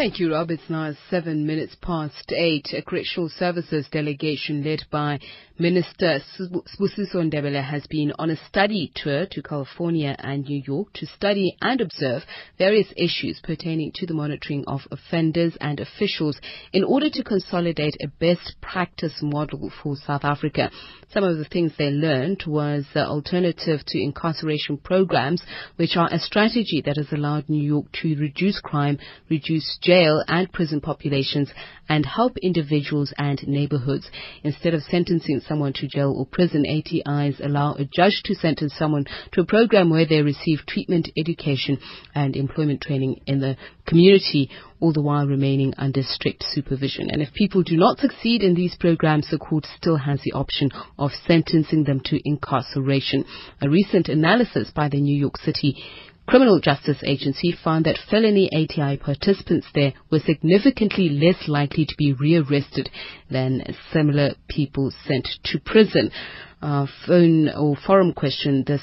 Thank 0.00 0.18
you, 0.18 0.32
Rob. 0.32 0.50
It's 0.50 0.70
now 0.70 0.94
seven 1.10 1.46
minutes 1.46 1.76
past 1.82 2.32
eight. 2.32 2.68
A 2.72 2.80
correctional 2.80 3.28
services 3.28 3.86
delegation 3.92 4.64
led 4.64 4.84
by 4.90 5.20
Minister 5.58 6.22
Sibusiso 6.38 7.16
Ndebele 7.16 7.62
has 7.62 7.86
been 7.86 8.14
on 8.18 8.30
a 8.30 8.46
study 8.48 8.90
tour 8.94 9.26
to 9.30 9.42
California 9.42 10.16
and 10.18 10.44
New 10.44 10.62
York 10.66 10.90
to 10.94 11.06
study 11.06 11.54
and 11.60 11.82
observe 11.82 12.22
various 12.56 12.86
issues 12.96 13.42
pertaining 13.44 13.92
to 13.96 14.06
the 14.06 14.14
monitoring 14.14 14.64
of 14.66 14.80
offenders 14.90 15.58
and 15.60 15.78
officials 15.78 16.40
in 16.72 16.82
order 16.82 17.10
to 17.10 17.22
consolidate 17.22 17.94
a 18.00 18.08
best 18.08 18.54
practice 18.62 19.18
model 19.20 19.70
for 19.82 19.96
South 19.96 20.24
Africa. 20.24 20.70
Some 21.12 21.24
of 21.24 21.36
the 21.36 21.44
things 21.44 21.72
they 21.76 21.90
learned 21.90 22.44
was 22.46 22.86
uh, 22.96 23.00
alternative 23.00 23.80
to 23.88 24.02
incarceration 24.02 24.78
programs, 24.78 25.42
which 25.76 25.94
are 25.94 26.08
a 26.10 26.18
strategy 26.18 26.80
that 26.86 26.96
has 26.96 27.12
allowed 27.12 27.50
New 27.50 27.62
York 27.62 27.86
to 28.00 28.14
reduce 28.14 28.60
crime, 28.60 28.96
reduce 29.28 29.76
jail 29.90 30.22
and 30.28 30.52
prison 30.52 30.80
populations 30.80 31.50
and 31.88 32.06
help 32.06 32.36
individuals 32.38 33.12
and 33.18 33.40
neighborhoods. 33.48 34.08
Instead 34.44 34.72
of 34.72 34.82
sentencing 34.82 35.40
someone 35.48 35.72
to 35.72 35.88
jail 35.88 36.14
or 36.16 36.24
prison, 36.24 36.64
ATIs 36.64 37.44
allow 37.44 37.74
a 37.74 37.84
judge 37.84 38.22
to 38.24 38.34
sentence 38.36 38.72
someone 38.78 39.04
to 39.32 39.40
a 39.40 39.44
program 39.44 39.90
where 39.90 40.06
they 40.06 40.22
receive 40.22 40.60
treatment, 40.68 41.08
education 41.18 41.76
and 42.14 42.36
employment 42.36 42.80
training 42.80 43.20
in 43.26 43.40
the 43.40 43.56
community, 43.84 44.48
all 44.78 44.92
the 44.92 45.02
while 45.02 45.26
remaining 45.26 45.74
under 45.76 46.02
strict 46.04 46.44
supervision. 46.52 47.10
And 47.10 47.20
if 47.20 47.34
people 47.34 47.64
do 47.64 47.76
not 47.76 47.98
succeed 47.98 48.44
in 48.44 48.54
these 48.54 48.76
programs, 48.78 49.28
the 49.28 49.38
court 49.38 49.66
still 49.76 49.96
has 49.96 50.20
the 50.22 50.34
option 50.34 50.70
of 51.00 51.10
sentencing 51.26 51.82
them 51.82 52.00
to 52.04 52.20
incarceration. 52.24 53.24
A 53.60 53.68
recent 53.68 54.08
analysis 54.08 54.70
by 54.72 54.88
the 54.88 55.00
New 55.00 55.18
York 55.18 55.36
City 55.38 55.82
Criminal 56.30 56.60
Justice 56.60 57.02
Agency 57.02 57.50
found 57.64 57.86
that 57.86 57.98
felony 58.08 58.48
ATI 58.52 58.98
participants 58.98 59.66
there 59.74 59.94
were 60.12 60.20
significantly 60.20 61.08
less 61.08 61.48
likely 61.48 61.84
to 61.84 61.94
be 61.98 62.12
rearrested 62.12 62.88
than 63.28 63.64
similar 63.92 64.34
people 64.48 64.92
sent 65.08 65.26
to 65.46 65.58
prison. 65.58 66.12
Phone 66.60 67.48
or 67.48 67.74
forum 67.84 68.12
question 68.12 68.62
this 68.64 68.80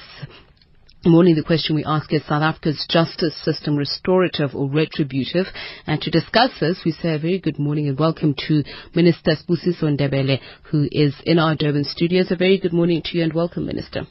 morning, 1.06 1.36
the 1.36 1.42
question 1.42 1.78
we 1.78 1.86
ask 1.86 2.12
is 2.12 2.26
South 2.26 2.44
Africa's 2.44 2.86
justice 2.90 3.42
system 3.46 3.78
restorative 3.78 4.54
or 4.54 4.70
retributive? 4.70 5.46
And 5.86 6.02
to 6.02 6.12
discuss 6.12 6.52
this, 6.60 6.82
we 6.84 6.92
say 6.92 7.16
a 7.16 7.20
very 7.20 7.40
good 7.40 7.60
morning 7.60 7.88
and 7.88 7.98
welcome 7.98 8.36
to 8.50 8.64
Minister 8.94 9.38
Sibusiso 9.38 9.84
Ndebele, 9.84 10.42
who 10.64 10.90
is 10.92 11.16
in 11.24 11.40
our 11.40 11.56
Durban 11.56 11.86
studios. 11.86 12.30
A 12.30 12.36
very 12.36 12.60
good 12.60 12.74
morning 12.74 13.02
to 13.06 13.18
you 13.18 13.24
and 13.24 13.32
welcome, 13.32 13.66
Minister. 13.66 14.02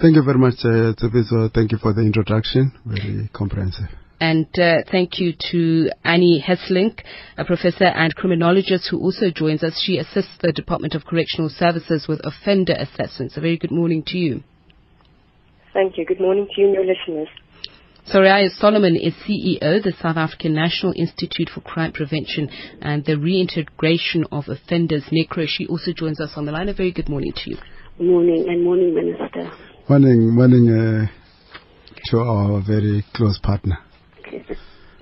Thank 0.00 0.16
you 0.16 0.22
very 0.24 0.38
much, 0.38 0.54
uh, 0.64 0.92
Tsepiso. 0.94 1.52
Thank 1.54 1.72
you 1.72 1.78
for 1.78 1.92
the 1.92 2.02
introduction. 2.02 2.72
Very 2.84 3.30
comprehensive. 3.32 3.86
And 4.20 4.46
uh, 4.58 4.82
thank 4.90 5.18
you 5.18 5.34
to 5.50 5.90
Annie 6.04 6.42
Hesselink, 6.46 7.00
a 7.36 7.44
professor 7.44 7.84
and 7.84 8.14
criminologist 8.14 8.88
who 8.90 8.98
also 8.98 9.30
joins 9.30 9.62
us. 9.62 9.80
She 9.84 9.98
assists 9.98 10.38
the 10.40 10.52
Department 10.52 10.94
of 10.94 11.04
Correctional 11.04 11.48
Services 11.48 12.06
with 12.08 12.20
offender 12.24 12.74
assessments. 12.74 13.36
A 13.36 13.40
very 13.40 13.56
good 13.56 13.70
morning 13.70 14.02
to 14.06 14.18
you. 14.18 14.42
Thank 15.72 15.98
you. 15.98 16.06
Good 16.06 16.20
morning 16.20 16.48
to 16.54 16.60
you 16.60 16.68
and 16.68 16.74
your 16.74 16.86
listeners. 16.86 17.28
Soraya 18.12 18.50
Solomon 18.50 18.96
is 18.96 19.14
CEO, 19.26 19.78
of 19.78 19.82
the 19.82 19.92
South 20.00 20.16
African 20.16 20.54
National 20.54 20.92
Institute 20.94 21.48
for 21.52 21.60
Crime 21.60 21.92
Prevention 21.92 22.50
and 22.80 23.04
the 23.04 23.16
Reintegration 23.16 24.24
of 24.30 24.44
Offenders, 24.48 25.04
NICRO. 25.10 25.46
She 25.48 25.66
also 25.66 25.92
joins 25.92 26.20
us 26.20 26.32
on 26.36 26.44
the 26.44 26.52
line. 26.52 26.68
A 26.68 26.74
very 26.74 26.92
good 26.92 27.08
morning 27.08 27.32
to 27.34 27.50
you. 27.50 27.56
Morning 27.98 28.46
and 28.48 28.62
morning, 28.62 28.94
Minister. 28.94 29.50
Morning, 29.86 30.34
morning 30.34 30.70
uh, 30.70 31.06
to 32.06 32.18
our 32.18 32.62
very 32.66 33.04
close 33.12 33.38
partner. 33.42 33.76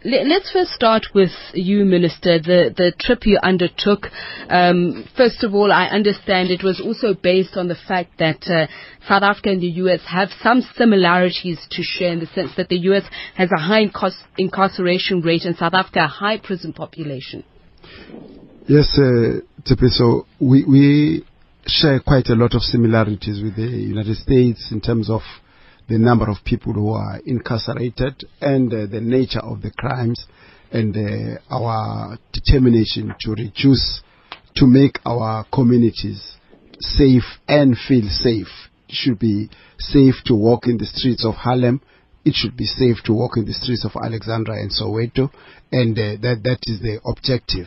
Let's 0.05 0.51
first 0.51 0.73
start 0.73 1.07
with 1.15 1.31
you, 1.55 1.85
Minister. 1.85 2.41
The 2.41 2.75
the 2.77 2.93
trip 2.99 3.25
you 3.25 3.39
undertook. 3.41 4.09
Um, 4.51 5.09
first 5.17 5.45
of 5.45 5.55
all, 5.55 5.71
I 5.71 5.85
understand 5.87 6.51
it 6.51 6.65
was 6.65 6.81
also 6.81 7.15
based 7.15 7.57
on 7.57 7.69
the 7.69 7.77
fact 7.77 8.19
that 8.19 8.43
uh, 8.49 8.67
South 9.07 9.23
Africa 9.23 9.51
and 9.51 9.63
the 9.63 9.75
U.S. 9.87 10.01
have 10.09 10.31
some 10.43 10.63
similarities 10.77 11.65
to 11.71 11.83
share 11.85 12.15
in 12.15 12.19
the 12.19 12.27
sense 12.27 12.51
that 12.57 12.69
the 12.69 12.79
U.S. 12.91 13.05
has 13.37 13.51
a 13.57 13.61
high 13.61 13.89
incarceration 14.37 15.21
rate 15.21 15.45
and 15.45 15.57
South 15.57 15.75
Africa 15.75 16.01
a 16.01 16.09
high 16.09 16.39
prison 16.39 16.73
population. 16.73 17.45
Yes, 18.67 18.99
uh, 18.99 19.39
So 19.91 20.27
we 20.41 20.65
we 20.65 21.25
share 21.67 22.01
quite 22.01 22.29
a 22.29 22.35
lot 22.35 22.55
of 22.55 22.63
similarities 22.63 23.41
with 23.43 23.57
the 23.57 23.63
United 23.63 24.17
States 24.17 24.69
in 24.73 24.81
terms 24.81 25.09
of 25.09 25.21
the 25.89 25.99
number 25.99 26.29
of 26.29 26.37
people 26.45 26.73
who 26.73 26.91
are 26.91 27.21
incarcerated 27.25 28.25
and 28.41 28.73
uh, 28.73 28.87
the 28.87 29.01
nature 29.01 29.41
of 29.41 29.63
the 29.63 29.71
crimes 29.71 30.27
and 30.73 30.97
uh, 30.97 31.39
our 31.51 32.19
determination 32.33 33.15
to 33.21 33.33
reduce, 33.33 34.03
to 34.57 34.67
make 34.67 34.99
our 35.05 35.45
communities 35.53 36.37
safe 36.81 37.25
and 37.47 37.77
feel 37.89 38.09
safe. 38.09 38.49
It 38.89 38.95
should 38.95 39.19
be 39.19 39.49
safe 39.79 40.15
to 40.27 40.35
walk 40.35 40.67
in 40.67 40.79
the 40.79 40.87
streets 40.87 41.25
of 41.25 41.35
Harlem. 41.35 41.81
It 42.25 42.35
should 42.35 42.57
be 42.57 42.67
safe 42.67 42.97
to 43.05 43.13
walk 43.13 43.37
in 43.37 43.45
the 43.45 43.53
streets 43.53 43.85
of 43.85 43.93
Alexandra 44.03 44.55
and 44.55 44.71
Soweto, 44.71 45.31
and 45.71 45.99
uh, 45.99 46.17
that 46.23 46.41
that 46.45 46.59
is 46.65 46.81
the 46.81 47.01
objective. 47.05 47.67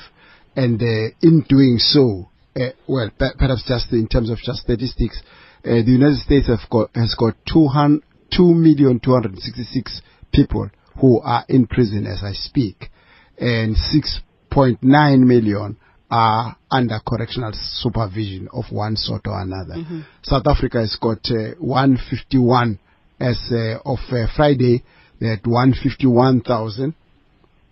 And 0.56 0.82
uh, 0.82 1.16
in 1.22 1.46
doing 1.48 1.78
so, 1.78 2.30
uh, 2.56 2.70
well, 2.88 3.10
perhaps 3.18 3.64
just 3.68 3.92
in 3.92 4.08
terms 4.08 4.30
of 4.30 4.38
just 4.38 4.62
statistics, 4.62 5.22
uh, 5.66 5.82
the 5.84 5.92
United 5.92 6.20
States 6.20 6.50
got, 6.70 6.90
has 6.96 7.14
got 7.18 7.34
2,266 7.52 10.02
people 10.32 10.70
who 11.00 11.20
are 11.22 11.44
in 11.50 11.68
prison 11.68 12.08
as 12.08 12.24
I 12.24 12.32
speak, 12.34 12.90
and 13.38 13.76
6.9 13.76 15.20
million 15.20 15.76
are 16.10 16.56
under 16.72 16.98
correctional 17.06 17.52
supervision 17.54 18.48
of 18.54 18.72
one 18.72 18.96
sort 18.96 19.28
or 19.28 19.42
another. 19.42 19.76
Mm-hmm. 19.76 20.00
South 20.22 20.44
Africa 20.46 20.80
has 20.80 20.96
got 21.02 21.30
uh, 21.32 21.56
151 21.60 22.80
as 23.20 23.52
uh, 23.52 23.80
of 23.84 24.00
uh, 24.12 24.28
Friday. 24.36 24.84
They 25.20 25.28
had 25.28 25.46
151,000 25.46 26.94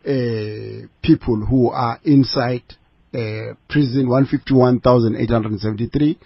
uh, 0.05 0.81
people 1.01 1.45
who 1.45 1.69
are 1.69 1.97
inside 2.03 2.63
uh, 3.13 3.53
prison 3.69 4.09
151,873 4.09 6.17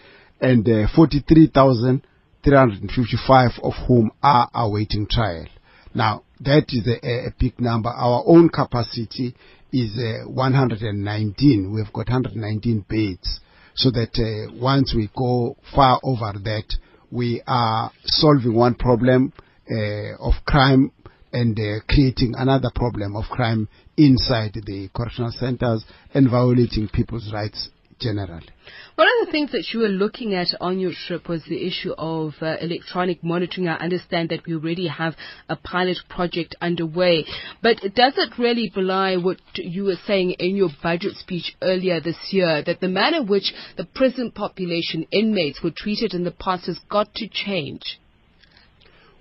and 0.42 0.68
uh, 0.68 0.88
43,355 0.96 3.52
of 3.64 3.74
whom 3.88 4.12
are 4.24 4.50
awaiting 4.54 5.08
trial. 5.10 5.48
Now, 5.94 6.24
that 6.42 6.66
is 6.70 6.88
a, 6.88 7.28
a 7.28 7.32
big 7.40 7.60
number. 7.60 7.90
Our 7.90 8.24
own 8.26 8.50
capacity 8.50 9.36
is 9.74 9.98
uh, 9.98 10.24
119. 10.30 11.74
We've 11.74 11.92
got 11.92 12.10
119 12.10 12.86
beds. 12.88 13.42
So 13.76 13.92
that 13.92 14.18
uh, 14.18 14.48
once 14.60 14.94
we 14.96 15.10
go 15.16 15.58
far 15.76 16.00
over 16.04 16.34
that, 16.44 16.66
we 17.12 17.42
are 17.48 17.92
solving 18.06 18.56
one 18.56 18.76
problem 18.76 19.34
uh, 19.70 20.16
of 20.20 20.34
crime 20.46 20.92
and 21.38 21.60
uh, 21.60 21.80
creating 21.88 22.34
another 22.36 22.72
problem 22.74 23.16
of 23.16 23.26
crime 23.26 23.70
inside 23.96 24.54
the 24.66 24.90
correctional 24.96 25.32
centers 25.32 25.86
and 26.14 26.30
violating 26.30 26.88
people's 26.88 27.32
rights 27.32 27.70
generally. 28.00 28.48
One 28.96 29.08
of 29.08 29.26
the 29.26 29.32
things 29.32 29.52
that 29.52 29.68
you 29.74 29.82
were 29.82 29.88
looking 29.88 30.34
at 30.34 30.48
on 30.60 30.80
your 30.80 30.92
trip 31.08 31.30
was 31.30 31.44
the 31.46 31.66
issue 31.66 31.94
of 31.98 32.34
uh, 32.42 32.58
electronic 32.62 33.24
monitoring. 33.24 33.68
I 33.68 33.76
understand 33.76 34.30
that 34.30 34.46
we 34.46 34.56
already 34.56 34.88
have 34.88 35.16
a 35.50 35.56
pilot 35.56 35.98
project 36.10 36.56
underway, 36.62 37.26
but 37.62 37.78
does 37.96 38.14
it 38.18 38.38
really 38.38 38.72
belie 38.74 39.18
what 39.18 39.40
you 39.56 39.86
were 39.86 40.00
saying 40.06 40.32
in 40.32 40.56
your 40.56 40.70
budget 40.82 41.16
speech 41.16 41.56
earlier 41.62 42.00
this 42.00 42.18
year, 42.32 42.64
that 42.66 42.80
the 42.80 42.88
manner 42.88 43.18
in 43.18 43.28
which 43.28 43.54
the 43.78 43.86
prison 43.86 44.32
population 44.32 45.08
inmates 45.12 45.62
were 45.64 45.74
treated 45.76 46.14
in 46.14 46.24
the 46.24 46.32
past 46.32 46.66
has 46.66 46.80
got 46.90 47.14
to 47.16 47.28
change? 47.28 48.00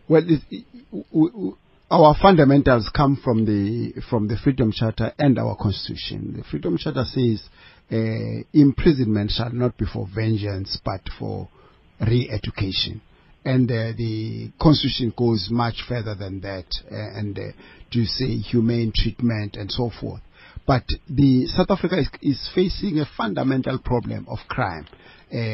Well, 0.08 0.22
our 1.90 2.16
fundamentals 2.20 2.90
come 2.94 3.16
from 3.22 3.44
the 3.44 3.92
from 4.10 4.26
the 4.26 4.36
Freedom 4.42 4.72
Charter 4.72 5.12
and 5.18 5.38
our 5.38 5.56
Constitution. 5.56 6.34
The 6.36 6.44
Freedom 6.44 6.76
Charter 6.76 7.04
says 7.04 7.48
uh, 7.92 8.42
imprisonment 8.52 9.30
shall 9.30 9.52
not 9.52 9.76
be 9.78 9.84
for 9.92 10.08
vengeance 10.12 10.78
but 10.84 11.00
for 11.18 11.48
re-education, 12.00 13.00
and 13.44 13.70
uh, 13.70 13.92
the 13.96 14.50
Constitution 14.60 15.14
goes 15.16 15.48
much 15.50 15.84
further 15.88 16.16
than 16.16 16.40
that, 16.40 16.66
uh, 16.90 17.18
and 17.18 17.38
to 17.92 18.04
say 18.04 18.36
humane 18.38 18.92
treatment 18.94 19.56
and 19.56 19.70
so 19.70 19.90
forth. 20.00 20.20
But 20.66 20.82
the 21.08 21.46
South 21.46 21.70
Africa 21.70 21.98
is, 21.98 22.08
is 22.20 22.50
facing 22.52 22.98
a 22.98 23.06
fundamental 23.16 23.78
problem 23.78 24.26
of 24.28 24.38
crime. 24.48 24.88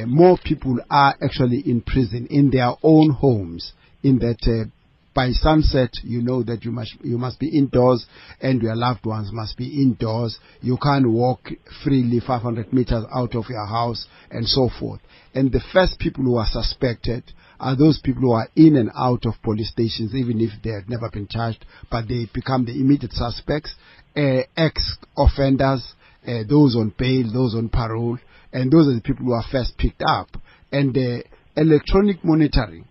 More 0.06 0.38
people 0.42 0.78
are 0.90 1.14
actually 1.22 1.62
in 1.66 1.82
prison 1.82 2.26
in 2.30 2.50
their 2.50 2.72
own 2.82 3.10
homes 3.10 3.72
in 4.02 4.18
that 4.20 4.70
by 5.14 5.30
sunset, 5.32 5.90
you 6.02 6.22
know 6.22 6.42
that 6.42 6.64
you 6.64 6.70
must, 6.70 6.94
you 7.02 7.18
must 7.18 7.38
be 7.38 7.48
indoors 7.48 8.06
and 8.40 8.62
your 8.62 8.74
loved 8.74 9.04
ones 9.04 9.30
must 9.32 9.56
be 9.56 9.82
indoors. 9.82 10.38
You 10.60 10.78
can't 10.82 11.08
walk 11.10 11.50
freely 11.84 12.20
500 12.20 12.72
meters 12.72 13.04
out 13.14 13.34
of 13.34 13.44
your 13.48 13.66
house 13.66 14.06
and 14.30 14.46
so 14.46 14.70
forth. 14.80 15.00
And 15.34 15.52
the 15.52 15.62
first 15.72 15.98
people 15.98 16.24
who 16.24 16.36
are 16.36 16.46
suspected 16.48 17.24
are 17.60 17.76
those 17.76 18.00
people 18.02 18.22
who 18.22 18.32
are 18.32 18.48
in 18.56 18.76
and 18.76 18.90
out 18.96 19.24
of 19.26 19.40
police 19.42 19.70
stations, 19.70 20.14
even 20.14 20.40
if 20.40 20.50
they 20.62 20.70
have 20.70 20.88
never 20.88 21.08
been 21.10 21.28
charged, 21.28 21.64
but 21.90 22.08
they 22.08 22.26
become 22.34 22.64
the 22.64 22.72
immediate 22.72 23.12
suspects, 23.12 23.74
uh, 24.16 24.40
ex-offenders, 24.56 25.94
uh, 26.26 26.42
those 26.48 26.74
on 26.76 26.92
bail, 26.98 27.30
those 27.32 27.54
on 27.54 27.68
parole, 27.68 28.18
and 28.52 28.70
those 28.70 28.88
are 28.88 28.94
the 28.94 29.00
people 29.00 29.26
who 29.26 29.32
are 29.32 29.44
first 29.50 29.76
picked 29.78 30.02
up. 30.06 30.28
And 30.72 30.96
uh, 30.96 31.22
electronic 31.56 32.24
monitoring 32.24 32.86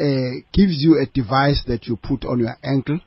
uh, 0.00 0.40
gives 0.52 0.82
you 0.82 0.98
a 1.00 1.06
device 1.12 1.62
that 1.66 1.86
you 1.86 1.96
put 1.96 2.24
on 2.24 2.38
your 2.38 2.56
ankle. 2.64 2.98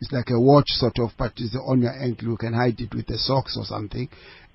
It's 0.00 0.12
like 0.12 0.30
a 0.30 0.40
watch 0.40 0.66
sort 0.68 0.98
of, 0.98 1.10
but 1.16 1.32
it's 1.36 1.56
on 1.56 1.80
your 1.80 1.92
ankle. 1.92 2.28
You 2.28 2.36
can 2.36 2.52
hide 2.52 2.80
it 2.80 2.94
with 2.94 3.06
the 3.06 3.16
socks 3.16 3.56
or 3.56 3.64
something. 3.64 4.08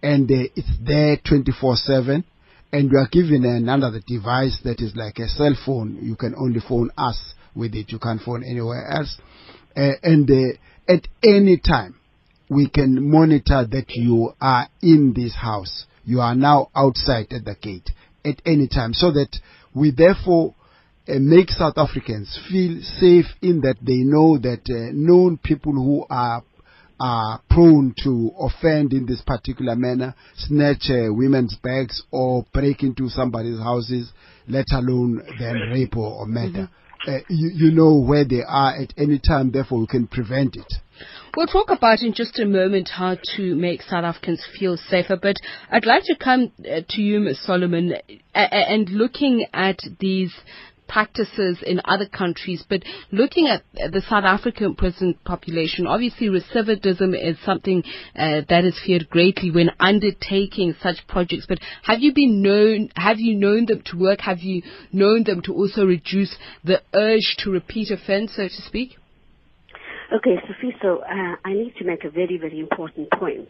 And 0.03 0.29
uh, 0.29 0.51
it's 0.55 0.71
there 0.85 1.17
24-7. 1.17 2.23
And 2.71 2.91
you 2.91 2.97
are 2.99 3.07
given 3.09 3.45
another 3.45 3.99
device 4.05 4.59
that 4.63 4.79
is 4.79 4.95
like 4.95 5.17
a 5.17 5.27
cell 5.27 5.55
phone. 5.65 5.99
You 6.03 6.15
can 6.15 6.35
only 6.35 6.59
phone 6.59 6.91
us 6.97 7.33
with 7.55 7.73
it. 7.73 7.91
You 7.91 7.97
can't 7.97 8.21
phone 8.21 8.43
anywhere 8.43 8.87
else. 8.91 9.17
Uh, 9.75 9.93
and 10.03 10.29
uh, 10.29 10.93
at 10.93 11.07
any 11.23 11.57
time, 11.57 11.95
we 12.49 12.69
can 12.69 13.09
monitor 13.09 13.65
that 13.71 13.85
you 13.89 14.33
are 14.41 14.67
in 14.81 15.13
this 15.15 15.35
house. 15.35 15.85
You 16.03 16.19
are 16.19 16.35
now 16.35 16.69
outside 16.75 17.27
at 17.31 17.45
the 17.45 17.55
gate 17.59 17.89
at 18.25 18.41
any 18.45 18.67
time 18.67 18.93
so 18.93 19.11
that 19.11 19.37
we 19.73 19.91
therefore 19.91 20.55
make 21.17 21.49
South 21.49 21.77
Africans 21.77 22.39
feel 22.49 22.81
safe 22.99 23.25
in 23.41 23.61
that 23.61 23.77
they 23.81 23.97
know 23.97 24.37
that 24.37 24.61
uh, 24.69 24.91
known 24.93 25.37
people 25.37 25.73
who 25.73 26.05
are 26.09 26.43
are 26.99 27.41
prone 27.49 27.93
to 28.03 28.31
offend 28.39 28.91
in 28.91 29.05
this 29.05 29.21
particular 29.21 29.75
manner, 29.75 30.13
snatch 30.35 30.89
uh, 30.89 31.13
women's 31.13 31.55
bags 31.63 32.03
or 32.11 32.45
break 32.53 32.83
into 32.83 33.07
somebody's 33.07 33.59
houses, 33.59 34.11
let 34.47 34.65
alone 34.73 35.21
then 35.39 35.55
rape 35.71 35.95
or, 35.95 36.21
or 36.21 36.25
murder. 36.25 36.69
Mm-hmm. 37.07 37.11
Uh, 37.11 37.19
you, 37.29 37.51
you 37.55 37.71
know 37.71 37.95
where 37.95 38.25
they 38.25 38.43
are 38.45 38.75
at 38.75 38.93
any 38.97 39.17
time, 39.19 39.51
therefore 39.51 39.79
we 39.79 39.87
can 39.87 40.05
prevent 40.07 40.57
it. 40.57 40.73
We'll 41.37 41.47
talk 41.47 41.69
about 41.69 42.01
in 42.01 42.13
just 42.13 42.37
a 42.39 42.45
moment 42.45 42.89
how 42.89 43.15
to 43.37 43.55
make 43.55 43.81
South 43.83 44.03
Africans 44.03 44.45
feel 44.59 44.75
safer, 44.75 45.15
but 45.15 45.37
I'd 45.71 45.85
like 45.85 46.03
to 46.05 46.15
come 46.17 46.51
uh, 46.59 46.81
to 46.89 47.01
you, 47.01 47.21
Ms. 47.21 47.45
Solomon, 47.45 47.93
and 48.33 48.89
looking 48.89 49.45
at 49.53 49.79
these 49.99 50.33
practices 50.89 51.59
in 51.65 51.79
other 51.85 52.07
countries, 52.07 52.65
but 52.67 52.83
looking 53.11 53.47
at 53.47 53.63
the 53.73 54.01
South 54.01 54.25
African 54.25 54.75
prison 54.75 55.15
population, 55.23 55.87
obviously 55.87 56.27
recidivism 56.27 57.15
is 57.15 57.37
something 57.45 57.83
uh, 58.15 58.41
that 58.49 58.65
is 58.65 58.77
feared 58.85 59.09
greatly 59.09 59.51
when 59.51 59.69
undertaking 59.79 60.75
such 60.81 60.97
projects. 61.07 61.45
But 61.47 61.59
have 61.83 61.99
you 61.99 62.13
been 62.13 62.41
known, 62.41 62.89
have 62.95 63.19
you 63.19 63.35
known 63.35 63.67
them 63.67 63.81
to 63.85 63.97
work? 63.97 64.19
Have 64.21 64.39
you 64.39 64.63
known 64.91 65.23
them 65.23 65.41
to 65.43 65.53
also 65.53 65.85
reduce 65.85 66.35
the 66.63 66.81
urge 66.93 67.35
to 67.39 67.51
repeat 67.51 67.91
offence, 67.91 68.33
so 68.35 68.47
to 68.47 68.61
speak? 68.67 68.97
Okay, 70.11 70.37
Sophie, 70.47 70.75
so 70.81 71.03
uh, 71.03 71.35
I 71.45 71.53
need 71.53 71.75
to 71.77 71.85
make 71.85 72.03
a 72.03 72.09
very, 72.09 72.37
very 72.37 72.59
important 72.59 73.11
point. 73.11 73.47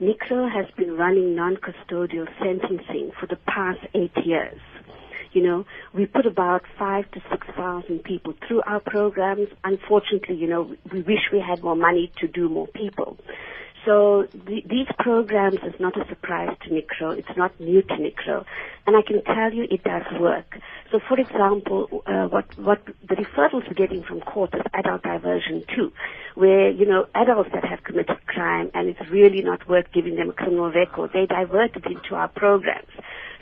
NICRO 0.00 0.48
has 0.50 0.64
been 0.78 0.96
running 0.96 1.36
non-custodial 1.36 2.26
sentencing 2.38 3.10
for 3.20 3.26
the 3.26 3.36
past 3.46 3.80
eight 3.94 4.16
years. 4.24 4.58
You 5.32 5.42
know, 5.42 5.64
we 5.94 6.06
put 6.06 6.26
about 6.26 6.62
five 6.78 7.10
to 7.12 7.20
six 7.30 7.46
thousand 7.56 8.04
people 8.04 8.34
through 8.46 8.62
our 8.66 8.80
programs. 8.80 9.48
Unfortunately, 9.64 10.36
you 10.36 10.48
know, 10.48 10.74
we 10.92 11.02
wish 11.02 11.30
we 11.32 11.40
had 11.40 11.62
more 11.62 11.76
money 11.76 12.10
to 12.20 12.28
do 12.28 12.48
more 12.48 12.68
people. 12.68 13.18
So 13.84 14.26
the, 14.32 14.62
these 14.68 14.88
programs 14.98 15.60
is 15.62 15.78
not 15.78 15.96
a 15.96 16.06
surprise 16.08 16.56
to 16.64 16.70
NICRO. 16.70 17.16
It's 17.18 17.36
not 17.36 17.58
new 17.60 17.82
to 17.82 17.94
NICRO. 17.94 18.44
And 18.86 18.96
I 18.96 19.02
can 19.02 19.22
tell 19.22 19.52
you 19.52 19.66
it 19.70 19.84
does 19.84 20.04
work. 20.20 20.58
So 20.90 21.00
for 21.06 21.18
example, 21.18 22.02
uh, 22.06 22.26
what, 22.28 22.46
what 22.58 22.84
the 22.86 23.14
referrals 23.14 23.66
we're 23.66 23.74
getting 23.74 24.02
from 24.02 24.20
court 24.20 24.54
is 24.54 24.62
adult 24.74 25.02
diversion 25.02 25.64
too, 25.74 25.92
where, 26.34 26.70
you 26.70 26.86
know, 26.86 27.06
adults 27.14 27.50
that 27.52 27.64
have 27.64 27.84
committed 27.84 28.18
crime 28.26 28.70
and 28.74 28.88
it's 28.88 29.10
really 29.10 29.42
not 29.42 29.68
worth 29.68 29.86
giving 29.92 30.16
them 30.16 30.30
a 30.30 30.32
criminal 30.32 30.70
record, 30.72 31.10
they 31.12 31.26
diverted 31.26 31.86
into 31.86 32.14
our 32.14 32.28
programs. 32.28 32.88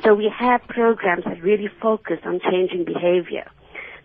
So 0.05 0.15
we 0.15 0.31
have 0.39 0.61
programs 0.69 1.25
that 1.25 1.43
really 1.43 1.69
focus 1.81 2.19
on 2.25 2.41
changing 2.41 2.85
behavior. 2.85 3.51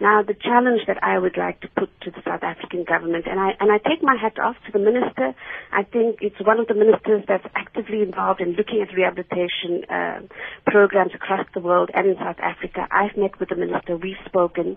Now, 0.01 0.23
the 0.23 0.33
challenge 0.33 0.81
that 0.87 0.97
I 1.03 1.19
would 1.19 1.37
like 1.37 1.61
to 1.61 1.67
put 1.77 1.89
to 2.01 2.09
the 2.09 2.21
South 2.25 2.41
African 2.41 2.83
government, 2.83 3.25
and 3.29 3.39
I, 3.39 3.51
and 3.59 3.71
I 3.71 3.77
take 3.77 4.01
my 4.01 4.17
hat 4.19 4.39
off 4.41 4.55
to 4.65 4.71
the 4.71 4.79
minister. 4.79 5.35
I 5.71 5.83
think 5.83 6.17
it's 6.21 6.41
one 6.41 6.59
of 6.59 6.65
the 6.65 6.73
ministers 6.73 7.23
that's 7.27 7.45
actively 7.53 8.01
involved 8.01 8.41
in 8.41 8.53
looking 8.53 8.81
at 8.81 8.95
rehabilitation 8.97 9.85
uh, 9.85 10.21
programs 10.65 11.13
across 11.13 11.45
the 11.53 11.59
world 11.59 11.91
and 11.93 12.07
in 12.07 12.15
South 12.15 12.39
Africa. 12.41 12.87
I've 12.89 13.15
met 13.15 13.39
with 13.39 13.49
the 13.49 13.55
minister. 13.55 13.95
We've 13.95 14.17
spoken 14.25 14.75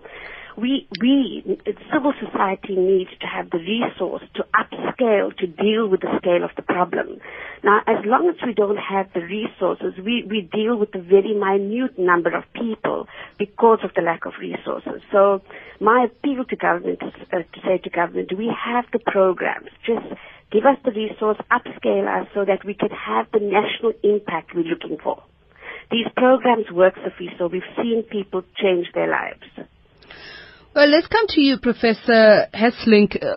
we, 0.56 0.86
we, 1.00 1.42
civil 1.92 2.12
society 2.20 2.76
needs 2.76 3.10
to 3.20 3.26
have 3.26 3.50
the 3.50 3.58
resource 3.58 4.22
to 4.34 4.44
upscale 4.54 5.36
to 5.38 5.46
deal 5.46 5.88
with 5.88 6.00
the 6.00 6.18
scale 6.18 6.44
of 6.44 6.50
the 6.56 6.62
problem. 6.62 7.18
Now, 7.62 7.80
as 7.86 8.04
long 8.04 8.28
as 8.28 8.36
we 8.46 8.54
don't 8.54 8.76
have 8.76 9.12
the 9.14 9.20
resources, 9.20 9.94
we, 9.98 10.24
we 10.28 10.48
deal 10.52 10.76
with 10.76 10.94
a 10.94 11.00
very 11.00 11.34
minute 11.34 11.98
number 11.98 12.36
of 12.36 12.44
people 12.52 13.08
because 13.38 13.80
of 13.82 13.90
the 13.96 14.02
lack 14.02 14.26
of 14.26 14.34
resources. 14.38 15.02
So 15.10 15.42
my 15.80 16.06
appeal 16.06 16.44
to 16.44 16.56
government 16.56 17.00
is 17.02 17.14
uh, 17.32 17.38
to 17.38 17.60
say 17.64 17.78
to 17.78 17.90
government, 17.90 18.30
we 18.36 18.46
have 18.46 18.84
the 18.92 19.00
programs. 19.00 19.70
Just 19.84 20.06
give 20.52 20.64
us 20.66 20.78
the 20.84 20.92
resource, 20.92 21.38
upscale 21.50 22.06
us 22.06 22.28
so 22.34 22.44
that 22.44 22.64
we 22.64 22.74
can 22.74 22.90
have 22.90 23.26
the 23.32 23.40
national 23.40 23.92
impact 24.02 24.54
we're 24.54 24.64
looking 24.64 24.98
for. 25.02 25.22
These 25.90 26.06
programs 26.16 26.70
work, 26.70 26.94
Sophie, 27.02 27.30
so 27.38 27.48
we've 27.48 27.62
seen 27.76 28.04
people 28.04 28.42
change 28.56 28.86
their 28.94 29.10
lives. 29.10 29.68
Well, 30.74 30.88
let's 30.88 31.06
come 31.06 31.28
to 31.28 31.40
you, 31.40 31.58
Professor 31.58 32.48
Hesselink. 32.52 33.22
Uh, 33.22 33.36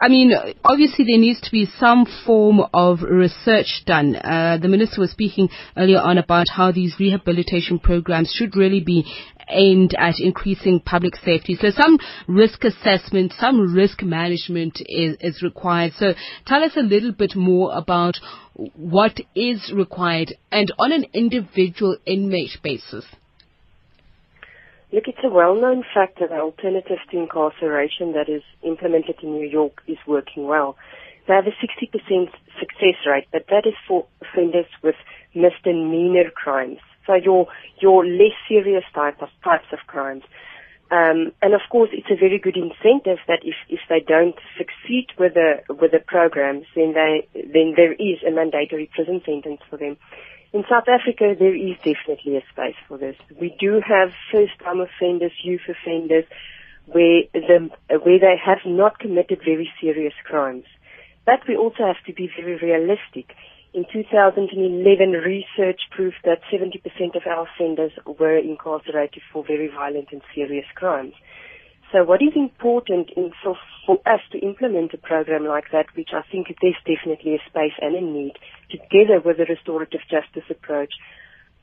I 0.00 0.06
mean, 0.06 0.32
obviously 0.64 1.04
there 1.04 1.18
needs 1.18 1.40
to 1.40 1.50
be 1.50 1.66
some 1.80 2.06
form 2.24 2.60
of 2.72 3.02
research 3.02 3.82
done. 3.86 4.14
Uh, 4.14 4.58
the 4.62 4.68
minister 4.68 5.00
was 5.00 5.10
speaking 5.10 5.48
earlier 5.76 5.98
on 5.98 6.16
about 6.16 6.46
how 6.48 6.70
these 6.70 6.94
rehabilitation 7.00 7.80
programs 7.80 8.32
should 8.32 8.54
really 8.54 8.78
be 8.78 9.04
aimed 9.48 9.96
at 9.98 10.20
increasing 10.20 10.78
public 10.78 11.16
safety. 11.16 11.58
So 11.60 11.70
some 11.70 11.98
risk 12.28 12.62
assessment, 12.62 13.34
some 13.36 13.74
risk 13.74 14.04
management 14.04 14.80
is, 14.86 15.16
is 15.20 15.42
required. 15.42 15.94
So 15.98 16.12
tell 16.46 16.62
us 16.62 16.76
a 16.76 16.82
little 16.82 17.12
bit 17.12 17.34
more 17.34 17.76
about 17.76 18.14
what 18.54 19.18
is 19.34 19.72
required 19.74 20.34
and 20.52 20.72
on 20.78 20.92
an 20.92 21.06
individual 21.14 21.96
inmate 22.06 22.58
basis. 22.62 23.06
Look, 24.92 25.08
it's 25.08 25.24
a 25.24 25.28
well-known 25.28 25.84
fact 25.94 26.20
that 26.20 26.28
the 26.30 26.40
alternative 26.40 26.98
to 27.10 27.18
incarceration 27.18 28.12
that 28.12 28.28
is 28.28 28.42
implemented 28.62 29.16
in 29.22 29.32
New 29.32 29.48
York 29.48 29.82
is 29.88 29.98
working 30.06 30.46
well. 30.46 30.76
They 31.26 31.34
have 31.34 31.46
a 31.46 31.50
60% 31.50 32.30
success 32.60 32.96
rate, 33.06 33.26
but 33.32 33.46
that 33.48 33.66
is 33.66 33.74
for 33.88 34.06
offenders 34.20 34.66
with 34.82 34.94
misdemeanor 35.34 36.30
crimes. 36.30 36.78
So 37.06 37.14
your, 37.14 37.48
your 37.80 38.06
less 38.06 38.36
serious 38.48 38.84
type 38.94 39.20
of, 39.20 39.28
types 39.42 39.66
of 39.72 39.80
crimes. 39.86 40.22
Um, 40.90 41.32
and 41.42 41.54
of 41.54 41.62
course, 41.70 41.90
it's 41.92 42.10
a 42.10 42.16
very 42.16 42.38
good 42.38 42.56
incentive 42.56 43.18
that 43.26 43.40
if, 43.42 43.56
if 43.68 43.80
they 43.88 44.00
don't 44.00 44.36
succeed 44.56 45.08
with 45.18 45.34
the 45.34 45.64
with 45.68 45.92
the 45.92 45.98
programs, 45.98 46.66
then 46.76 46.92
they 46.92 47.26
then 47.34 47.72
there 47.74 47.92
is 47.94 48.22
a 48.26 48.30
mandatory 48.30 48.90
prison 48.94 49.22
sentence 49.24 49.60
for 49.68 49.78
them. 49.78 49.96
In 50.54 50.62
South 50.70 50.86
Africa, 50.86 51.34
there 51.36 51.52
is 51.52 51.74
definitely 51.78 52.36
a 52.36 52.42
space 52.52 52.76
for 52.86 52.96
this. 52.96 53.16
We 53.40 53.56
do 53.58 53.82
have 53.84 54.12
first-time 54.30 54.80
offenders, 54.80 55.32
youth 55.42 55.66
offenders, 55.68 56.26
where 56.86 57.22
the, 57.32 57.70
where 57.88 58.20
they 58.20 58.36
have 58.38 58.60
not 58.64 59.00
committed 59.00 59.40
very 59.44 59.68
serious 59.80 60.14
crimes. 60.24 60.62
But 61.26 61.40
we 61.48 61.56
also 61.56 61.82
have 61.84 61.98
to 62.06 62.12
be 62.12 62.30
very 62.38 62.54
realistic. 62.54 63.34
In 63.72 63.84
2011, 63.92 65.10
research 65.10 65.80
proved 65.90 66.22
that 66.22 66.38
70% 66.52 67.16
of 67.16 67.22
our 67.26 67.48
offenders 67.48 67.90
were 68.06 68.38
incarcerated 68.38 69.24
for 69.32 69.42
very 69.42 69.66
violent 69.66 70.10
and 70.12 70.22
serious 70.36 70.66
crimes. 70.76 71.14
So 71.94 72.02
what 72.02 72.20
is 72.20 72.34
important 72.34 73.10
in, 73.16 73.30
for, 73.40 73.56
for 73.86 73.98
us 74.04 74.18
to 74.32 74.38
implement 74.40 74.92
a 74.94 74.98
program 74.98 75.46
like 75.46 75.70
that, 75.70 75.86
which 75.94 76.10
I 76.12 76.22
think 76.26 76.48
there's 76.60 76.74
definitely 76.82 77.36
a 77.36 77.48
space 77.48 77.78
and 77.80 77.94
a 77.94 78.00
need, 78.00 78.34
together 78.68 79.22
with 79.24 79.38
a 79.38 79.46
restorative 79.46 80.00
justice 80.10 80.50
approach, 80.50 80.90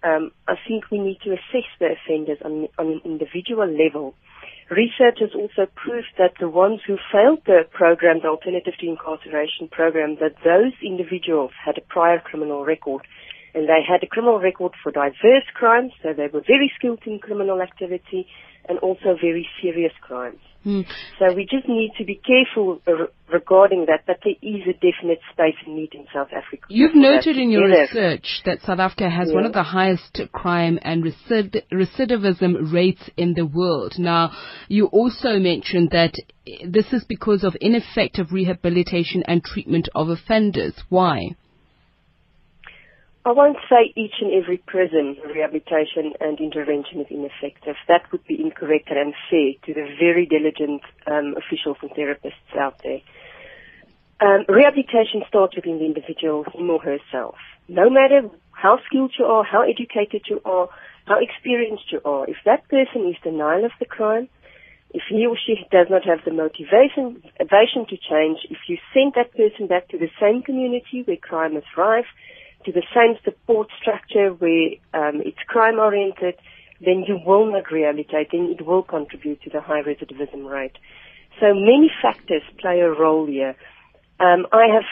um, 0.04 0.32
I 0.48 0.56
think 0.66 0.90
we 0.90 1.00
need 1.00 1.20
to 1.26 1.34
assess 1.34 1.68
the 1.82 2.00
offenders 2.00 2.38
on, 2.46 2.70
on 2.80 2.88
an 2.88 3.02
individual 3.04 3.68
level. 3.68 4.16
Research 4.70 5.20
has 5.20 5.36
also 5.36 5.70
proved 5.76 6.16
that 6.18 6.40
the 6.40 6.48
ones 6.48 6.80
who 6.88 6.96
failed 7.12 7.44
the 7.46 7.68
program, 7.70 8.22
the 8.24 8.30
Alternative 8.30 8.74
to 8.80 8.88
Incarceration 8.88 9.68
program, 9.70 10.16
that 10.22 10.40
those 10.46 10.72
individuals 10.82 11.52
had 11.60 11.78
a 11.78 11.82
prior 11.82 12.22
criminal 12.24 12.64
record. 12.64 13.06
And 13.54 13.68
they 13.68 13.84
had 13.84 14.02
a 14.02 14.08
criminal 14.08 14.40
record 14.40 14.72
for 14.82 14.94
diverse 14.94 15.44
crimes, 15.54 15.92
so 16.02 16.14
they 16.14 16.28
were 16.32 16.40
very 16.40 16.72
skilled 16.78 17.04
in 17.06 17.20
criminal 17.20 17.62
activity 17.62 18.28
and 18.68 18.80
also 18.80 19.16
very 19.22 19.48
serious 19.62 19.94
crimes. 20.02 20.40
Hmm. 20.64 20.82
So 21.18 21.34
we 21.34 21.48
just 21.50 21.68
need 21.68 21.92
to 21.98 22.06
be 22.06 22.22
careful 22.24 22.82
uh, 22.88 23.08
regarding 23.34 23.88
that, 23.88 24.04
but 24.06 24.20
there 24.24 24.36
is 24.44 24.62
a 24.68 24.74
definite 24.74 25.20
space 25.34 25.56
in 25.66 25.76
need 25.76 25.96
in 25.96 26.06
South 26.14 26.28
Africa. 26.28 26.66
You've 26.70 26.94
noted 26.94 27.38
in 27.38 27.50
your 27.50 27.68
research 27.68 28.44
that 28.46 28.62
South 28.62 28.78
Africa 28.78 29.10
has 29.10 29.34
one 29.34 29.46
of 29.46 29.54
the 29.54 29.64
highest 29.64 30.22
crime 30.32 30.78
and 30.84 31.04
recid- 31.04 31.64
recidivism 31.74 32.72
rates 32.72 33.10
in 33.18 33.34
the 33.34 33.46
world. 33.46 33.96
Now, 33.98 34.32
you 34.68 34.86
also 34.88 35.40
mentioned 35.40 35.90
that 35.92 36.14
eh, 36.46 36.68
this 36.70 36.94
is 36.94 37.06
because 37.06 37.44
of 37.44 37.58
ineffective 37.60 38.32
rehabilitation 38.32 39.24
and 39.24 39.44
treatment 39.44 39.90
of 39.96 40.10
offenders. 40.10 40.76
Why? 40.90 41.36
I 43.24 43.34
won't 43.34 43.58
say 43.70 43.94
each 43.96 44.16
and 44.20 44.34
every 44.34 44.58
prison 44.58 45.16
rehabilitation 45.24 46.14
and 46.20 46.40
intervention 46.40 47.02
is 47.02 47.08
ineffective. 47.12 47.76
That 47.88 48.12
would 48.12 48.26
be 48.26 48.42
incorrect 48.42 48.90
and 48.90 48.98
unfair 48.98 49.54
to 49.66 49.74
the 49.76 49.96
very 50.00 50.26
diligent 50.26 50.82
um, 51.06 51.36
officials 51.38 51.78
and 51.84 51.92
therapists 51.92 52.58
out 52.58 52.82
there. 52.84 53.02
Um, 54.22 54.46
rehabilitation 54.50 55.22
starts 55.28 55.56
within 55.56 55.78
the 55.78 55.86
individual, 55.86 56.46
him 56.52 56.70
or 56.72 56.82
herself. 56.82 57.36
No 57.68 57.92
matter 57.92 58.28
how 58.52 58.80
skilled 58.88 59.14
you 59.18 59.26
are, 59.26 59.44
how 59.44 59.62
educated 59.62 60.24
you 60.28 60.42
are, 60.44 60.70
how 61.06 61.20
experienced 61.20 61.92
you 61.92 62.02
are, 62.04 62.28
if 62.28 62.38
that 62.46 62.68
person 62.70 63.08
is 63.08 63.16
denial 63.24 63.66
of 63.66 63.72
the 63.80 63.86
crime, 63.86 64.30
if 64.94 65.04
he 65.10 65.26
or 65.28 65.38
she 65.38 65.56
does 65.72 65.88
not 65.90 66.06
have 66.06 66.20
the 66.26 66.34
motivation, 66.34 67.22
motivation 67.40 67.86
to 67.90 67.98
change, 67.98 68.40
if 68.50 68.58
you 68.68 68.78
send 68.94 69.14
that 69.16 69.32
person 69.36 69.68
back 69.68 69.90
to 69.90 69.98
the 69.98 70.10
same 70.20 70.42
community 70.42 71.04
where 71.06 71.18
crime 71.18 71.56
is 71.56 71.64
rife, 71.78 72.06
to 72.66 72.72
the 72.72 72.84
same 72.96 73.16
support 73.24 73.70
structure 73.80 74.30
where 74.30 74.72
um, 74.94 75.22
it's 75.26 75.38
crime 75.48 75.80
oriented, 75.80 76.36
then 76.80 77.04
you 77.08 77.20
will 77.26 77.52
not 77.52 77.72
rehabilitate 77.72 78.34
and 78.34 78.50
it 78.50 78.66
will 78.66 78.84
contribute 78.84 79.42
to 79.44 79.50
the 79.50 79.62
high 79.62 79.82
recidivism 79.82 80.50
rate. 80.50 80.78
So 81.40 81.54
many 81.54 81.92
factors 82.02 82.44
play 82.60 82.80
a 82.80 82.90
role 82.90 83.28
here. 83.28 83.56
Um, 84.20 84.48
I 84.52 84.68
have 84.74 84.86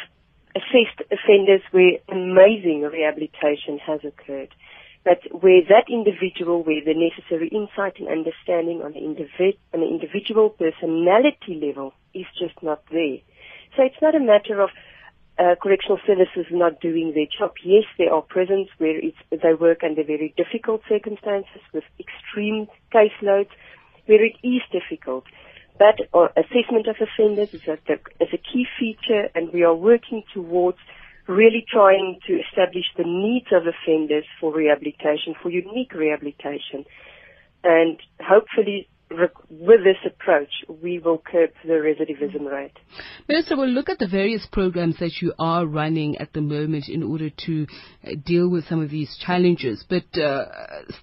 assessed 0.55 1.01
offenders 1.11 1.61
where 1.71 1.99
amazing 2.09 2.81
rehabilitation 2.81 3.79
has 3.85 4.01
occurred. 4.03 4.53
But 5.05 5.19
where 5.31 5.61
that 5.69 5.85
individual, 5.89 6.63
where 6.63 6.83
the 6.83 6.93
necessary 6.93 7.47
insight 7.47 7.99
and 7.99 8.09
understanding 8.09 8.81
on 8.83 8.93
the, 8.93 8.99
individ- 8.99 9.57
on 9.73 9.79
the 9.79 9.87
individual 9.87 10.49
personality 10.49 11.61
level 11.65 11.93
is 12.13 12.25
just 12.37 12.61
not 12.61 12.83
there. 12.91 13.19
So 13.77 13.83
it's 13.83 14.01
not 14.01 14.15
a 14.15 14.19
matter 14.19 14.61
of 14.61 14.69
uh, 15.39 15.55
correctional 15.61 15.99
services 16.05 16.51
are 16.51 16.57
not 16.57 16.81
doing 16.81 17.13
their 17.15 17.25
job. 17.25 17.53
Yes, 17.63 17.85
there 17.97 18.13
are 18.13 18.21
prisons 18.21 18.67
where 18.77 18.99
they 19.31 19.53
work 19.53 19.83
under 19.83 20.03
very 20.03 20.33
difficult 20.35 20.81
circumstances 20.89 21.61
with 21.73 21.85
extreme 21.99 22.67
caseloads, 22.93 23.49
where 24.05 24.23
it 24.23 24.35
is 24.43 24.61
difficult. 24.71 25.23
But 25.77 25.95
assessment 26.35 26.87
of 26.87 26.97
offenders 26.99 27.53
is 27.53 27.65
a, 27.67 27.77
is 28.19 28.33
a 28.33 28.37
key 28.37 28.65
feature, 28.77 29.29
and 29.33 29.53
we 29.53 29.63
are 29.63 29.73
working 29.73 30.23
towards 30.33 30.77
really 31.27 31.63
trying 31.71 32.19
to 32.27 32.33
establish 32.41 32.85
the 32.97 33.05
needs 33.05 33.47
of 33.53 33.63
offenders 33.65 34.25
for 34.41 34.53
rehabilitation, 34.53 35.35
for 35.41 35.49
unique 35.49 35.93
rehabilitation. 35.93 36.83
And 37.63 37.97
hopefully, 38.19 38.89
with 39.11 39.83
this 39.83 39.97
approach, 40.05 40.49
we 40.81 40.99
will 40.99 41.17
curb 41.17 41.49
the 41.63 41.73
recidivism 41.73 42.49
rate. 42.49 42.77
Minister, 43.27 43.57
we'll 43.57 43.67
look 43.67 43.89
at 43.89 43.97
the 43.97 44.07
various 44.07 44.47
programs 44.51 44.97
that 44.99 45.13
you 45.21 45.33
are 45.39 45.65
running 45.65 46.17
at 46.17 46.31
the 46.33 46.41
moment 46.41 46.87
in 46.87 47.01
order 47.01 47.29
to 47.45 47.65
uh, 48.03 48.11
deal 48.23 48.47
with 48.49 48.67
some 48.67 48.81
of 48.81 48.91
these 48.91 49.17
challenges. 49.25 49.83
But 49.89 50.19
uh, 50.19 50.45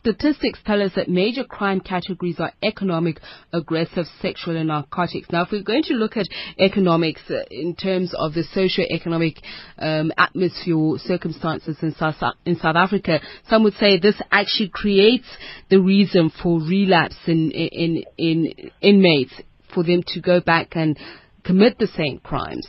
statistics 0.01 0.61
tell 0.65 0.83
us 0.83 0.93
that 0.95 1.09
major 1.09 1.43
crime 1.43 1.81
categories 1.81 2.37
are 2.39 2.53
economic, 2.63 3.19
aggressive, 3.53 4.07
sexual, 4.23 4.57
and 4.57 4.69
narcotics. 4.69 5.29
Now, 5.33 5.43
if 5.43 5.49
we're 5.51 5.63
going 5.63 5.85
to 5.85 5.95
look 5.95 6.17
at 6.17 6.27
economics 6.59 7.23
uh, 7.29 7.45
in 7.51 7.75
terms 7.75 8.15
of 8.17 8.35
the 8.35 8.45
socio-economic 8.55 9.43
um, 9.79 10.13
atmosphere, 10.17 10.97
circumstances 10.99 11.77
in 11.83 11.95
South, 11.95 12.17
in 12.45 12.57
South 12.57 12.77
Africa, 12.77 13.21
some 13.49 13.65
would 13.65 13.75
say 13.75 13.99
this 13.99 14.21
actually 14.31 14.69
creates 14.69 15.27
the 15.71 15.81
reason 15.81 16.31
for 16.43 16.61
relapse 16.61 17.17
in, 17.27 17.51
in, 17.51 17.96
in 18.17 18.71
inmates 18.81 19.33
for 19.75 19.83
them 19.83 20.03
to 20.09 20.21
go 20.21 20.41
back 20.41 20.69
and 20.73 20.99
commit 21.45 21.79
the 21.79 21.87
same 21.87 22.19
crimes. 22.19 22.67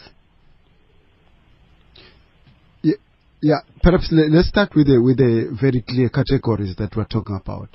Yeah, 2.81 2.95
yeah. 3.41 3.59
Perhaps 3.81 4.09
le- 4.11 4.29
let's 4.29 4.49
start 4.49 4.75
with 4.75 4.87
the 4.87 5.01
with 5.01 5.17
the 5.17 5.57
very 5.59 5.81
clear 5.81 6.09
categories 6.09 6.75
that 6.77 6.95
we're 6.95 7.05
talking 7.05 7.39
about. 7.41 7.69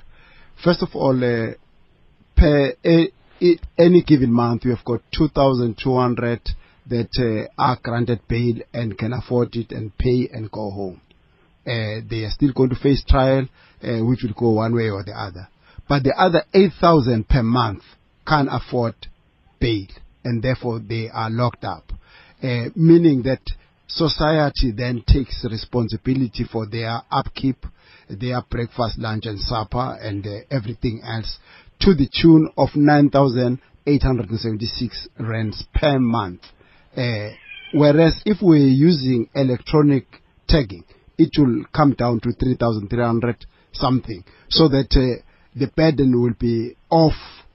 First 0.63 0.81
of 0.81 0.89
all, 0.93 1.17
uh, 1.17 1.53
per 2.35 2.73
a, 2.85 3.11
i 3.41 3.57
any 3.77 4.03
given 4.03 4.31
month, 4.31 4.63
we 4.63 4.71
have 4.71 4.85
got 4.85 5.01
2,200 5.17 6.41
that 6.89 7.09
uh, 7.19 7.61
are 7.61 7.77
granted 7.81 8.21
bail 8.27 8.55
and 8.73 8.97
can 8.97 9.13
afford 9.13 9.55
it 9.55 9.71
and 9.71 9.97
pay 9.97 10.29
and 10.31 10.51
go 10.51 10.69
home. 10.69 11.01
Uh, 11.65 12.03
they 12.09 12.23
are 12.23 12.31
still 12.31 12.51
going 12.53 12.69
to 12.69 12.75
face 12.75 13.03
trial, 13.07 13.47
uh, 13.83 13.99
which 14.05 14.23
will 14.23 14.33
go 14.37 14.51
one 14.51 14.75
way 14.75 14.89
or 14.89 15.03
the 15.03 15.13
other. 15.13 15.47
But 15.87 16.03
the 16.03 16.13
other 16.17 16.43
8,000 16.53 17.27
per 17.27 17.41
month 17.43 17.83
can't 18.25 18.47
afford 18.51 18.95
bail, 19.59 19.87
and 20.23 20.41
therefore 20.41 20.79
they 20.79 21.09
are 21.09 21.29
locked 21.29 21.65
up. 21.65 21.91
Uh, 22.41 22.69
meaning 22.75 23.21
that 23.23 23.41
society 23.87 24.71
then 24.71 25.03
takes 25.05 25.45
responsibility 25.49 26.45
for 26.49 26.65
their 26.67 27.01
upkeep, 27.11 27.65
their 28.09 28.41
breakfast, 28.49 28.97
lunch, 28.97 29.25
and 29.25 29.39
supper, 29.39 29.97
and 30.01 30.25
uh, 30.25 30.39
everything 30.51 31.01
else 31.03 31.37
to 31.79 31.93
the 31.93 32.07
tune 32.21 32.49
of 32.57 32.69
9,876 32.75 35.07
rands 35.19 35.65
per 35.73 35.99
month. 35.99 36.41
Uh, 36.95 37.29
whereas 37.73 38.21
if 38.25 38.37
we're 38.41 38.55
using 38.57 39.29
electronic 39.35 40.05
tagging, 40.47 40.85
it 41.17 41.31
will 41.37 41.65
come 41.73 41.93
down 41.93 42.19
to 42.21 42.31
3,300 42.31 43.45
something, 43.73 44.23
so 44.49 44.67
that 44.67 44.95
uh, 44.95 45.21
the 45.55 45.67
burden 45.67 46.21
will 46.21 46.33
be 46.39 46.75
off 46.89 47.13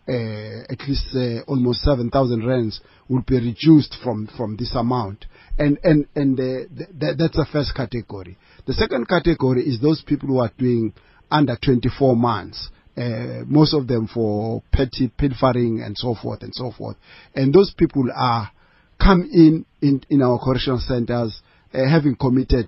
uh, 0.08 0.64
at 0.70 0.80
least 0.88 1.14
uh, 1.14 1.42
almost 1.46 1.82
7,000 1.82 2.46
rands 2.46 2.80
will 3.10 3.22
be 3.26 3.34
reduced 3.34 3.94
from, 4.02 4.26
from 4.38 4.56
this 4.56 4.74
amount. 4.74 5.26
And, 5.58 5.78
and, 5.84 6.06
and 6.14 6.40
uh, 6.40 6.42
th- 6.42 6.88
th- 6.98 7.16
that's 7.18 7.36
the 7.36 7.46
first 7.52 7.74
category. 7.74 8.38
The 8.66 8.72
second 8.72 9.06
category 9.06 9.64
is 9.64 9.82
those 9.82 10.02
people 10.02 10.28
who 10.28 10.38
are 10.38 10.50
doing 10.56 10.94
under 11.30 11.58
24 11.62 12.16
months. 12.16 12.70
Uh, 12.96 13.44
most 13.46 13.74
of 13.74 13.86
them 13.86 14.08
for 14.12 14.62
petty 14.72 15.08
pilfering 15.08 15.82
and 15.84 15.96
so 15.96 16.14
forth 16.14 16.42
and 16.42 16.54
so 16.54 16.72
forth. 16.72 16.96
And 17.34 17.52
those 17.52 17.74
people 17.76 18.08
are 18.16 18.50
come 18.98 19.28
in 19.30 19.66
in, 19.82 20.02
in 20.08 20.22
our 20.22 20.38
correctional 20.38 20.80
centers 20.80 21.40
uh, 21.74 21.86
having 21.86 22.16
committed 22.16 22.66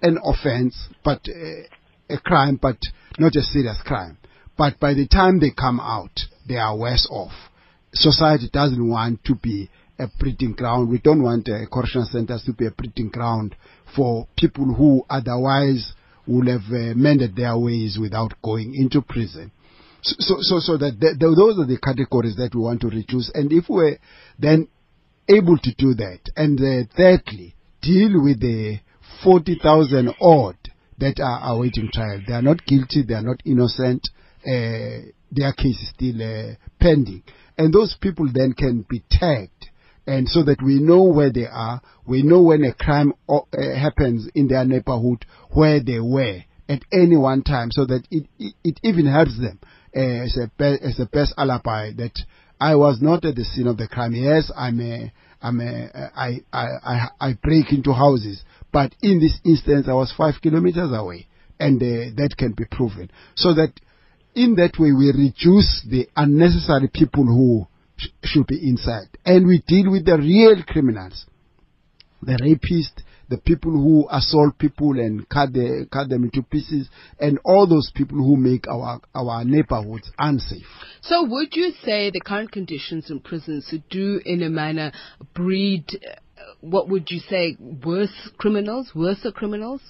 an 0.00 0.18
offense, 0.24 0.88
but 1.04 1.20
a 1.28 2.18
crime, 2.18 2.58
but 2.62 2.78
not 3.18 3.34
a 3.36 3.42
serious 3.42 3.76
crime. 3.84 4.16
But 4.56 4.78
by 4.78 4.94
the 4.94 5.06
time 5.06 5.40
they 5.40 5.50
come 5.50 5.80
out, 5.80 6.20
they 6.46 6.56
are 6.56 6.76
worse 6.76 7.06
off. 7.10 7.32
Society 7.92 8.48
doesn't 8.52 8.88
want 8.88 9.24
to 9.24 9.34
be 9.34 9.70
a 9.98 10.06
breeding 10.18 10.52
ground. 10.52 10.88
We 10.88 10.98
don't 10.98 11.22
want 11.22 11.48
correctional 11.70 12.06
centers 12.06 12.42
to 12.44 12.52
be 12.52 12.66
a 12.66 12.70
breeding 12.70 13.10
ground 13.10 13.54
for 13.94 14.26
people 14.36 14.74
who 14.74 15.04
otherwise 15.08 15.92
would 16.26 16.48
have 16.48 16.62
uh, 16.70 16.94
mended 16.94 17.36
their 17.36 17.58
ways 17.58 17.98
without 18.00 18.34
going 18.42 18.74
into 18.74 19.02
prison. 19.02 19.50
So, 20.02 20.36
so, 20.40 20.58
so, 20.58 20.76
that 20.78 21.00
th- 21.00 21.18
th- 21.18 21.36
those 21.36 21.58
are 21.58 21.66
the 21.66 21.78
categories 21.78 22.36
that 22.36 22.54
we 22.54 22.60
want 22.60 22.80
to 22.80 22.88
reduce. 22.88 23.30
And 23.34 23.52
if 23.52 23.68
we're 23.68 23.98
then 24.38 24.68
able 25.28 25.58
to 25.58 25.74
do 25.76 25.94
that, 25.94 26.20
and 26.36 26.58
uh, 26.58 26.88
thirdly, 26.96 27.54
deal 27.82 28.22
with 28.22 28.40
the 28.40 28.80
40,000 29.22 30.14
odd 30.20 30.56
that 30.98 31.20
are 31.20 31.54
awaiting 31.54 31.88
trial. 31.92 32.20
They 32.26 32.34
are 32.34 32.42
not 32.42 32.64
guilty, 32.66 33.02
they 33.06 33.14
are 33.14 33.22
not 33.22 33.40
innocent, 33.44 34.08
their 34.44 35.52
case 35.52 35.80
is 35.80 35.90
still 35.94 36.22
uh, 36.22 36.54
pending. 36.80 37.22
And 37.58 37.72
those 37.72 37.96
people 38.00 38.28
then 38.32 38.52
can 38.52 38.84
be 38.88 39.02
tagged. 39.10 39.70
And 40.06 40.28
so 40.28 40.42
that 40.44 40.60
we 40.62 40.80
know 40.80 41.04
where 41.04 41.30
they 41.32 41.46
are, 41.46 41.80
we 42.06 42.22
know 42.22 42.42
when 42.42 42.64
a 42.64 42.74
crime 42.74 43.12
o- 43.28 43.46
uh, 43.52 43.78
happens 43.78 44.28
in 44.34 44.48
their 44.48 44.64
neighborhood, 44.64 45.24
where 45.50 45.80
they 45.80 46.00
were 46.00 46.40
at 46.68 46.82
any 46.92 47.16
one 47.16 47.42
time, 47.42 47.70
so 47.70 47.84
that 47.86 48.02
it, 48.10 48.26
it, 48.38 48.54
it 48.64 48.80
even 48.82 49.06
helps 49.06 49.38
them 49.38 49.60
uh, 49.94 50.00
as, 50.00 50.36
a 50.36 50.50
be- 50.58 50.84
as 50.84 50.98
a 50.98 51.06
best 51.06 51.34
alibi 51.36 51.92
that 51.96 52.18
I 52.60 52.74
was 52.74 53.00
not 53.00 53.24
at 53.24 53.36
the 53.36 53.44
scene 53.44 53.68
of 53.68 53.76
the 53.76 53.86
crime. 53.86 54.12
Yes, 54.12 54.50
I'm 54.56 54.80
a, 54.80 55.12
I'm 55.40 55.60
a, 55.60 55.88
I, 56.16 56.40
I, 56.52 56.66
I, 56.84 57.08
I 57.20 57.32
break 57.40 57.72
into 57.72 57.92
houses, 57.92 58.42
but 58.72 58.94
in 59.02 59.20
this 59.20 59.38
instance, 59.44 59.86
I 59.88 59.92
was 59.92 60.12
five 60.16 60.34
kilometers 60.42 60.90
away, 60.92 61.28
and 61.60 61.80
uh, 61.80 62.10
that 62.16 62.34
can 62.36 62.52
be 62.52 62.64
proven. 62.70 63.10
So 63.36 63.54
that 63.54 63.72
in 64.34 64.54
that 64.56 64.78
way, 64.78 64.92
we 64.92 65.12
reduce 65.12 65.84
the 65.88 66.08
unnecessary 66.16 66.88
people 66.92 67.24
who 67.24 67.66
sh- 67.96 68.08
should 68.24 68.46
be 68.46 68.68
inside, 68.68 69.08
and 69.24 69.46
we 69.46 69.62
deal 69.66 69.90
with 69.90 70.04
the 70.06 70.16
real 70.16 70.62
criminals, 70.66 71.26
the 72.22 72.32
rapists, 72.32 73.02
the 73.28 73.38
people 73.38 73.72
who 73.72 74.06
assault 74.10 74.58
people 74.58 74.98
and 74.98 75.26
cut, 75.28 75.52
the, 75.52 75.86
cut 75.90 76.08
them 76.08 76.24
into 76.24 76.42
pieces, 76.42 76.88
and 77.18 77.38
all 77.44 77.66
those 77.66 77.90
people 77.94 78.18
who 78.18 78.36
make 78.36 78.68
our, 78.68 79.00
our 79.14 79.44
neighborhoods 79.44 80.10
unsafe. 80.18 80.66
So, 81.00 81.24
would 81.24 81.54
you 81.56 81.72
say 81.82 82.10
the 82.10 82.20
current 82.20 82.52
conditions 82.52 83.10
in 83.10 83.20
prisons 83.20 83.72
do, 83.90 84.20
in 84.24 84.42
a 84.42 84.50
manner, 84.50 84.92
breed, 85.34 85.86
uh, 85.94 86.16
what 86.60 86.88
would 86.88 87.10
you 87.10 87.20
say, 87.20 87.56
worse 87.58 88.30
criminals, 88.36 88.90
worse 88.94 89.26
criminals? 89.34 89.80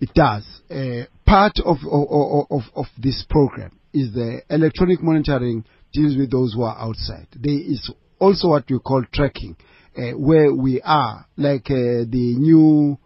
It 0.00 0.10
does. 0.14 0.44
Uh, 0.70 1.04
part 1.26 1.58
of, 1.64 1.78
of, 1.90 2.46
of, 2.50 2.62
of 2.74 2.86
this 2.98 3.24
program 3.28 3.78
is 3.92 4.12
the 4.12 4.42
electronic 4.50 5.02
monitoring 5.02 5.64
deals 5.92 6.16
with 6.16 6.30
those 6.30 6.54
who 6.54 6.62
are 6.62 6.76
outside. 6.76 7.28
There 7.34 7.54
is 7.54 7.90
also 8.18 8.48
what 8.48 8.64
we 8.68 8.78
call 8.78 9.04
tracking, 9.12 9.56
uh, 9.96 10.10
where 10.18 10.52
we 10.52 10.80
are, 10.82 11.26
like 11.36 11.70
uh, 11.70 12.04
the 12.08 12.34
new 12.38 12.98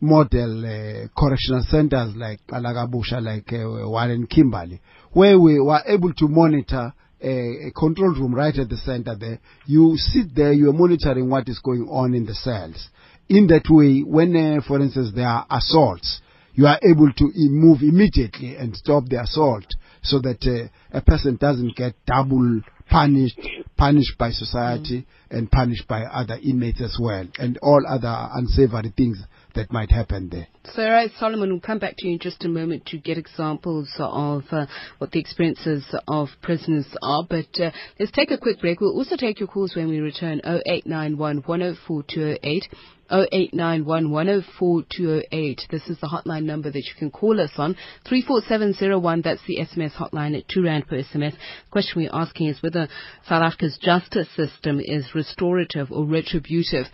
model 0.00 0.64
uh, 0.64 1.08
correctional 1.18 1.64
centers 1.68 2.14
like 2.14 2.40
Alagabusha, 2.48 3.20
like 3.20 3.52
uh, 3.52 3.88
Warren 3.88 4.26
Kimberley, 4.26 4.80
where 5.12 5.38
we 5.38 5.58
were 5.60 5.82
able 5.86 6.12
to 6.14 6.28
monitor 6.28 6.92
a, 7.20 7.66
a, 7.68 7.70
control 7.72 8.10
room 8.14 8.34
right 8.34 8.56
at 8.56 8.68
the 8.68 8.76
center 8.76 9.16
there. 9.16 9.40
You 9.66 9.96
sit 9.96 10.34
there, 10.36 10.52
you 10.52 10.70
are 10.70 10.72
monitoring 10.72 11.28
what 11.28 11.48
is 11.48 11.58
going 11.58 11.88
on 11.90 12.14
in 12.14 12.26
the 12.26 12.34
cells. 12.34 12.88
In 13.28 13.46
that 13.48 13.64
way, 13.68 14.00
when, 14.00 14.34
uh, 14.34 14.60
for 14.66 14.80
instance, 14.80 15.12
there 15.14 15.26
are 15.26 15.46
assaults, 15.50 16.20
you 16.54 16.66
are 16.66 16.80
able 16.82 17.12
to 17.12 17.30
move 17.34 17.82
immediately 17.82 18.56
and 18.56 18.74
stop 18.74 19.04
the 19.06 19.20
assault 19.20 19.66
so 20.02 20.18
that 20.20 20.42
uh, 20.46 20.96
a 20.96 21.02
person 21.02 21.36
doesn't 21.36 21.76
get 21.76 21.94
double 22.06 22.62
punished, 22.90 23.38
punished 23.76 24.16
by 24.18 24.30
society 24.30 25.06
mm. 25.06 25.38
and 25.38 25.50
punished 25.50 25.86
by 25.86 26.02
other 26.02 26.38
inmates 26.42 26.80
as 26.80 26.96
well, 27.00 27.26
and 27.38 27.58
all 27.62 27.82
other 27.86 28.28
unsavory 28.34 28.92
things 28.96 29.18
that 29.54 29.72
might 29.72 29.90
happen 29.90 30.28
there. 30.28 30.48
Right, 30.76 31.10
Solomon, 31.18 31.50
we'll 31.50 31.60
come 31.60 31.78
back 31.78 31.94
to 31.98 32.06
you 32.06 32.14
in 32.14 32.18
just 32.18 32.44
a 32.44 32.48
moment 32.48 32.86
to 32.86 32.98
get 32.98 33.18
examples 33.18 33.90
of 33.98 34.44
uh, 34.50 34.66
what 34.98 35.12
the 35.12 35.20
experiences 35.20 35.84
of 36.06 36.28
prisoners 36.42 36.86
are. 37.02 37.24
But 37.28 37.60
uh, 37.60 37.70
let's 37.98 38.12
take 38.12 38.30
a 38.30 38.38
quick 38.38 38.60
break. 38.60 38.80
We'll 38.80 38.96
also 38.96 39.16
take 39.16 39.40
your 39.40 39.48
calls 39.48 39.74
when 39.74 39.88
we 39.88 39.98
return 39.98 40.40
0891 40.44 41.42
104 41.46 42.02
208. 42.02 42.68
0891104208. 43.10 45.68
This 45.70 45.88
is 45.88 45.98
the 46.00 46.08
hotline 46.08 46.44
number 46.44 46.70
that 46.70 46.84
you 46.84 46.92
can 46.98 47.10
call 47.10 47.40
us 47.40 47.52
on. 47.56 47.74
34701, 48.08 49.22
that's 49.22 49.40
the 49.46 49.56
SMS 49.58 49.94
hotline 49.94 50.36
at 50.36 50.46
2 50.48 50.64
Rand 50.64 50.86
per 50.86 50.96
SMS. 50.96 51.32
The 51.32 51.70
question 51.70 52.02
we're 52.02 52.10
asking 52.12 52.48
is 52.48 52.62
whether 52.62 52.86
South 53.26 53.42
Africa's 53.42 53.78
justice 53.80 54.28
system 54.36 54.78
is 54.80 55.14
restorative 55.14 55.90
or 55.90 56.04
retributive. 56.04 56.84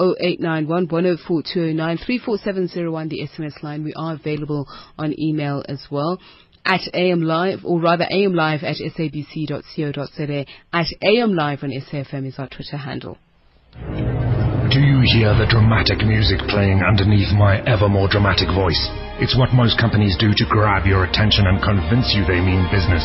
0891 0.00 0.88
34701, 0.88 3.08
the 3.08 3.28
SMS 3.28 3.62
line. 3.62 3.84
We 3.84 3.94
are 3.94 4.14
available 4.14 4.66
on 4.98 5.14
email 5.18 5.62
as 5.68 5.86
well 5.90 6.18
at 6.64 6.80
AM 6.94 7.22
Live, 7.22 7.60
or 7.64 7.80
rather 7.80 8.06
AM 8.10 8.34
Live 8.34 8.62
at 8.62 8.76
sabc.co.za. 8.76 10.44
At 10.72 10.86
AM 11.02 11.34
Live 11.34 11.62
on 11.62 11.70
SAFM 11.70 12.26
is 12.26 12.38
our 12.38 12.48
Twitter 12.48 12.76
handle. 12.76 13.18
Do 14.70 14.78
you 14.78 15.00
hear 15.02 15.34
the 15.34 15.50
dramatic 15.50 16.06
music 16.06 16.38
playing 16.48 16.82
underneath 16.86 17.34
my 17.34 17.60
ever 17.66 17.88
more 17.88 18.08
dramatic 18.08 18.48
voice? 18.54 18.78
It's 19.18 19.36
what 19.36 19.52
most 19.52 19.80
companies 19.80 20.16
do 20.18 20.32
to 20.36 20.44
grab 20.48 20.86
your 20.86 21.04
attention 21.04 21.46
and 21.46 21.62
convince 21.62 22.14
you 22.14 22.24
they 22.24 22.40
mean 22.40 22.68
business. 22.70 23.02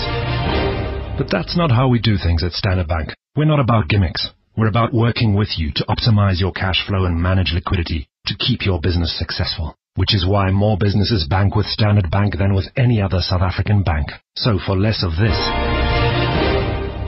But 1.18 1.32
that's 1.32 1.58
not 1.58 1.72
how 1.72 1.88
we 1.88 2.00
do 2.00 2.18
things 2.22 2.44
at 2.44 2.52
Standard 2.52 2.88
Bank. 2.88 3.14
We're 3.36 3.46
not 3.46 3.60
about 3.60 3.88
gimmicks. 3.88 4.30
We're 4.58 4.72
about 4.72 4.94
working 4.94 5.36
with 5.36 5.60
you 5.60 5.74
to 5.76 5.86
optimize 5.90 6.40
your 6.40 6.54
cash 6.54 6.80
flow 6.88 7.04
and 7.04 7.22
manage 7.22 7.52
liquidity 7.52 8.08
to 8.28 8.36
keep 8.40 8.66
your 8.66 8.80
business 8.80 9.12
successful. 9.20 9.76
Which 9.96 10.16
is 10.16 10.26
why 10.26 10.50
more 10.52 10.78
businesses 10.80 11.28
bank 11.30 11.56
with 11.58 11.66
Standard 11.66 12.10
Bank 12.10 12.38
than 12.38 12.54
with 12.54 12.68
any 12.78 13.02
other 13.02 13.20
South 13.20 13.42
African 13.42 13.84
bank. 13.84 14.08
So 14.36 14.58
for 14.66 14.78
less 14.78 15.04
of 15.04 15.12
this, 15.20 15.36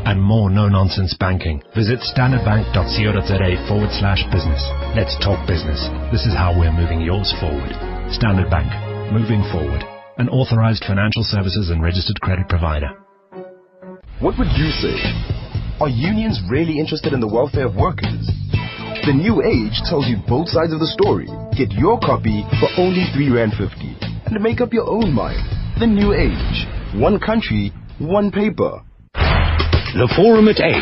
and 0.04 0.22
more 0.22 0.50
no-nonsense 0.50 1.16
banking, 1.20 1.64
visit 1.74 2.00
standardbank.co.za 2.00 3.68
forward 3.68 3.92
slash 3.96 4.24
business. 4.28 4.64
Let's 4.96 5.16
talk 5.24 5.48
business. 5.48 5.80
This 6.12 6.28
is 6.28 6.36
how 6.36 6.52
we're 6.52 6.76
moving 6.76 7.00
yours 7.00 7.34
forward. 7.40 7.72
Standard 8.12 8.50
Bank, 8.52 8.68
moving 9.14 9.44
forward. 9.56 9.84
An 10.18 10.28
authorized 10.28 10.84
financial 10.84 11.24
services 11.24 11.70
and 11.70 11.82
registered 11.82 12.20
credit 12.20 12.50
provider. 12.50 12.92
What 14.20 14.38
would 14.38 14.52
you 14.60 14.68
say? 14.84 15.47
Are 15.80 15.90
unions 15.90 16.42
really 16.50 16.80
interested 16.80 17.14
in 17.14 17.20
the 17.20 17.28
welfare 17.28 17.68
of 17.68 17.76
workers? 17.76 18.26
The 19.06 19.14
New 19.14 19.46
Age 19.46 19.78
tells 19.86 20.08
you 20.08 20.18
both 20.28 20.50
sides 20.50 20.74
of 20.74 20.80
the 20.80 20.90
story. 20.98 21.30
Get 21.56 21.72
your 21.78 22.00
copy 22.00 22.42
for 22.60 22.68
only 22.82 23.06
3 23.14 23.30
Rand 23.30 23.54
50 23.54 23.70
and 24.26 24.42
make 24.42 24.60
up 24.60 24.74
your 24.74 24.90
own 24.90 25.14
mind. 25.14 25.38
The 25.80 25.86
New 25.86 26.14
Age. 26.18 26.66
One 27.00 27.20
country, 27.20 27.72
one 28.00 28.32
paper. 28.32 28.82
The 29.14 30.12
Forum 30.18 30.48
at 30.48 30.60
8 30.60 30.74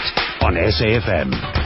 on 0.47 0.55
SAFM. 0.55 1.64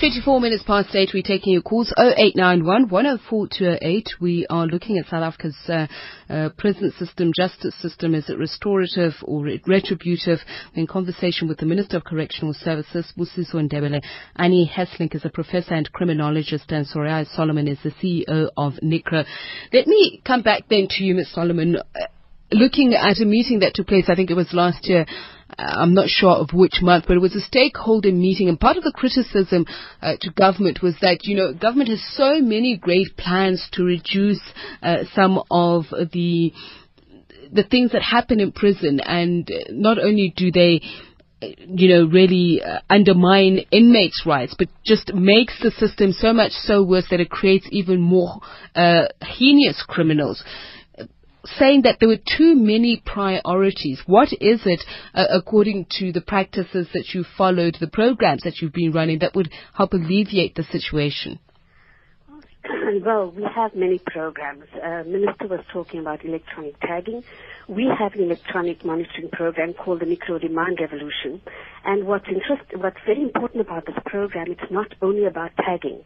24 0.00 0.40
minutes 0.40 0.62
past 0.66 0.94
8, 0.94 1.10
we're 1.12 1.22
taking 1.22 1.52
your 1.52 1.60
calls 1.60 1.92
0891 1.98 2.88
104 2.88 3.48
208. 3.48 4.08
We 4.18 4.46
are 4.48 4.64
looking 4.64 4.96
at 4.96 5.04
South 5.10 5.22
Africa's 5.22 5.58
uh, 5.68 5.86
uh, 6.30 6.48
prison 6.56 6.90
system, 6.98 7.32
justice 7.36 7.74
system. 7.82 8.14
Is 8.14 8.30
it 8.30 8.38
restorative 8.38 9.12
or 9.22 9.44
retributive? 9.44 10.38
We're 10.74 10.80
in 10.80 10.86
conversation 10.86 11.48
with 11.48 11.58
the 11.58 11.66
Minister 11.66 11.98
of 11.98 12.04
Correctional 12.04 12.54
Services, 12.54 13.12
Busiso 13.14 13.56
Ndebele. 13.56 14.00
Annie 14.36 14.72
Hesselink 14.74 15.14
is 15.14 15.26
a 15.26 15.28
professor 15.28 15.74
and 15.74 15.92
criminologist, 15.92 16.72
and 16.72 16.86
Soraya 16.86 17.26
Solomon 17.36 17.68
is 17.68 17.78
the 17.84 17.90
CEO 17.90 18.48
of 18.56 18.72
NICRO. 18.82 19.26
Let 19.70 19.86
me 19.86 20.22
come 20.24 20.40
back 20.40 20.62
then 20.70 20.86
to 20.92 21.04
you, 21.04 21.14
Ms. 21.14 21.30
Solomon. 21.30 21.76
Uh, 21.76 22.06
looking 22.52 22.94
at 22.94 23.20
a 23.20 23.26
meeting 23.26 23.58
that 23.58 23.74
took 23.74 23.88
place, 23.88 24.06
I 24.08 24.14
think 24.14 24.30
it 24.30 24.34
was 24.34 24.54
last 24.54 24.88
year, 24.88 25.04
I'm 25.58 25.94
not 25.94 26.08
sure 26.08 26.30
of 26.30 26.50
which 26.52 26.80
month, 26.82 27.04
but 27.06 27.16
it 27.16 27.20
was 27.20 27.34
a 27.34 27.40
stakeholder 27.40 28.12
meeting, 28.12 28.48
and 28.48 28.58
part 28.58 28.76
of 28.76 28.84
the 28.84 28.92
criticism 28.92 29.66
uh, 30.00 30.14
to 30.20 30.30
government 30.30 30.82
was 30.82 30.96
that 31.00 31.24
you 31.24 31.36
know 31.36 31.52
government 31.52 31.90
has 31.90 32.02
so 32.14 32.40
many 32.40 32.76
great 32.76 33.16
plans 33.16 33.68
to 33.72 33.84
reduce 33.84 34.40
uh, 34.82 35.04
some 35.14 35.42
of 35.50 35.84
the 36.12 36.52
the 37.52 37.64
things 37.64 37.92
that 37.92 38.02
happen 38.02 38.40
in 38.40 38.52
prison, 38.52 39.00
and 39.00 39.50
not 39.70 39.98
only 39.98 40.32
do 40.36 40.50
they 40.52 40.80
you 41.42 41.88
know, 41.88 42.06
really 42.06 42.62
uh, 42.62 42.80
undermine 42.90 43.60
inmates' 43.70 44.24
rights, 44.26 44.54
but 44.58 44.68
just 44.84 45.14
makes 45.14 45.58
the 45.62 45.70
system 45.70 46.12
so 46.12 46.32
much 46.32 46.52
so 46.52 46.82
worse 46.82 47.06
that 47.10 47.20
it 47.20 47.30
creates 47.30 47.66
even 47.70 48.00
more 48.00 48.40
uh, 48.74 49.04
heinous 49.22 49.82
criminals 49.86 50.44
saying 51.44 51.82
that 51.82 51.98
there 52.00 52.08
were 52.08 52.16
too 52.16 52.54
many 52.54 53.02
priorities. 53.04 54.00
What 54.06 54.28
is 54.32 54.60
it, 54.64 54.82
uh, 55.14 55.26
according 55.30 55.86
to 55.98 56.12
the 56.12 56.20
practices 56.20 56.88
that 56.92 57.14
you 57.14 57.24
followed, 57.36 57.76
the 57.80 57.88
programs 57.88 58.42
that 58.42 58.60
you've 58.60 58.72
been 58.72 58.92
running, 58.92 59.20
that 59.20 59.34
would 59.34 59.50
help 59.74 59.92
alleviate 59.92 60.54
the 60.54 60.64
situation? 60.64 61.38
Well, 63.04 63.30
we 63.30 63.44
have 63.54 63.74
many 63.74 64.00
programs. 64.04 64.64
Uh, 64.74 65.04
Minister 65.06 65.46
was 65.48 65.60
talking 65.72 66.00
about 66.00 66.24
electronic 66.24 66.78
tagging. 66.80 67.22
We 67.68 67.88
have 67.98 68.14
an 68.14 68.24
electronic 68.24 68.84
monitoring 68.84 69.30
program 69.32 69.74
called 69.74 70.00
the 70.00 70.06
NICRO 70.06 70.42
Remand 70.42 70.78
Revolution. 70.80 71.40
And 71.84 72.06
what's 72.06 72.26
interest, 72.26 72.64
what's 72.76 72.98
very 73.06 73.22
important 73.22 73.62
about 73.62 73.86
this 73.86 73.96
program, 74.06 74.50
it's 74.50 74.70
not 74.70 74.88
only 75.00 75.24
about 75.24 75.52
tagging 75.56 76.02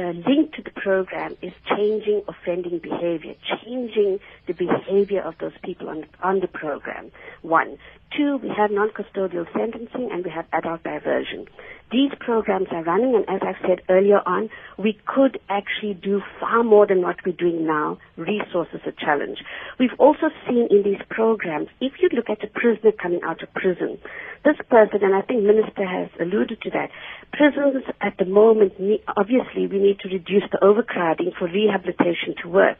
uh, 0.00 0.12
linked 0.28 0.54
to 0.54 0.62
the 0.62 0.70
program 0.70 1.36
is 1.42 1.52
changing 1.76 2.22
offending 2.26 2.78
behavior, 2.78 3.34
changing 3.64 4.18
the 4.46 4.54
behavior 4.54 5.20
of 5.20 5.34
those 5.38 5.52
people 5.62 5.88
on, 5.88 6.06
on 6.22 6.40
the 6.40 6.48
program. 6.48 7.10
One. 7.42 7.76
Two, 8.16 8.38
we 8.38 8.48
have 8.48 8.72
non-custodial 8.72 9.46
sentencing 9.52 10.10
and 10.10 10.24
we 10.24 10.30
have 10.30 10.46
adult 10.52 10.82
diversion. 10.82 11.46
These 11.90 12.12
programs 12.20 12.68
are 12.70 12.84
running 12.84 13.14
and 13.16 13.24
as 13.28 13.42
I 13.42 13.66
said 13.66 13.82
earlier 13.88 14.20
on, 14.24 14.48
we 14.78 14.96
could 15.06 15.40
actually 15.48 15.94
do 15.94 16.22
far 16.38 16.62
more 16.62 16.86
than 16.86 17.02
what 17.02 17.16
we're 17.26 17.32
doing 17.32 17.66
now. 17.66 17.98
Resources 18.16 18.80
are 18.86 18.90
a 18.90 18.92
challenge. 18.92 19.38
We've 19.78 19.98
also 19.98 20.30
seen 20.46 20.68
in 20.70 20.82
these 20.84 21.02
programs, 21.10 21.68
if 21.80 21.94
you 22.00 22.08
look 22.12 22.30
at 22.30 22.44
a 22.44 22.46
prisoner 22.46 22.92
coming 22.92 23.20
out 23.24 23.42
of 23.42 23.52
prison, 23.54 23.98
this 24.44 24.56
person, 24.70 25.02
and 25.02 25.14
I 25.14 25.20
think 25.20 25.42
Minister 25.42 25.84
has 25.84 26.08
alluded 26.20 26.62
to 26.62 26.70
that, 26.70 26.90
prisons 27.32 27.84
at 28.00 28.16
the 28.18 28.24
moment, 28.24 28.72
obviously 29.16 29.66
we 29.66 29.78
need 29.78 29.98
to 30.00 30.08
reduce 30.08 30.44
the 30.50 30.64
overcrowding 30.64 31.32
for 31.38 31.46
rehabilitation 31.46 32.34
to 32.42 32.48
work. 32.48 32.78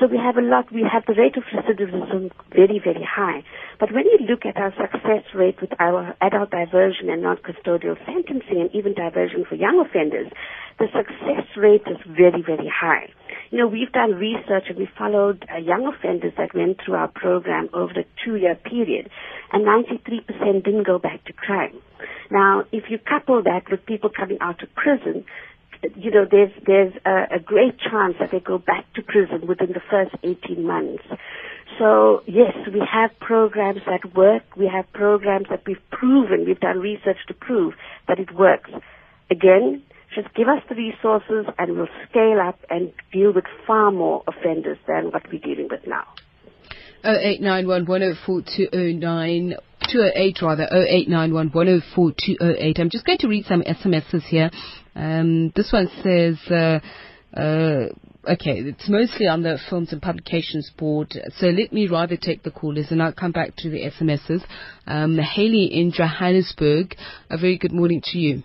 So 0.00 0.06
we 0.06 0.18
have 0.18 0.36
a 0.36 0.42
lot, 0.42 0.70
we 0.72 0.86
have 0.86 1.02
the 1.06 1.14
rate 1.14 1.36
of 1.36 1.42
recidivism 1.50 2.30
very, 2.54 2.80
very 2.82 3.02
high. 3.02 3.42
But 3.80 3.92
when 3.92 4.04
you 4.04 4.18
look 4.28 4.46
at 4.46 4.56
our 4.56 4.72
success 4.76 5.24
rate 5.34 5.60
with 5.60 5.70
our 5.80 6.14
adult 6.20 6.50
diversion 6.50 7.10
and 7.10 7.22
non-custodial 7.22 7.96
sentencing 8.06 8.47
and 8.56 8.74
even 8.74 8.94
diversion 8.94 9.44
for 9.48 9.54
young 9.54 9.84
offenders, 9.84 10.30
the 10.78 10.86
success 10.94 11.44
rate 11.56 11.82
is 11.86 11.98
very, 12.06 12.42
very 12.42 12.68
high. 12.68 13.10
You 13.50 13.58
know, 13.58 13.66
we've 13.66 13.90
done 13.92 14.14
research 14.14 14.64
and 14.68 14.78
we 14.78 14.88
followed 14.96 15.44
uh, 15.52 15.58
young 15.58 15.86
offenders 15.86 16.32
that 16.38 16.54
went 16.54 16.78
through 16.84 16.94
our 16.94 17.08
program 17.08 17.68
over 17.72 17.92
the 17.92 18.04
two-year 18.24 18.54
period, 18.54 19.10
and 19.52 19.66
93% 19.66 20.64
didn't 20.64 20.86
go 20.86 20.98
back 20.98 21.24
to 21.24 21.32
crime. 21.32 21.76
Now, 22.30 22.64
if 22.72 22.84
you 22.90 22.98
couple 22.98 23.42
that 23.42 23.70
with 23.70 23.84
people 23.86 24.10
coming 24.10 24.38
out 24.40 24.62
of 24.62 24.72
prison, 24.74 25.24
you 25.96 26.10
know, 26.10 26.26
there's 26.28 26.50
there's 26.66 26.92
a, 27.04 27.36
a 27.36 27.38
great 27.38 27.78
chance 27.78 28.16
that 28.18 28.30
they 28.30 28.40
go 28.40 28.58
back 28.58 28.84
to 28.94 29.02
prison 29.02 29.46
within 29.46 29.72
the 29.72 29.82
first 29.90 30.14
18 30.22 30.66
months. 30.66 31.04
So 31.78 32.22
yes, 32.26 32.54
we 32.72 32.82
have 32.90 33.10
programs 33.20 33.80
that 33.86 34.14
work. 34.14 34.56
We 34.56 34.70
have 34.72 34.90
programs 34.92 35.48
that 35.50 35.64
we've 35.66 35.76
proven, 35.90 36.46
we've 36.46 36.60
done 36.60 36.80
research 36.80 37.18
to 37.28 37.34
prove 37.34 37.74
that 38.06 38.18
it 38.18 38.34
works. 38.34 38.70
Again, 39.30 39.82
just 40.14 40.34
give 40.34 40.48
us 40.48 40.62
the 40.68 40.74
resources 40.74 41.46
and 41.58 41.76
we'll 41.76 41.88
scale 42.08 42.40
up 42.40 42.58
and 42.70 42.92
deal 43.12 43.30
with 43.32 43.44
far 43.66 43.90
more 43.90 44.22
offenders 44.26 44.78
than 44.86 45.10
what 45.12 45.30
we're 45.30 45.40
dealing 45.40 45.68
with 45.70 45.86
now. 45.86 46.06
0891104209 47.04 49.54
208 49.92 50.42
rather 50.42 50.66
0891104208 50.72 52.80
I'm 52.80 52.90
just 52.90 53.06
going 53.06 53.18
to 53.18 53.28
read 53.28 53.44
some 53.46 53.62
SMSs 53.62 54.24
here 54.24 54.50
um, 54.96 55.52
this 55.54 55.72
one 55.72 55.88
says 56.02 56.36
uh, 56.50 56.80
uh, 57.38 57.86
okay 58.28 58.60
it's 58.60 58.88
mostly 58.88 59.26
on 59.26 59.42
the 59.42 59.58
films 59.70 59.92
and 59.92 60.02
publications 60.02 60.70
board 60.76 61.14
so 61.38 61.46
let 61.46 61.72
me 61.72 61.88
rather 61.88 62.16
take 62.16 62.42
the 62.42 62.50
callers 62.50 62.86
and 62.90 63.02
I'll 63.02 63.12
come 63.12 63.32
back 63.32 63.56
to 63.58 63.70
the 63.70 63.90
SMSs 63.90 64.44
um, 64.86 65.16
Haley 65.18 65.64
in 65.64 65.92
Johannesburg 65.92 66.94
a 67.30 67.38
very 67.38 67.58
good 67.58 67.72
morning 67.72 68.02
to 68.04 68.18
you 68.18 68.42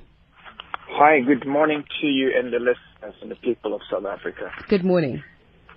Hi, 0.96 1.22
good 1.22 1.48
morning 1.48 1.84
to 2.02 2.08
you 2.08 2.32
and 2.38 2.54
the 2.54 2.60
listeners 2.60 3.16
and 3.22 3.32
the 3.32 3.36
people 3.36 3.74
of 3.74 3.82
South 3.92 4.06
Africa. 4.06 4.52
good 4.70 4.86
morning 4.86 5.24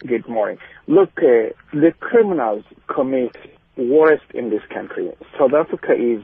Good 0.00 0.28
morning. 0.28 0.58
Look, 0.86 1.10
uh, 1.16 1.56
the 1.72 1.90
criminals 1.98 2.64
commit 2.94 3.34
worst 3.78 4.24
in 4.34 4.50
this 4.50 4.60
country. 4.72 5.10
South 5.38 5.52
Africa 5.58 5.92
is 5.92 6.22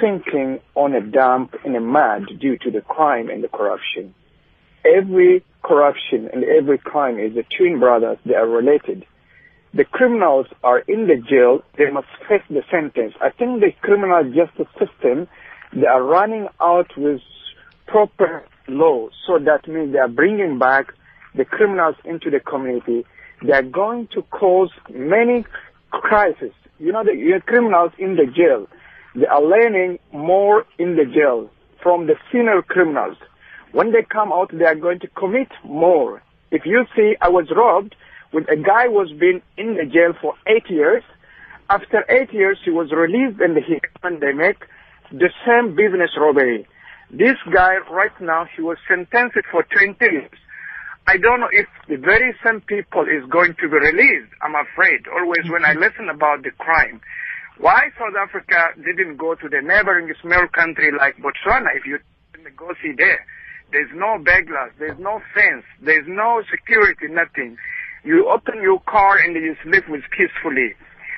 sinking 0.00 0.60
on 0.74 0.92
a 0.92 1.00
dump 1.00 1.54
in 1.64 1.76
a 1.76 1.80
mud 1.80 2.22
due 2.40 2.58
to 2.58 2.70
the 2.70 2.80
crime 2.80 3.28
and 3.30 3.44
the 3.44 3.48
corruption. 3.48 4.14
Every 4.84 5.44
corruption 5.62 6.28
and 6.32 6.44
every 6.44 6.78
crime 6.78 7.18
is 7.18 7.36
a 7.36 7.44
twin 7.56 7.80
brothers. 7.80 8.18
They 8.26 8.34
are 8.34 8.48
related. 8.48 9.06
The 9.72 9.84
criminals 9.84 10.46
are 10.62 10.80
in 10.80 11.08
the 11.08 11.16
jail. 11.16 11.62
They 11.76 11.90
must 11.90 12.06
face 12.28 12.42
the 12.48 12.62
sentence. 12.70 13.14
I 13.20 13.30
think 13.30 13.60
the 13.60 13.72
criminal 13.80 14.22
justice 14.24 14.72
system, 14.78 15.26
they 15.72 15.86
are 15.86 16.02
running 16.02 16.48
out 16.60 16.90
with 16.96 17.20
proper 17.86 18.44
law. 18.68 19.08
So 19.26 19.38
that 19.38 19.66
means 19.66 19.92
they 19.92 19.98
are 19.98 20.08
bringing 20.08 20.58
back 20.58 20.94
the 21.34 21.44
criminals 21.44 21.96
into 22.04 22.30
the 22.30 22.40
community. 22.40 23.04
They 23.42 23.52
are 23.52 23.62
going 23.62 24.08
to 24.14 24.22
cause 24.22 24.70
many 24.92 25.44
crises. 25.90 26.52
You 26.78 26.92
know, 26.92 27.02
the 27.02 27.40
criminals 27.46 27.92
in 27.98 28.16
the 28.16 28.26
jail. 28.26 28.68
They 29.14 29.26
are 29.26 29.42
learning 29.42 29.98
more 30.12 30.66
in 30.78 30.96
the 30.96 31.04
jail 31.04 31.50
from 31.82 32.06
the 32.06 32.14
senior 32.30 32.62
criminals. 32.62 33.16
When 33.74 33.90
they 33.90 34.06
come 34.08 34.32
out, 34.32 34.52
they 34.56 34.66
are 34.66 34.76
going 34.76 35.00
to 35.00 35.08
commit 35.08 35.48
more. 35.64 36.22
If 36.52 36.62
you 36.64 36.86
see, 36.94 37.16
I 37.20 37.28
was 37.28 37.50
robbed 37.50 37.96
with 38.32 38.44
a 38.48 38.54
guy 38.54 38.86
who 38.86 38.92
was 38.92 39.10
been 39.10 39.42
in 39.58 39.74
the 39.74 39.84
jail 39.84 40.12
for 40.22 40.34
eight 40.46 40.70
years. 40.70 41.02
After 41.68 42.04
eight 42.08 42.32
years, 42.32 42.56
he 42.64 42.70
was 42.70 42.92
released 42.92 43.40
and 43.40 43.56
he 43.56 43.80
and 44.04 44.20
they 44.22 44.32
make 44.32 44.62
the 45.10 45.28
same 45.44 45.74
business 45.74 46.10
robbery. 46.16 46.68
This 47.10 47.34
guy 47.52 47.78
right 47.90 48.14
now, 48.20 48.46
he 48.54 48.62
was 48.62 48.78
sentenced 48.86 49.38
for 49.50 49.64
20 49.64 49.98
years. 50.00 50.38
I 51.08 51.16
don't 51.16 51.40
know 51.40 51.50
if 51.50 51.66
the 51.88 51.96
very 51.96 52.32
same 52.46 52.60
people 52.60 53.02
is 53.02 53.28
going 53.28 53.56
to 53.58 53.68
be 53.68 53.74
released. 53.76 54.30
I'm 54.40 54.54
afraid. 54.54 55.02
Always 55.10 55.50
when 55.50 55.64
I 55.64 55.74
mm-hmm. 55.74 55.82
listen 55.82 56.08
about 56.14 56.44
the 56.44 56.52
crime, 56.62 57.00
why 57.58 57.90
South 57.98 58.14
Africa 58.14 58.78
didn't 58.78 59.16
go 59.16 59.34
to 59.34 59.48
the 59.48 59.60
neighboring 59.60 60.14
small 60.22 60.46
country 60.54 60.92
like 60.96 61.18
Botswana? 61.18 61.74
If 61.74 61.86
you 61.86 61.98
go 62.56 62.70
see 62.80 62.92
there, 62.96 63.26
there's 63.74 63.90
no 63.94 64.16
burglars, 64.22 64.72
there's 64.78 64.98
no 64.98 65.20
fence, 65.34 65.64
there's 65.82 66.06
no 66.06 66.42
security, 66.50 67.08
nothing. 67.10 67.56
You 68.04 68.30
open 68.30 68.62
your 68.62 68.80
car 68.86 69.18
and 69.18 69.34
you 69.34 69.56
sleep 69.64 69.88
with 69.88 70.02
peacefully. 70.14 70.74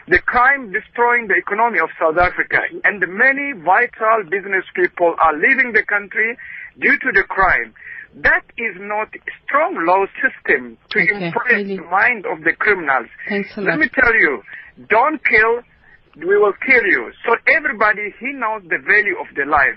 The 0.09 0.21
crime 0.21 0.73
destroying 0.73 1.27
the 1.27 1.35
economy 1.35 1.79
of 1.81 1.90
South 2.01 2.16
Africa 2.16 2.62
and 2.85 3.03
many 3.11 3.53
vital 3.59 4.23
business 4.31 4.64
people 4.75 5.14
are 5.21 5.35
leaving 5.35 5.73
the 5.75 5.83
country 5.83 6.38
due 6.81 6.97
to 6.99 7.11
the 7.12 7.25
crime. 7.29 7.75
That 8.23 8.45
is 8.57 8.77
not 8.79 9.12
a 9.14 9.21
strong 9.45 9.77
law 9.85 10.07
system 10.23 10.79
to 10.90 10.99
Okay, 11.03 11.27
impress 11.27 11.53
really. 11.53 11.77
the 11.77 11.83
mind 11.90 12.25
of 12.25 12.45
the 12.45 12.53
criminals. 12.57 13.09
Thanks 13.29 13.51
a 13.57 13.61
Let 13.61 13.79
me 13.79 13.88
tell 13.92 14.14
you, 14.14 14.42
don't 14.88 15.21
kill, 15.27 15.61
we 16.16 16.38
will 16.38 16.55
kill 16.64 16.85
you. 16.87 17.12
So 17.27 17.35
everybody, 17.49 18.14
he 18.21 18.33
knows 18.33 18.62
the 18.62 18.79
value 18.79 19.19
of 19.21 19.27
the 19.35 19.45
life. 19.45 19.77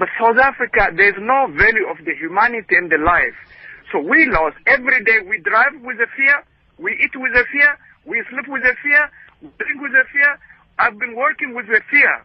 But 0.00 0.08
South 0.16 0.40
Africa, 0.40 0.88
there's 0.96 1.20
no 1.20 1.52
value 1.52 1.84
of 1.92 2.00
the 2.08 2.16
humanity 2.16 2.72
and 2.72 2.88
the 2.88 2.96
life. 2.96 3.36
So 3.92 4.00
we 4.00 4.24
lost. 4.32 4.56
Every 4.64 5.04
day 5.04 5.20
we 5.28 5.44
drive 5.44 5.76
with 5.84 6.00
a 6.00 6.08
fear, 6.16 6.40
we 6.80 6.96
eat 6.96 7.12
with 7.12 7.36
a 7.36 7.44
fear, 7.52 7.76
we 8.08 8.24
sleep 8.32 8.48
with 8.48 8.64
a 8.64 8.72
fear, 8.80 9.12
we 9.44 9.52
drink 9.60 9.76
with 9.76 9.92
a 9.92 10.08
fear. 10.08 10.40
I've 10.80 10.98
been 10.98 11.14
working 11.20 11.52
with 11.52 11.68
a 11.68 11.84
fear. 11.92 12.24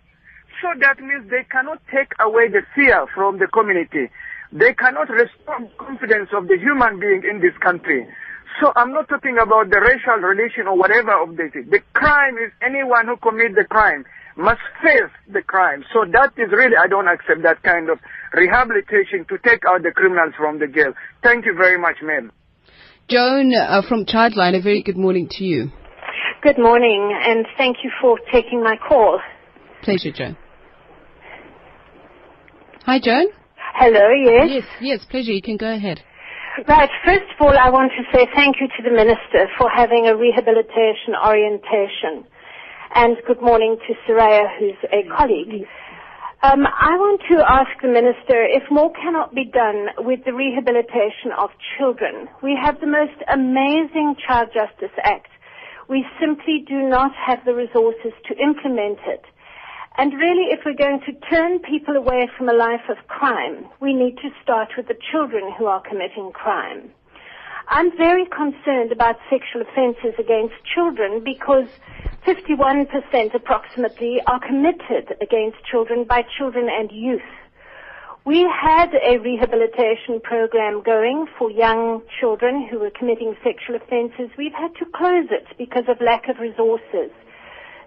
So 0.64 0.72
that 0.80 1.04
means 1.04 1.28
they 1.28 1.44
cannot 1.52 1.84
take 1.92 2.16
away 2.24 2.48
the 2.48 2.64
fear 2.80 3.12
from 3.14 3.40
the 3.44 3.48
community. 3.52 4.08
They 4.56 4.72
cannot 4.72 5.10
restore 5.12 5.68
confidence 5.76 6.30
of 6.32 6.48
the 6.48 6.56
human 6.56 7.04
being 7.04 7.28
in 7.28 7.44
this 7.44 7.60
country. 7.60 8.08
So 8.64 8.72
I'm 8.78 8.94
not 8.96 9.10
talking 9.10 9.36
about 9.36 9.68
the 9.68 9.84
racial 9.84 10.24
relation 10.24 10.72
or 10.72 10.78
whatever 10.80 11.12
of 11.12 11.36
this. 11.36 11.52
The 11.52 11.84
crime 11.92 12.40
is 12.40 12.56
anyone 12.64 13.12
who 13.12 13.18
commit 13.20 13.52
the 13.56 13.68
crime 13.68 14.06
must 14.38 14.62
face 14.84 15.12
the 15.32 15.42
crime. 15.42 15.84
So 15.94 16.06
that 16.12 16.34
is 16.38 16.52
really, 16.52 16.76
I 16.76 16.88
don't 16.88 17.08
accept 17.08 17.44
that 17.44 17.64
kind 17.64 17.90
of 17.90 18.00
rehabilitation 18.34 19.26
to 19.30 19.38
take 19.40 19.64
out 19.68 19.84
the 19.84 19.92
criminals 19.92 20.34
from 20.38 20.60
the 20.60 20.68
jail. 20.68 20.94
Thank 21.24 21.46
you 21.46 21.56
very 21.58 21.80
much, 21.80 21.98
ma'am. 22.04 22.32
Joan 23.08 23.54
uh, 23.54 23.82
from 23.88 24.06
Childline 24.06 24.58
a 24.58 24.62
very 24.62 24.82
good 24.82 24.98
morning 24.98 25.28
to 25.32 25.44
you 25.44 25.72
Good 26.42 26.58
morning, 26.58 27.14
and 27.24 27.46
thank 27.58 27.78
you 27.84 27.92
for 28.02 28.18
taking 28.32 28.64
my 28.64 28.78
call. 28.78 29.20
pleasure 29.84 30.12
Joan 30.12 30.36
hi 32.84 33.00
Joan 33.00 33.28
Hello, 33.76 34.10
yes. 34.10 34.48
yes 34.50 34.64
yes 34.82 35.06
pleasure 35.10 35.32
you 35.32 35.42
can 35.42 35.58
go 35.58 35.72
ahead 35.72 36.02
Right, 36.68 36.90
first 37.06 37.26
of 37.36 37.46
all, 37.46 37.54
I 37.58 37.70
want 37.70 37.92
to 37.98 38.04
say 38.18 38.26
thank 38.34 38.56
you 38.62 38.68
to 38.78 38.82
the 38.82 38.90
Minister 38.96 39.50
for 39.58 39.70
having 39.70 40.08
a 40.08 40.16
rehabilitation 40.16 41.12
orientation. 41.14 42.24
And 42.98 43.18
good 43.28 43.42
morning 43.42 43.76
to 43.76 43.94
Soraya, 44.08 44.48
who's 44.58 44.80
a 44.88 45.04
colleague. 45.18 45.68
Um, 46.42 46.64
I 46.64 46.96
want 46.96 47.20
to 47.30 47.44
ask 47.44 47.68
the 47.82 47.90
Minister 47.90 48.40
if 48.40 48.64
more 48.72 48.90
cannot 48.94 49.36
be 49.36 49.44
done 49.44 49.88
with 49.98 50.24
the 50.24 50.32
rehabilitation 50.32 51.36
of 51.38 51.50
children. 51.78 52.30
We 52.42 52.56
have 52.56 52.80
the 52.80 52.88
most 52.88 53.20
amazing 53.28 54.16
Child 54.26 54.56
Justice 54.56 54.96
Act. 55.04 55.28
We 55.90 56.06
simply 56.22 56.64
do 56.66 56.88
not 56.88 57.12
have 57.20 57.44
the 57.44 57.54
resources 57.54 58.14
to 58.32 58.40
implement 58.40 59.00
it. 59.06 59.26
And 59.98 60.14
really, 60.14 60.56
if 60.56 60.62
we're 60.66 60.80
going 60.80 61.02
to 61.04 61.20
turn 61.28 61.60
people 61.60 61.98
away 61.98 62.30
from 62.38 62.48
a 62.48 62.54
life 62.54 62.88
of 62.88 62.96
crime, 63.10 63.68
we 63.82 63.94
need 63.94 64.16
to 64.24 64.32
start 64.42 64.70
with 64.78 64.88
the 64.88 64.96
children 65.12 65.52
who 65.60 65.66
are 65.66 65.84
committing 65.84 66.32
crime. 66.32 66.92
I'm 67.68 67.96
very 67.98 68.26
concerned 68.26 68.92
about 68.92 69.18
sexual 69.30 69.64
offences 69.64 70.14
against 70.20 70.54
children 70.74 71.24
because 71.24 71.68
51% 72.28 73.34
approximately 73.34 74.22
are 74.28 74.40
committed 74.40 75.16
against 75.20 75.58
children 75.70 76.04
by 76.04 76.24
children 76.38 76.68
and 76.70 76.92
youth. 76.92 77.22
We 78.24 78.42
had 78.42 78.94
a 78.94 79.18
rehabilitation 79.18 80.20
program 80.24 80.84
going 80.84 81.28
for 81.38 81.50
young 81.50 82.02
children 82.20 82.68
who 82.70 82.80
were 82.80 82.92
committing 82.92 83.36
sexual 83.44 83.76
offences. 83.76 84.30
We've 84.38 84.54
had 84.54 84.74
to 84.76 84.86
close 84.96 85.28
it 85.32 85.46
because 85.58 85.86
of 85.88 86.02
lack 86.02 86.28
of 86.28 86.38
resources. 86.40 87.12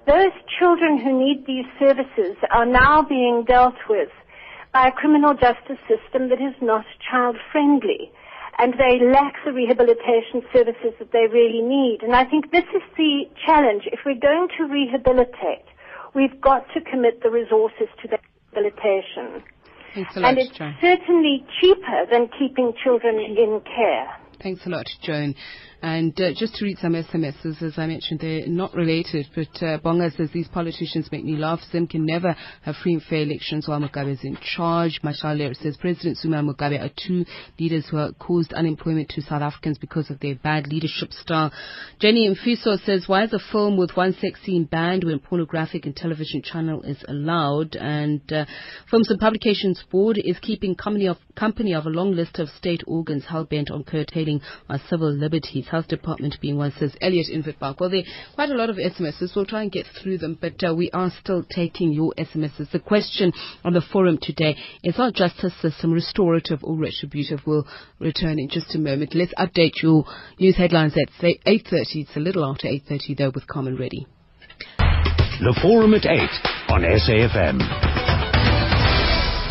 Those 0.07 0.33
children 0.59 0.99
who 0.99 1.19
need 1.19 1.47
these 1.47 1.67
services 1.79 2.37
are 2.51 2.67
now 2.67 3.03
being 3.03 3.45
dealt 3.47 3.79
with 3.89 4.11
by 4.73 4.89
a 4.89 4.93
criminal 4.93 5.35
justice 5.35 5.79
system 5.87 6.31
that 6.31 6.41
is 6.41 6.55
not 6.61 6.85
child 7.11 7.37
friendly. 7.53 8.11
And 8.59 8.75
they 8.75 8.99
lack 9.05 9.35
the 9.45 9.53
rehabilitation 9.53 10.43
services 10.53 10.93
that 10.99 11.13
they 11.13 11.27
really 11.31 11.63
need. 11.63 12.03
And 12.03 12.15
I 12.15 12.25
think 12.25 12.51
this 12.51 12.67
is 12.75 12.83
the 12.97 13.25
challenge. 13.47 13.85
If 13.87 14.01
we're 14.05 14.19
going 14.19 14.49
to 14.59 14.65
rehabilitate, 14.65 15.65
we've 16.15 16.41
got 16.41 16.67
to 16.75 16.81
commit 16.81 17.23
the 17.23 17.31
resources 17.31 17.87
to 18.03 18.09
that 18.09 18.21
rehabilitation. 18.53 19.45
thanks 19.95 20.17
a 20.17 20.21
lot 20.21 20.29
And 20.31 20.39
it's 20.39 20.59
Joan 20.59 20.75
certainly 20.81 21.47
cheaper 21.61 22.07
than 22.11 22.29
keeping 22.39 22.73
children 22.83 23.19
in 23.19 23.61
care. 23.65 24.11
Thanks 24.43 24.67
a 24.67 24.71
lot, 24.71 24.87
Joan. 25.03 25.35
And 25.81 26.21
uh, 26.21 26.31
just 26.35 26.57
to 26.57 26.65
read 26.65 26.79
some 26.79 26.95
SMSs, 26.95 27.63
as 27.63 27.75
I 27.77 27.87
mentioned, 27.87 28.21
they're 28.21 28.49
not 28.49 28.75
related, 28.75 29.27
but 29.35 29.63
uh, 29.63 29.79
Bonga 29.79 30.11
says 30.11 30.29
these 30.33 30.49
politicians 30.49 31.09
make 31.13 31.25
me 31.25 31.37
laugh. 31.37 31.61
Zim 31.71 31.87
can 31.87 32.05
never 32.05 32.35
have 32.63 32.75
free 32.83 32.95
and 32.95 33.03
fair 33.03 33.23
elections 33.23 33.69
while 33.69 33.81
Mugabe 33.81 34.13
is 34.13 34.25
in 34.25 34.37
charge. 34.43 35.01
Mashale 35.05 35.55
says 35.57 35.77
President 35.77 36.19
Zuma 36.19 36.39
and 36.39 36.49
Mugabe 36.49 36.81
are 36.83 36.91
two 37.07 37.25
leaders 37.61 37.87
who 37.89 37.97
have 37.99 38.19
caused 38.19 38.53
unemployment 38.53 39.09
to 39.11 39.23
South 39.23 39.43
Africans 39.43 39.79
because 39.79 40.11
of 40.11 40.19
their 40.19 40.35
bad 40.35 40.67
leadership 40.67 41.13
style. 41.13 41.53
Jenny 42.01 42.29
Mfiso 42.29 42.77
says, 42.85 43.05
why 43.07 43.25
is 43.25 43.33
a 43.33 43.39
film 43.53 43.77
with 43.77 43.97
one 43.97 44.15
sex 44.21 44.41
scene 44.45 44.65
banned 44.65 45.05
when 45.05 45.21
pornographic 45.21 45.87
and 45.87 45.95
television 45.95 46.43
channel 46.43 46.83
is 46.83 47.05
allowed? 47.07 47.77
And 47.77 48.21
uh, 48.33 48.47
Films 48.91 49.11
and 49.11 49.21
Publications 49.21 49.85
Board 49.91 50.19
is 50.23 50.39
keeping 50.41 50.75
company 50.75 51.07
of, 51.07 51.19
company 51.37 51.73
of 51.73 51.87
a 51.87 51.91
long 51.91 52.13
list 52.13 52.41
of 52.41 52.49
state 52.49 52.83
organs 52.87 53.27
hell-bent 53.29 53.71
on 53.71 53.85
curtailing 53.85 54.41
our 54.69 54.81
civil 54.89 55.13
liberties. 55.13 55.68
Health 55.69 55.89
Department 55.89 56.37
being 56.41 56.57
one, 56.57 56.73
says 56.79 56.95
Elliot 57.01 57.29
in 57.29 57.43
Witbank. 57.43 57.81
Well, 57.81 57.91
there 57.91 58.01
are 58.01 58.35
quite 58.35 58.51
a 58.51 58.55
lot 58.55 58.71
of 58.71 58.77
SMSs. 58.77 59.35
We'll 59.35 59.47
try 59.47 59.63
and 59.63 59.73
get 59.73 59.87
through 60.03 60.19
them, 60.19 60.39
but 60.41 60.63
uh, 60.63 60.75
we 60.75 60.91
are 60.93 61.11
still 61.21 61.45
taking 61.45 61.93
your 61.93 62.13
SMSs. 62.19 62.71
The 62.71 62.79
question 62.79 63.33
on 63.65 63.73
the 63.73 63.83
forum 63.93 64.19
today 64.21 64.57
is 64.83 64.99
our 64.99 65.11
justice 65.11 65.55
system 65.61 65.93
restorative 65.93 66.61
or 66.63 66.77
retributive? 66.77 67.41
We'll 67.47 67.67
return 67.99 68.39
in 68.39 68.49
just 68.49 68.75
a 68.75 68.79
moment. 68.79 69.15
Let's 69.15 69.35
update 69.39 69.83
your 69.83 70.05
news 70.39 70.57
headlines 70.57 70.95
at 70.97 71.13
8.30. 71.23 71.43
It's 71.73 72.17
a 72.17 72.21
little 72.21 72.45
after 72.45 72.69
8.30 72.69 73.17
though 73.17 73.33
with 73.35 73.47
Common 73.47 73.77
Ready. 73.77 74.07
The 74.79 75.57
Forum 75.63 75.95
at 75.95 76.05
8 76.05 76.19
on 76.69 76.83
SAFM. 76.83 78.08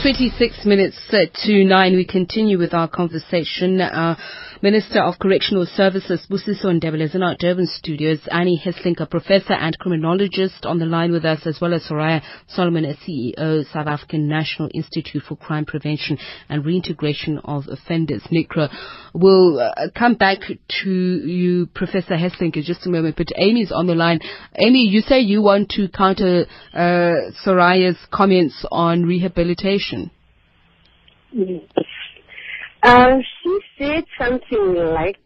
26 0.02 0.66
minutes 0.66 0.98
uh, 1.12 1.26
to 1.34 1.64
9. 1.64 1.96
We 1.96 2.06
continue 2.06 2.60
with 2.60 2.74
our 2.74 2.88
conversation. 2.88 3.82
Uh, 3.82 4.16
Minister 4.62 5.02
of 5.02 5.20
Correctional 5.20 5.68
Services, 5.68 6.26
Busiso 6.30 6.66
Ndebele, 6.66 7.04
is 7.04 7.16
in 7.16 7.22
our 7.22 7.36
Durban 7.36 7.68
studios. 7.68 8.20
Annie 8.32 8.60
Hesselink, 8.64 9.00
a 9.00 9.06
professor 9.06 9.54
and 9.54 9.78
criminologist, 9.78 10.66
on 10.66 10.80
the 10.80 10.86
line 10.86 11.12
with 11.12 11.26
us, 11.26 11.46
as 11.46 11.60
well 11.62 11.74
as 11.76 11.84
Soraya 11.84 12.24
Solomon, 12.48 12.86
CEO, 13.08 13.64
South 13.72 13.88
African 13.88 14.28
National 14.28 14.70
Institute 14.74 15.22
for 15.28 15.36
Crime 15.36 15.66
Prevention 15.66 16.18
and 16.50 16.66
Reintegration 16.66 17.38
of 17.44 17.66
Offenders, 17.68 18.24
NICRO. 18.32 18.70
We'll 19.14 19.60
uh, 19.60 19.90
come 19.96 20.16
back 20.16 20.40
to 20.84 20.90
you, 20.90 21.68
Professor 21.68 22.16
Hesselink, 22.16 22.56
in 22.56 22.64
just 22.64 22.86
a 22.88 22.90
moment, 22.90 23.16
but 23.16 23.28
Amy's 23.36 23.72
on 23.72 23.86
the 23.86 23.96
line. 23.96 24.20
Amy, 24.56 24.88
you 24.88 25.02
say 25.02 25.20
you 25.20 25.42
want 25.44 25.70
to 25.72 25.88
counter 25.90 26.46
uh, 26.74 27.32
Soraya's 27.46 27.98
comments 28.12 28.66
on 28.72 29.04
rehabilitation. 29.04 29.97
Uh, 32.84 33.18
she 33.44 33.60
said 33.78 34.04
something 34.20 34.76
like, 34.76 35.20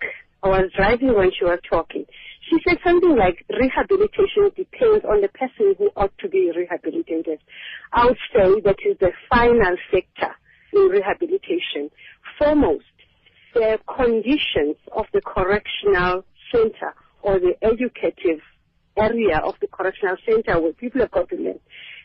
I 0.43 0.47
was 0.47 0.71
driving 0.75 1.15
when 1.15 1.31
she 1.37 1.45
was 1.45 1.59
talking. 1.69 2.05
She 2.49 2.57
said 2.67 2.79
something 2.83 3.15
like 3.15 3.45
rehabilitation 3.49 4.51
depends 4.55 5.05
on 5.05 5.21
the 5.21 5.29
person 5.29 5.75
who 5.77 5.89
ought 5.95 6.17
to 6.19 6.29
be 6.29 6.51
rehabilitated. 6.55 7.39
I 7.93 8.05
would 8.05 8.17
say 8.33 8.61
that 8.61 8.77
is 8.85 8.97
the 8.99 9.11
final 9.29 9.77
sector 9.91 10.33
in 10.73 10.89
rehabilitation. 10.89 11.91
Foremost, 12.39 12.85
the 13.53 13.77
conditions 13.95 14.77
of 14.95 15.05
the 15.13 15.21
correctional 15.21 16.25
center 16.51 16.93
or 17.21 17.39
the 17.39 17.53
educative 17.61 18.41
area 18.97 19.37
of 19.37 19.55
the 19.61 19.67
correctional 19.67 20.17
center 20.25 20.59
where 20.59 20.73
people 20.73 21.01
to 21.07 21.35
learn 21.35 21.59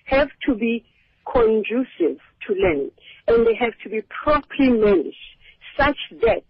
have 0.04 0.28
to 0.46 0.54
be 0.54 0.85
conducive 1.31 2.21
to 2.47 2.55
learning 2.55 2.91
and 3.29 3.47
they 3.47 3.55
have 3.55 3.73
to 3.83 3.89
be 3.89 4.03
properly 4.03 4.71
managed 4.71 5.17
such 5.79 5.99
that 6.23 6.45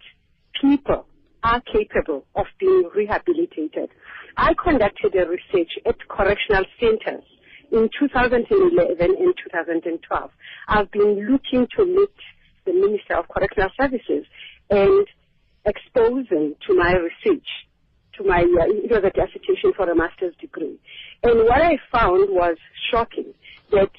people 0.61 1.07
are 1.43 1.61
capable 1.61 2.25
of 2.35 2.47
being 2.59 2.89
rehabilitated. 2.95 3.91
I 4.37 4.53
conducted 4.63 5.15
a 5.15 5.29
research 5.29 5.71
at 5.87 5.97
correctional 6.09 6.65
centers 6.81 7.25
in 7.73 7.89
2011 7.99 9.01
and 9.01 9.35
2012. 9.45 10.31
I've 10.69 10.91
been 10.91 11.31
looking 11.31 11.67
to 11.77 11.85
meet 11.85 12.15
the 12.65 12.73
Minister 12.73 13.17
of 13.17 13.29
Correctional 13.29 13.71
Services 13.81 14.27
and 14.71 15.07
expose 15.65 16.29
them 16.29 16.55
to 16.67 16.75
my 16.75 16.93
research, 16.95 17.47
to 18.19 18.25
my, 18.25 18.43
uh, 18.43 18.97
a 18.97 19.11
dissertation 19.11 19.73
for 19.77 19.91
a 19.91 19.95
master's 19.95 20.35
degree. 20.41 20.79
And 21.23 21.45
what 21.45 21.63
I 21.63 21.79
found 21.93 22.31
was 22.31 22.57
shocking 22.91 23.33
that 23.71 23.91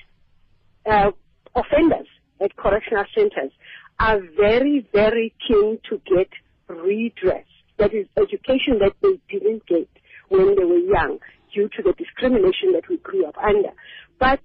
uh, 0.89 1.12
offenders 1.56 2.08
at 2.41 2.56
correctional 2.56 3.06
centers 3.15 3.52
are 4.00 4.19
very, 4.38 4.88
very 4.93 5.34
keen 5.47 5.80
to 5.89 6.00
get 6.06 6.30
redress. 6.67 7.45
That 7.78 7.93
is 7.93 8.08
education 8.17 8.80
that 8.80 8.93
they 9.02 9.19
didn't 9.30 9.65
get 9.67 9.89
when 10.30 10.56
they 10.56 10.63
were 10.63 10.78
young 10.78 11.19
due 11.54 11.69
to 11.69 11.84
the 11.84 11.93
discrimination 11.93 12.73
that 12.73 12.88
we 12.89 12.97
grew 12.97 13.26
up 13.26 13.36
under. 13.38 13.71
But 14.19 14.41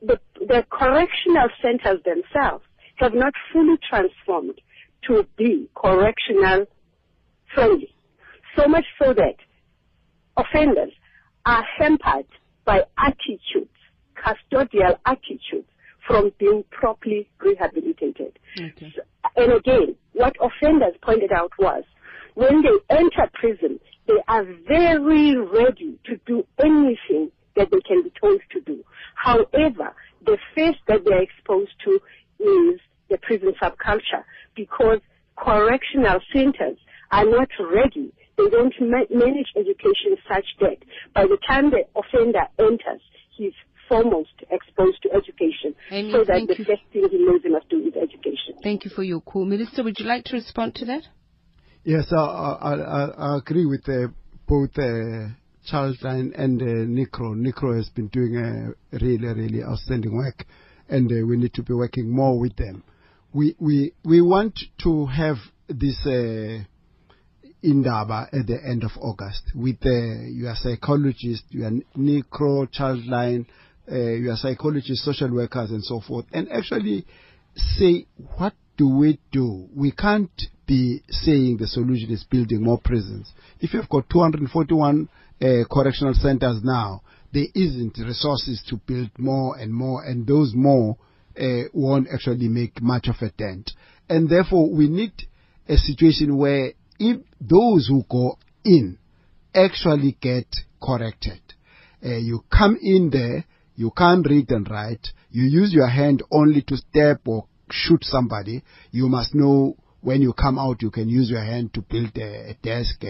the, 0.00 0.18
the 0.40 0.64
correctional 0.70 1.48
centers 1.62 2.02
themselves 2.04 2.64
have 2.96 3.14
not 3.14 3.32
fully 3.52 3.76
transformed 3.88 4.60
to 5.08 5.26
be 5.36 5.68
correctional 5.74 6.66
friendly. 7.54 7.94
So 8.56 8.68
much 8.68 8.84
so 9.02 9.14
that 9.14 9.36
offenders 10.36 10.92
are 11.46 11.64
hampered 11.78 12.26
by 12.64 12.82
attitudes, 12.98 13.70
custodial 14.16 14.98
attitudes 15.04 15.66
from 16.06 16.32
being 16.38 16.64
properly 16.70 17.28
rehabilitated. 17.40 18.38
Okay. 18.58 18.92
So, 18.96 19.02
and 19.36 19.52
again, 19.52 19.96
what 20.14 20.34
offenders 20.40 20.94
pointed 21.02 21.32
out 21.32 21.52
was 21.58 21.84
when 22.34 22.62
they 22.62 22.94
enter 22.96 23.30
prison, 23.34 23.80
they 24.06 24.18
are 24.28 24.44
very 24.66 25.36
ready 25.36 25.98
to 26.06 26.16
do 26.26 26.44
anything 26.62 27.30
that 27.56 27.70
they 27.70 27.80
can 27.86 28.02
be 28.02 28.12
told 28.20 28.40
to 28.52 28.60
do. 28.62 28.82
However, 29.14 29.94
the 30.24 30.38
face 30.54 30.76
that 30.88 31.04
they're 31.04 31.22
exposed 31.22 31.72
to 31.84 32.00
is 32.40 32.80
the 33.10 33.18
prison 33.22 33.52
subculture 33.62 34.24
because 34.56 35.00
correctional 35.36 36.20
centers 36.32 36.78
are 37.10 37.24
not 37.24 37.48
ready. 37.72 38.12
They 38.38 38.48
don't 38.48 38.74
ma- 38.80 39.10
manage 39.10 39.48
education 39.56 40.16
such 40.28 40.46
that 40.60 40.78
by 41.14 41.24
the 41.24 41.38
time 41.46 41.70
the 41.70 41.84
offender 41.94 42.46
enters, 42.58 43.02
he's 43.36 43.52
foremost 43.92 44.36
exposed 44.50 45.02
to 45.02 45.08
education 45.12 45.74
Amy, 45.90 46.12
so 46.12 46.24
that 46.24 46.46
the 46.48 46.56
you. 46.58 46.64
first 46.64 46.82
thing 46.92 47.04
he 47.10 47.18
knows 47.18 47.40
he 47.42 47.50
must 47.50 47.68
do 47.68 47.78
is 47.78 47.94
education. 47.94 48.54
Thank 48.62 48.84
you 48.84 48.90
for 48.90 49.02
your 49.02 49.20
call. 49.20 49.44
Minister, 49.44 49.84
would 49.84 49.98
you 49.98 50.06
like 50.06 50.24
to 50.26 50.36
respond 50.36 50.74
to 50.76 50.84
that? 50.86 51.02
Yes, 51.84 52.06
I, 52.12 52.16
I, 52.16 52.74
I, 52.74 53.04
I 53.18 53.36
agree 53.38 53.66
with 53.66 53.86
uh, 53.88 54.08
both 54.46 54.70
uh, 54.78 55.34
Charles 55.66 55.98
and, 56.02 56.32
and 56.34 56.62
uh, 56.62 56.64
Nicro. 56.64 57.34
Nicro 57.34 57.76
has 57.76 57.88
been 57.90 58.08
doing 58.08 58.36
a 58.36 58.96
really, 58.96 59.26
really 59.26 59.62
outstanding 59.62 60.14
work, 60.16 60.46
and 60.88 61.10
uh, 61.10 61.26
we 61.26 61.36
need 61.36 61.52
to 61.54 61.62
be 61.62 61.74
working 61.74 62.08
more 62.08 62.38
with 62.38 62.56
them. 62.56 62.84
We, 63.32 63.56
we, 63.58 63.92
we 64.04 64.20
want 64.20 64.58
to 64.84 65.06
have 65.06 65.36
this 65.68 65.98
uh, 66.06 66.64
Indaba 67.62 68.28
at 68.32 68.46
the 68.46 68.58
end 68.64 68.84
of 68.84 68.90
August 69.00 69.42
with 69.54 69.78
uh, 69.84 70.22
your 70.26 70.54
psychologist, 70.54 71.44
your 71.50 71.70
Nicro, 71.96 72.66
Childline, 72.66 73.46
uh, 73.90 73.96
your 73.96 74.36
psychologists, 74.36 75.04
social 75.04 75.32
workers, 75.32 75.70
and 75.70 75.82
so 75.82 76.00
forth, 76.00 76.26
and 76.32 76.50
actually 76.52 77.06
say, 77.56 78.06
what 78.36 78.54
do 78.76 78.88
we 78.88 79.18
do? 79.30 79.68
We 79.74 79.92
can't 79.92 80.30
be 80.66 81.02
saying 81.08 81.58
the 81.58 81.66
solution 81.66 82.10
is 82.10 82.24
building 82.24 82.62
more 82.62 82.80
prisons. 82.82 83.32
If 83.60 83.74
you've 83.74 83.88
got 83.88 84.08
241 84.08 85.08
uh, 85.40 85.46
correctional 85.70 86.14
centers 86.14 86.60
now, 86.62 87.02
there 87.32 87.46
isn't 87.54 87.98
resources 87.98 88.62
to 88.68 88.76
build 88.76 89.10
more 89.18 89.56
and 89.58 89.72
more, 89.72 90.04
and 90.04 90.26
those 90.26 90.52
more 90.54 90.96
uh, 91.38 91.62
won't 91.72 92.08
actually 92.12 92.48
make 92.48 92.80
much 92.82 93.08
of 93.08 93.16
a 93.20 93.30
dent. 93.30 93.72
And 94.08 94.28
therefore, 94.28 94.70
we 94.70 94.88
need 94.88 95.12
a 95.68 95.76
situation 95.76 96.36
where 96.36 96.72
if 96.98 97.20
those 97.40 97.88
who 97.88 98.04
go 98.10 98.38
in 98.64 98.98
actually 99.54 100.16
get 100.20 100.46
corrected, 100.82 101.40
uh, 102.04 102.16
you 102.16 102.44
come 102.50 102.78
in 102.80 103.10
there, 103.10 103.44
you 103.74 103.90
can't 103.96 104.26
read 104.28 104.50
and 104.50 104.68
write, 104.70 105.08
you 105.30 105.44
use 105.44 105.72
your 105.72 105.88
hand 105.88 106.22
only 106.30 106.62
to 106.62 106.76
step 106.76 107.20
or 107.26 107.46
shoot 107.70 108.04
somebody, 108.04 108.62
you 108.90 109.08
must 109.08 109.34
know 109.34 109.76
when 110.00 110.20
you 110.20 110.32
come 110.32 110.58
out 110.58 110.82
you 110.82 110.90
can 110.90 111.08
use 111.08 111.30
your 111.30 111.42
hand 111.42 111.72
to 111.74 111.80
build 111.80 112.10
a, 112.16 112.50
a 112.50 112.54
desk, 112.62 113.02
a, 113.04 113.08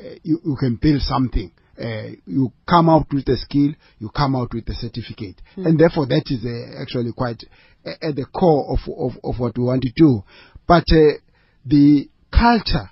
a, 0.00 0.20
you, 0.22 0.40
you, 0.44 0.56
can 0.58 0.78
build 0.80 1.02
something. 1.02 1.50
Uh, 1.78 2.14
you 2.26 2.52
come 2.68 2.88
out 2.88 3.06
with 3.12 3.28
a 3.28 3.36
skill, 3.36 3.72
you 3.98 4.08
come 4.10 4.36
out 4.36 4.54
with 4.54 4.68
a 4.68 4.74
certificate. 4.74 5.40
Mm. 5.56 5.66
And 5.66 5.80
therefore 5.80 6.06
that 6.06 6.24
is 6.26 6.44
uh, 6.44 6.80
actually 6.80 7.12
quite 7.12 7.42
at 7.84 8.16
the 8.16 8.24
core 8.26 8.72
of, 8.72 8.78
of, 8.96 9.12
of, 9.22 9.38
what 9.38 9.56
we 9.58 9.64
want 9.64 9.82
to 9.82 9.92
do. 9.94 10.22
But 10.66 10.84
uh, 10.90 11.18
the 11.64 12.08
culture 12.30 12.90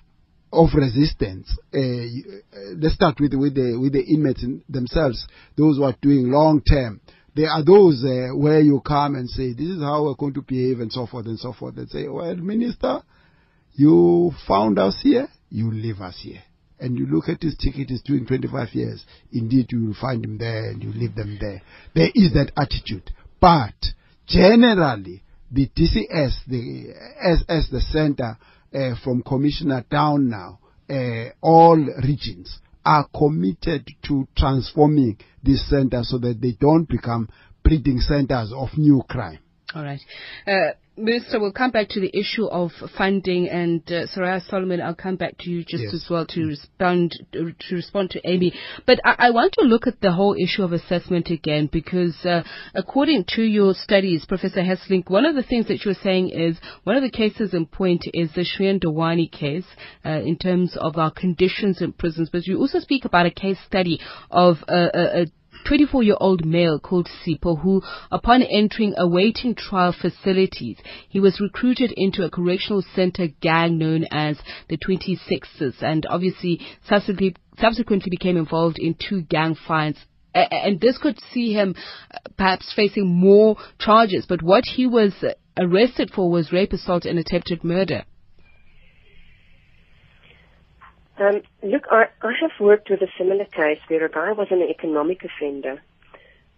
of 0.55 0.71
resistance. 0.75 1.57
Uh, 1.73 2.71
let's 2.77 2.95
start 2.95 3.19
with 3.21 3.35
with 3.35 3.55
the 3.55 3.77
with 3.77 3.93
the 3.93 4.03
inmates 4.03 4.45
themselves. 4.69 5.27
Those 5.57 5.77
who 5.77 5.85
are 5.85 5.97
doing 6.01 6.31
long 6.31 6.63
term. 6.63 7.01
There 7.37 7.51
are 7.51 7.65
those 7.65 8.05
uh, 8.05 8.37
where 8.37 8.61
you 8.61 8.81
come 8.87 9.17
and 9.17 9.29
say, 9.29 9.53
"This 9.53 9.69
is 9.69 9.83
how 9.83 10.05
we're 10.05 10.15
going 10.15 10.35
to 10.35 10.43
behave," 10.43 10.81
and 10.81 10.93
so 10.93 11.07
forth 11.07 11.27
and 11.27 11.39
so 11.39 11.53
forth, 11.53 11.77
and 11.77 11.91
say, 11.91 12.07
"Well, 12.09 12.37
minister, 12.37 13.03
You 13.77 14.33
found 14.47 14.79
us 14.79 15.01
here, 15.03 15.29
you 15.51 15.71
leave 15.71 16.01
us 16.01 16.21
here. 16.23 16.43
And 16.79 16.97
you 16.99 17.07
look 17.07 17.29
at 17.29 17.43
his 17.43 17.57
ticket, 17.57 17.91
he's 17.91 18.03
doing 18.03 18.27
25 18.27 18.69
years. 18.73 19.05
Indeed, 19.33 19.67
you 19.71 19.87
will 19.87 19.97
find 20.01 20.25
him 20.25 20.39
there 20.39 20.71
and 20.71 20.83
you 20.83 20.93
leave 20.93 21.15
them 21.15 21.39
there. 21.41 21.63
There 21.95 22.11
is 22.15 22.33
that 22.35 22.53
attitude. 22.57 23.11
But 23.41 23.75
generally, 24.27 25.23
the 25.51 25.69
DCS, 25.69 26.45
the, 26.47 26.95
as 27.49 27.69
the 27.71 27.81
center 27.81 28.39
uh, 28.75 28.95
from 29.03 29.23
commissioner 29.23 29.85
down 29.91 30.29
now, 30.29 30.59
uh, 30.91 31.31
all 31.41 31.77
regions 31.77 32.59
are 32.85 33.09
committed 33.17 33.89
to 34.03 34.29
transforming 34.37 35.17
this 35.43 35.69
center 35.71 36.03
so 36.03 36.19
that 36.19 36.41
they 36.41 36.53
don't 36.61 36.89
become 36.89 37.29
breeding 37.63 37.99
centers 37.99 38.53
of 38.55 38.69
new 38.77 39.03
crime. 39.09 39.39
All 39.75 39.83
right. 39.83 40.01
Uh, 40.47 40.73
Minister, 40.97 41.41
we'll 41.41 41.51
come 41.51 41.73
back 41.73 41.89
to 41.91 42.01
the 42.01 42.17
issue 42.17 42.47
of 42.47 42.71
funding, 42.97 43.49
and 43.49 43.83
uh, 43.89 44.07
Soraya 44.07 44.41
Solomon, 44.49 44.81
I'll 44.81 44.95
come 44.95 45.17
back 45.17 45.37
to 45.39 45.51
you 45.51 45.65
just 45.65 45.83
Yes. 45.83 45.95
as 45.95 46.07
well 46.09 46.25
to 46.27 46.47
respond 46.47 47.13
to 47.33 47.75
respond 47.75 48.11
to 48.11 48.21
Amy. 48.25 48.53
But 48.87 49.01
I, 49.05 49.17
I 49.19 49.31
want 49.31 49.55
to 49.59 49.65
look 49.65 49.89
at 49.89 50.01
the 50.01 50.13
whole 50.13 50.37
issue 50.39 50.63
of 50.63 50.73
assessment 50.73 51.31
again, 51.31 51.69
because 51.73 52.15
uh, 52.25 52.45
according 52.77 53.25
to 53.35 53.43
your 53.43 53.75
studies, 53.75 54.25
Professor 54.25 54.61
Hesselink, 54.61 55.11
one 55.11 55.25
of 55.25 55.35
the 55.35 55.43
things 55.43 55.67
that 55.67 55.85
you 55.85 55.91
were 55.91 55.99
saying 56.01 56.29
is 56.29 56.59
one 56.85 56.95
of 56.95 57.03
the 57.03 57.11
cases 57.11 57.55
in 57.55 57.67
point 57.67 58.05
is 58.15 58.31
the 58.35 58.43
Shrien 58.45 58.79
Dewani 58.81 59.31
case 59.31 59.67
uh, 60.05 60.21
in 60.25 60.39
terms 60.39 60.77
of 60.77 60.97
our 60.97 61.11
conditions 61.11 61.83
in 61.83 61.93
prisons. 61.93 62.31
But 62.31 62.47
you 62.47 62.59
also 62.59 62.79
speak 62.79 63.05
about 63.05 63.27
a 63.27 63.33
case 63.33 63.59
study 63.67 63.99
of 64.31 64.59
a, 64.69 64.91
a, 64.95 65.23
a 65.23 65.27
24 65.65 66.03
year 66.03 66.17
old 66.21 66.45
male 66.45 66.79
called 66.79 67.09
Sipo 67.09 67.61
who, 67.61 67.83
upon 68.11 68.43
entering 68.43 68.95
awaiting 68.97 69.55
trial 69.55 69.93
facilities, 69.93 70.77
he 71.09 71.21
was 71.21 71.41
recruited 71.41 71.93
into 71.97 72.23
a 72.25 72.31
correctional 72.31 72.83
center 72.95 73.29
gang 73.41 73.79
known 73.79 74.07
as 74.11 74.39
the 74.69 74.77
26ers 74.77 75.83
and 75.83 76.07
obviously 76.07 76.61
subsequently, 76.89 77.35
subsequently 77.59 78.11
became 78.11 78.37
involved 78.37 78.79
in 78.79 78.95
two 78.95 79.23
gang 79.23 79.55
fights. 79.55 79.99
And 80.35 80.81
this 80.81 80.99
could 80.99 81.19
see 81.33 81.53
him 81.53 81.77
uh, 82.11 82.19
perhaps 82.37 82.73
facing 82.75 83.07
more 83.07 83.57
charges, 83.79 84.27
but 84.29 84.43
what 84.43 84.65
he 84.65 84.87
was 84.87 85.13
arrested 85.57 86.11
for 86.13 86.29
was 86.29 86.53
rape, 86.53 86.73
assault, 86.73 87.05
and 87.05 87.19
attempted 87.19 87.63
murder. 87.63 88.05
Um, 91.19 91.43
look, 91.63 91.85
I, 91.91 92.07
I 92.23 92.33
have 92.41 92.51
worked 92.59 92.91
with 92.91 93.01
a 93.03 93.09
similar 93.17 93.45
case 93.45 93.79
where 93.89 94.05
a 94.05 94.11
guy 94.11 94.33
was 94.33 94.49
an 94.51 94.63
economic 94.63 95.23
offender. 95.25 95.81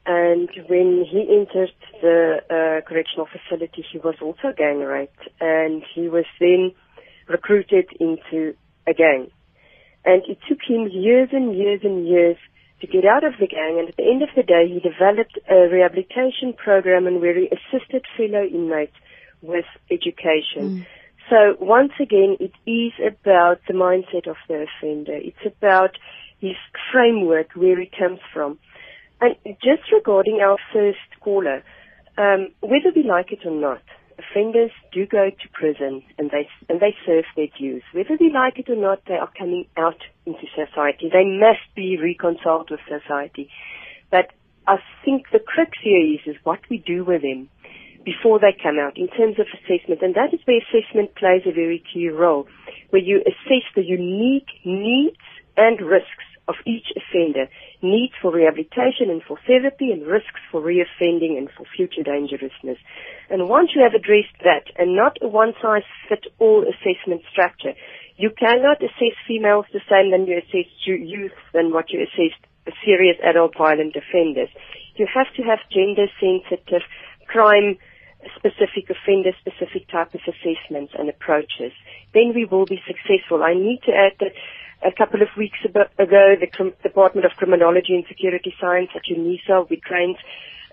And 0.06 0.48
when 0.68 1.04
he 1.04 1.20
entered 1.28 1.72
the 2.00 2.38
uh, 2.48 2.88
correctional 2.88 3.26
facility, 3.26 3.84
he 3.90 3.98
was 3.98 4.14
also 4.22 4.54
gang 4.56 4.78
raped. 4.78 5.28
And 5.40 5.82
he 5.94 6.08
was 6.08 6.24
then 6.40 6.72
recruited 7.28 7.88
into 7.98 8.54
a 8.86 8.94
gang. 8.94 9.30
And 10.04 10.22
it 10.28 10.38
took 10.48 10.60
him 10.66 10.88
years 10.90 11.30
and 11.32 11.56
years 11.56 11.80
and 11.82 12.06
years 12.06 12.36
to 12.80 12.86
get 12.86 13.04
out 13.04 13.24
of 13.24 13.34
the 13.40 13.48
gang. 13.48 13.78
And 13.78 13.88
at 13.88 13.96
the 13.96 14.04
end 14.04 14.22
of 14.22 14.28
the 14.36 14.42
day, 14.42 14.68
he 14.68 14.80
developed 14.80 15.38
a 15.50 15.68
rehabilitation 15.68 16.54
program 16.56 17.06
and 17.06 17.20
where 17.20 17.36
he 17.38 17.48
assisted 17.48 18.04
fellow 18.16 18.44
inmates 18.44 18.96
with 19.42 19.66
education. 19.90 20.86
So 21.28 21.56
once 21.60 21.92
again, 22.00 22.36
it 22.38 22.52
is 22.70 22.92
about 23.00 23.58
the 23.66 23.74
mindset 23.74 24.28
of 24.28 24.36
the 24.48 24.66
offender. 24.66 25.14
It's 25.14 25.44
about 25.44 25.98
his 26.40 26.56
framework, 26.92 27.52
where 27.54 27.80
he 27.80 27.90
comes 27.98 28.20
from. 28.32 28.58
And 29.20 29.34
just 29.44 29.90
regarding 29.92 30.40
our 30.40 30.58
first 30.72 31.20
caller, 31.20 31.64
um, 32.18 32.48
whether 32.60 32.92
we 32.94 33.02
like 33.02 33.32
it 33.32 33.44
or 33.44 33.50
not, 33.50 33.82
offenders 34.18 34.70
do 34.92 35.06
go 35.06 35.30
to 35.30 35.48
prison 35.52 36.02
and 36.18 36.30
they 36.30 36.48
and 36.68 36.80
they 36.80 36.94
serve 37.04 37.24
their 37.34 37.48
dues. 37.58 37.82
Whether 37.92 38.16
we 38.20 38.30
like 38.32 38.58
it 38.58 38.70
or 38.70 38.76
not, 38.76 39.00
they 39.06 39.14
are 39.14 39.30
coming 39.38 39.66
out 39.76 40.00
into 40.26 40.46
society. 40.54 41.10
They 41.12 41.24
must 41.24 41.64
be 41.74 41.98
reconciled 42.00 42.70
with 42.70 42.80
society. 42.88 43.50
But 44.10 44.30
I 44.66 44.76
think 45.04 45.26
the 45.32 45.38
crux 45.38 45.72
here 45.82 46.14
is, 46.14 46.20
is 46.26 46.36
what 46.44 46.60
we 46.70 46.78
do 46.78 47.04
with 47.04 47.22
them 47.22 47.48
before 48.06 48.38
they 48.38 48.54
come 48.54 48.78
out 48.78 48.96
in 48.96 49.08
terms 49.08 49.36
of 49.42 49.50
assessment. 49.50 50.00
And 50.00 50.14
that 50.14 50.32
is 50.32 50.40
where 50.46 50.62
assessment 50.62 51.16
plays 51.16 51.42
a 51.44 51.52
very 51.52 51.82
key 51.82 52.08
role, 52.08 52.46
where 52.90 53.02
you 53.02 53.20
assess 53.26 53.66
the 53.74 53.82
unique 53.82 54.48
needs 54.64 55.18
and 55.58 55.82
risks 55.82 56.24
of 56.46 56.54
each 56.64 56.94
offender, 56.94 57.50
needs 57.82 58.14
for 58.22 58.30
rehabilitation 58.30 59.10
and 59.10 59.20
for 59.26 59.36
therapy 59.48 59.90
and 59.90 60.06
risks 60.06 60.38
for 60.52 60.62
reoffending 60.62 61.36
and 61.36 61.50
for 61.50 61.66
future 61.76 62.04
dangerousness. 62.04 62.78
And 63.28 63.48
once 63.48 63.70
you 63.74 63.82
have 63.82 63.98
addressed 63.98 64.38
that 64.44 64.70
and 64.78 64.94
not 64.94 65.18
a 65.20 65.26
one-size-fit-all 65.26 66.62
assessment 66.62 67.22
structure, 67.32 67.74
you 68.16 68.30
cannot 68.30 68.78
assess 68.78 69.18
females 69.26 69.66
the 69.72 69.82
same 69.90 70.12
than 70.12 70.26
you 70.26 70.38
assess 70.38 70.70
youth 70.86 71.34
than 71.52 71.72
what 71.72 71.90
you 71.90 72.00
assess 72.00 72.32
serious 72.84 73.16
adult 73.22 73.56
violent 73.58 73.96
offenders. 73.96 74.48
You 74.94 75.06
have 75.12 75.26
to 75.36 75.42
have 75.42 75.58
gender 75.70 76.06
sensitive, 76.20 76.82
crime 77.26 77.78
specific 78.34 78.90
offender 78.90 79.32
specific 79.40 79.88
type 79.88 80.14
of 80.14 80.20
assessments 80.26 80.94
and 80.98 81.08
approaches. 81.08 81.72
Then 82.12 82.32
we 82.34 82.44
will 82.44 82.66
be 82.66 82.82
successful. 82.86 83.42
I 83.42 83.54
need 83.54 83.82
to 83.86 83.92
add 83.92 84.12
that 84.20 84.32
a 84.84 84.92
couple 84.92 85.22
of 85.22 85.28
weeks 85.36 85.58
ago, 85.64 85.84
the 85.96 86.72
Department 86.82 87.24
of 87.24 87.32
Criminology 87.32 87.94
and 87.94 88.04
Security 88.08 88.54
Science 88.60 88.90
at 88.94 89.02
UNISA, 89.04 89.68
we 89.70 89.80
trained 89.80 90.16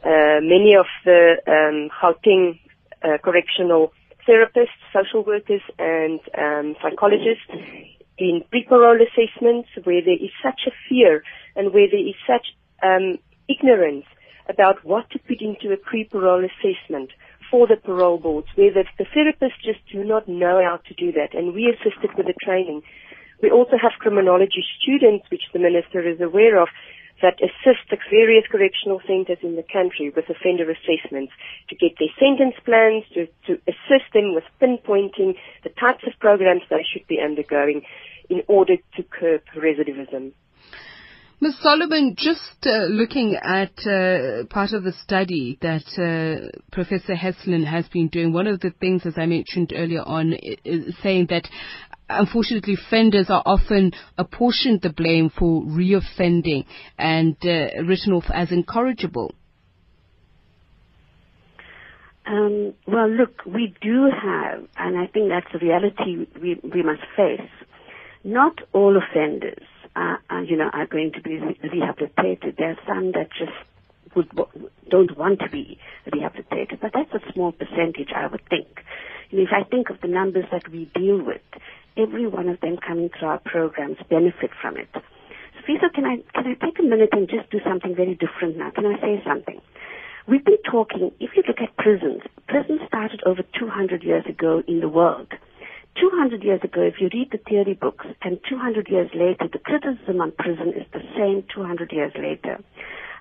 uh, 0.03 0.39
many 0.41 0.75
of 0.75 0.85
the 1.05 1.37
um, 1.47 1.89
Gauteng 2.01 2.59
uh, 3.03 3.17
correctional 3.23 3.93
therapists, 4.27 4.79
social 4.93 5.23
workers, 5.23 5.61
and 5.79 6.19
um, 6.37 6.75
psychologists 6.81 7.49
in 8.17 8.43
pre-parole 8.49 8.99
assessments 9.01 9.69
where 9.83 10.01
there 10.01 10.13
is 10.13 10.31
such 10.43 10.61
a 10.67 10.71
fear 10.87 11.23
and 11.55 11.73
where 11.73 11.87
there 11.89 12.07
is 12.07 12.15
such 12.27 12.45
um, 12.83 13.17
ignorance 13.47 14.05
about 14.47 14.83
what 14.83 15.09
to 15.11 15.19
put 15.19 15.41
into 15.41 15.71
a 15.71 15.77
pre-parole 15.77 16.45
assessment 16.45 17.09
for 17.53 17.67
the 17.67 17.75
parole 17.75 18.17
boards, 18.17 18.47
where 18.55 18.73
the, 18.73 18.83
the 18.97 19.05
therapists 19.13 19.61
just 19.63 19.77
do 19.91 20.03
not 20.03 20.27
know 20.27 20.59
how 20.65 20.77
to 20.87 20.93
do 20.95 21.11
that, 21.11 21.37
and 21.37 21.53
we 21.53 21.69
assisted 21.69 22.09
with 22.17 22.25
the 22.25 22.33
training. 22.41 22.81
We 23.43 23.51
also 23.51 23.77
have 23.79 23.91
criminology 23.99 24.65
students, 24.81 25.29
which 25.29 25.43
the 25.53 25.59
minister 25.59 26.01
is 26.01 26.19
aware 26.19 26.59
of, 26.59 26.69
that 27.21 27.37
assist 27.37 27.85
the 27.91 27.97
various 28.09 28.45
correctional 28.49 29.01
centres 29.05 29.37
in 29.43 29.55
the 29.55 29.61
country 29.71 30.11
with 30.15 30.25
offender 30.33 30.65
assessments 30.65 31.31
to 31.69 31.75
get 31.75 31.93
their 31.99 32.09
sentence 32.17 32.55
plans, 32.65 33.03
to, 33.13 33.27
to 33.45 33.61
assist 33.69 34.09
them 34.15 34.33
with 34.33 34.45
pinpointing 34.59 35.37
the 35.63 35.69
types 35.77 36.03
of 36.07 36.17
programs 36.19 36.63
they 36.71 36.83
should 36.91 37.05
be 37.05 37.21
undergoing 37.21 37.83
in 38.31 38.41
order 38.47 38.77
to 38.97 39.03
curb 39.03 39.43
recidivism. 39.55 40.33
Ms. 41.39 41.55
Solomon, 41.61 42.15
just 42.17 42.65
uh, 42.65 42.85
looking 42.85 43.35
at 43.35 43.71
uh, 43.85 44.45
part 44.49 44.71
of 44.71 44.83
the 44.83 44.93
study 45.03 45.57
that 45.61 45.83
uh, 45.97 46.47
Professor 46.71 47.15
Hesselink 47.15 47.65
has 47.65 47.87
been 47.89 48.07
doing, 48.07 48.31
one 48.31 48.47
of 48.47 48.61
the 48.61 48.71
things, 48.79 49.05
as 49.05 49.15
I 49.17 49.25
mentioned 49.25 49.73
earlier 49.75 50.03
on, 50.03 50.33
is 50.33 50.95
saying 51.03 51.27
that 51.29 51.47
unfortunately 52.09 52.75
offenders 52.75 53.29
are 53.29 53.43
often 53.45 53.91
apportioned 54.17 54.81
the 54.81 54.91
blame 54.91 55.29
for 55.29 55.63
reoffending 55.63 56.65
and 56.97 57.35
uh, 57.43 57.83
written 57.83 58.13
off 58.13 58.25
as 58.33 58.51
incorrigible. 58.51 59.33
Um, 62.25 62.73
well, 62.87 63.09
look, 63.09 63.45
we 63.45 63.73
do 63.81 64.05
have, 64.05 64.65
and 64.77 64.97
I 64.97 65.07
think 65.07 65.29
that's 65.29 65.53
a 65.53 65.57
reality 65.57 66.25
we, 66.41 66.59
we 66.63 66.83
must 66.83 67.01
face. 67.17 67.49
Not 68.23 68.59
all 68.71 68.97
offenders, 68.97 69.65
are, 69.95 70.19
are, 70.29 70.43
you 70.43 70.57
know, 70.57 70.69
are 70.71 70.87
going 70.87 71.11
to 71.13 71.21
be 71.21 71.37
re- 71.37 71.59
rehabilitated. 71.63 72.55
There 72.57 72.71
are 72.71 72.79
some 72.87 73.11
that 73.13 73.29
just 73.37 73.51
would, 74.15 74.29
don't 74.89 75.17
want 75.17 75.39
to 75.39 75.49
be 75.49 75.79
rehabilitated, 76.11 76.79
but 76.81 76.91
that's 76.93 77.13
a 77.13 77.31
small 77.33 77.51
percentage, 77.51 78.09
I 78.15 78.27
would 78.27 78.43
think. 78.49 78.67
Know, 79.31 79.43
if 79.43 79.49
I 79.51 79.67
think 79.67 79.89
of 79.89 79.99
the 80.01 80.07
numbers 80.07 80.45
that 80.51 80.69
we 80.69 80.85
deal 80.93 81.21
with, 81.23 81.41
every 81.97 82.27
one 82.27 82.49
of 82.49 82.59
them 82.61 82.77
coming 82.77 83.09
through 83.09 83.29
our 83.29 83.39
programs 83.39 83.97
benefit 84.09 84.51
from 84.61 84.77
it. 84.77 84.89
Fiso, 85.67 85.91
can 85.93 86.05
I 86.05 86.17
can 86.33 86.45
I 86.45 86.65
take 86.65 86.77
a 86.79 86.83
minute 86.83 87.09
and 87.13 87.29
just 87.29 87.49
do 87.49 87.59
something 87.65 87.95
very 87.95 88.15
different 88.15 88.57
now? 88.57 88.69
Can 88.71 88.85
I 88.85 88.99
say 88.99 89.23
something? 89.25 89.61
We've 90.27 90.43
been 90.43 90.61
talking, 90.69 91.11
if 91.19 91.31
you 91.35 91.43
look 91.47 91.59
at 91.61 91.75
prisons, 91.77 92.21
prisons 92.47 92.81
started 92.87 93.21
over 93.25 93.43
200 93.59 94.03
years 94.03 94.25
ago 94.25 94.61
in 94.67 94.79
the 94.79 94.87
world. 94.87 95.27
200 95.99 96.43
years 96.43 96.61
ago, 96.63 96.81
if 96.81 96.95
you 96.99 97.09
read 97.13 97.29
the 97.31 97.37
theory 97.37 97.73
books, 97.73 98.05
and 98.23 98.39
200 98.49 98.87
years 98.89 99.09
later, 99.13 99.47
the 99.51 99.59
criticism 99.59 100.21
on 100.21 100.31
prison 100.31 100.69
is 100.69 100.85
the 100.91 101.01
same 101.15 101.43
200 101.53 101.91
years 101.91 102.11
later. 102.17 102.59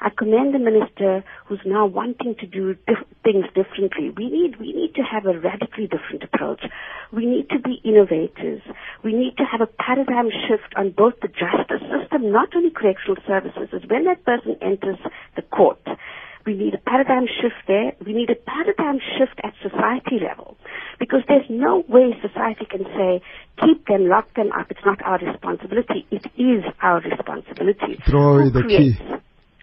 I 0.00 0.10
commend 0.10 0.52
the 0.52 0.58
minister 0.58 1.22
who's 1.46 1.60
now 1.64 1.86
wanting 1.86 2.34
to 2.40 2.46
do 2.46 2.74
things 3.22 3.46
differently. 3.54 4.10
We 4.10 4.30
need, 4.30 4.58
we 4.58 4.72
need 4.72 4.96
to 4.96 5.02
have 5.02 5.26
a 5.26 5.38
radically 5.38 5.86
different 5.86 6.24
approach. 6.24 6.64
We 7.12 7.24
need 7.24 7.48
to 7.50 7.60
be 7.60 7.80
innovators. 7.84 8.62
We 9.04 9.12
need 9.12 9.36
to 9.36 9.44
have 9.44 9.60
a 9.60 9.66
paradigm 9.66 10.30
shift 10.30 10.74
on 10.76 10.90
both 10.90 11.14
the 11.22 11.28
justice 11.28 11.86
system, 11.86 12.32
not 12.32 12.48
only 12.56 12.70
correctional 12.70 13.16
services, 13.28 13.68
as 13.72 13.88
when 13.88 14.04
that 14.06 14.24
person 14.24 14.56
enters 14.60 14.98
the 15.36 15.42
court. 15.42 15.80
We 16.44 16.54
need 16.54 16.74
a 16.74 16.78
paradigm 16.78 17.26
shift 17.26 17.66
there. 17.66 17.92
We 18.04 18.12
need 18.12 18.30
a 18.30 18.34
paradigm 18.34 18.98
shift 19.18 19.40
at 19.44 19.54
society 19.62 20.18
level. 20.20 20.56
Because 20.98 21.20
there's 21.28 21.48
no 21.48 21.84
way 21.88 22.14
society 22.20 22.66
can 22.68 22.84
say, 22.84 23.22
keep 23.60 23.86
them, 23.86 24.08
lock 24.08 24.32
them 24.34 24.50
up. 24.52 24.70
It's 24.70 24.84
not 24.84 25.02
our 25.02 25.18
responsibility. 25.18 26.06
It 26.10 26.26
is 26.36 26.64
our 26.80 27.00
responsibility. 27.00 28.00
Throw 28.08 28.38
away 28.38 28.50
the 28.50 28.62
key. 28.68 28.96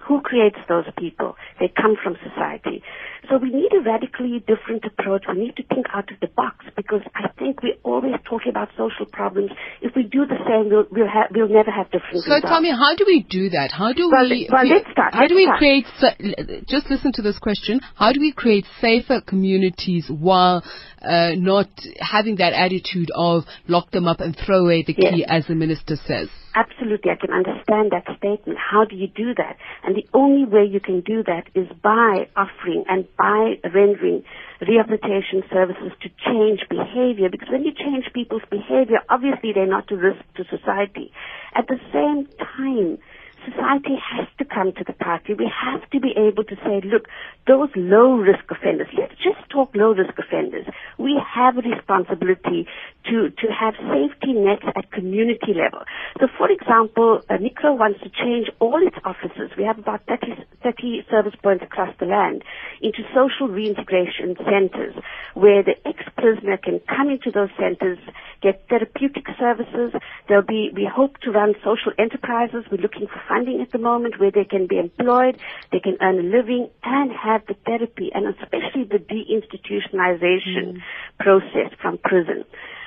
Who 0.08 0.22
creates 0.22 0.58
those 0.68 0.86
people? 0.98 1.36
They 1.60 1.68
come 1.76 1.96
from 2.02 2.16
society. 2.24 2.82
So 3.30 3.38
we 3.38 3.52
need 3.52 3.70
a 3.78 3.82
radically 3.82 4.40
different 4.40 4.84
approach. 4.86 5.26
We 5.32 5.38
need 5.40 5.56
to 5.58 5.64
think 5.64 5.86
out 5.94 6.10
of 6.12 6.20
the 6.20 6.28
box 6.36 6.66
because 6.76 7.02
I 7.14 7.28
think 7.38 7.62
we're 7.62 7.78
always 7.84 8.16
talking 8.28 8.50
about 8.50 8.70
social 8.76 9.06
problems. 9.12 9.52
If 9.82 9.94
we 9.96 10.04
do 10.04 10.26
the 10.26 10.40
same, 10.48 10.72
we'll, 10.72 10.86
we'll, 10.90 11.08
have, 11.08 11.28
we'll 11.36 11.50
never 11.50 11.70
have 11.70 11.92
different 11.92 12.24
So 12.26 12.32
results. 12.34 12.48
tell 12.48 12.62
me, 12.62 12.72
how 12.72 12.96
do 12.96 13.04
we 13.06 13.22
do 13.30 13.50
that? 13.50 13.72
How 13.72 13.94
do 13.94 14.10
Well, 14.12 14.28
we? 14.30 14.50
well, 14.52 14.64
we- 14.64 14.70
let's 14.74 14.90
start, 14.92 15.14
How 15.14 15.28
do 15.28 15.36
let's 15.36 15.36
we 15.36 15.46
start. 15.46 15.60
create? 15.60 15.86
sa- 16.00 16.64
Just 16.68 16.90
listen 16.90 17.12
to 17.14 17.22
this 17.22 17.38
question. 17.38 17.80
How 17.96 18.12
do 18.12 18.20
we 18.20 18.32
create 18.32 18.66
safer 18.82 19.22
communities 19.22 20.10
while 20.10 20.64
uh, 21.02 21.32
not 21.36 21.70
having 22.00 22.38
that 22.38 22.54
attitude 22.54 23.10
of 23.16 23.44
lock 23.68 23.92
them 23.92 24.08
up 24.08 24.22
and 24.22 24.36
throw 24.36 24.64
away 24.66 24.84
the 24.88 24.94
key, 24.94 25.24
as 25.28 25.46
the 25.46 25.56
minister 25.56 25.98
says? 26.08 26.30
Absolutely, 26.60 27.10
I 27.10 27.16
can 27.16 27.32
understand 27.32 27.92
that 27.96 28.04
statement. 28.18 28.60
How 28.60 28.84
do 28.84 28.94
you 28.94 29.08
do 29.08 29.34
that? 29.36 29.56
And 29.82 29.96
the 29.96 30.06
only 30.14 30.44
way 30.44 30.66
you 30.66 30.82
can 30.82 31.00
do 31.00 31.24
that 31.24 31.48
is 31.56 31.68
by 31.82 32.28
offering 32.36 32.84
and 32.90 33.08
by 33.16 33.56
rendering 33.64 34.26
rehabilitation 34.60 35.44
services 35.50 35.94
to 36.02 36.10
change 36.28 36.60
behavior. 36.70 37.30
Because 37.32 37.48
when 37.50 37.64
you 37.64 37.72
change 37.72 38.12
people's 38.14 38.44
behavior, 38.52 39.00
obviously 39.08 39.54
they're 39.56 39.72
not 39.72 39.90
a 39.90 39.96
risk 39.96 40.20
to 40.36 40.44
society. 40.52 41.14
At 41.56 41.68
the 41.68 41.80
same 41.94 42.28
time, 42.38 42.98
society 43.50 43.96
has 43.98 44.28
to 44.38 44.46
come 44.46 44.74
to 44.74 44.84
the 44.84 44.94
party. 44.94 45.34
We 45.34 45.50
have 45.50 45.88
to 45.92 46.00
be 46.00 46.14
able 46.18 46.44
to 46.44 46.56
say, 46.64 46.82
look, 46.84 47.08
those 47.48 47.70
low 47.76 48.16
risk 48.16 48.46
offenders, 48.50 48.88
let's 48.98 49.16
just 49.16 49.50
talk 49.50 49.72
low 49.76 49.94
risk 49.94 50.18
offenders. 50.18 50.66
We 50.98 51.20
have 51.36 51.58
a 51.58 51.62
responsibility 51.62 52.68
to, 53.06 53.30
to 53.30 53.48
have 53.48 53.74
safety 53.76 54.34
nets 54.34 54.64
at 54.76 54.92
community 54.92 55.54
level. 55.54 55.84
So 56.20 56.28
for 56.38 56.50
example, 56.50 57.22
uh, 57.30 57.38
NICRO 57.38 57.78
wants 57.78 58.02
to 58.02 58.10
change 58.10 58.50
all 58.60 58.80
its 58.86 58.98
offices. 59.04 59.52
We 59.58 59.64
have 59.64 59.80
about 59.80 60.02
30, 60.08 60.46
30 60.64 61.06
service 61.10 61.36
points 61.42 61.64
across 61.64 61.96
the 62.00 62.06
land 62.06 62.44
into 62.82 63.04
social 63.14 63.48
reintegration 63.48 64.36
centers 64.38 64.96
where 65.34 65.64
the 65.64 65.76
ex-prisoner 65.88 66.58
can 66.58 66.82
come 66.88 67.10
into 67.10 67.32
those 67.32 67.50
centers, 67.58 68.00
get 68.42 68.68
therapeutic 68.70 69.26
services. 69.40 69.94
There'll 70.28 70.44
be, 70.44 70.72
we 70.74 70.86
hope 70.86 71.18
to 71.22 71.32
run 71.32 71.56
social 71.64 71.94
enterprises. 71.98 72.66
We're 72.72 72.82
looking 72.82 73.08
for 73.08 73.22
funding 73.40 73.62
at 73.62 73.72
the 73.72 73.78
moment 73.78 74.20
where 74.20 74.32
they 74.32 74.44
can 74.44 74.68
be 74.68 74.78
employed, 74.78 75.38
they 75.72 75.80
can 75.80 75.98
earn 76.02 76.20
a 76.20 76.38
living 76.38 76.70
and 76.84 77.12
have 77.12 77.46
the 77.48 77.56
therapy 77.66 78.12
and 78.14 78.28
especially 78.28 78.84
the 78.84 78.98
deinstitutionalization 78.98 80.74
mm. 80.74 80.82
process 81.20 81.72
from 81.82 81.98
prison. 81.98 82.44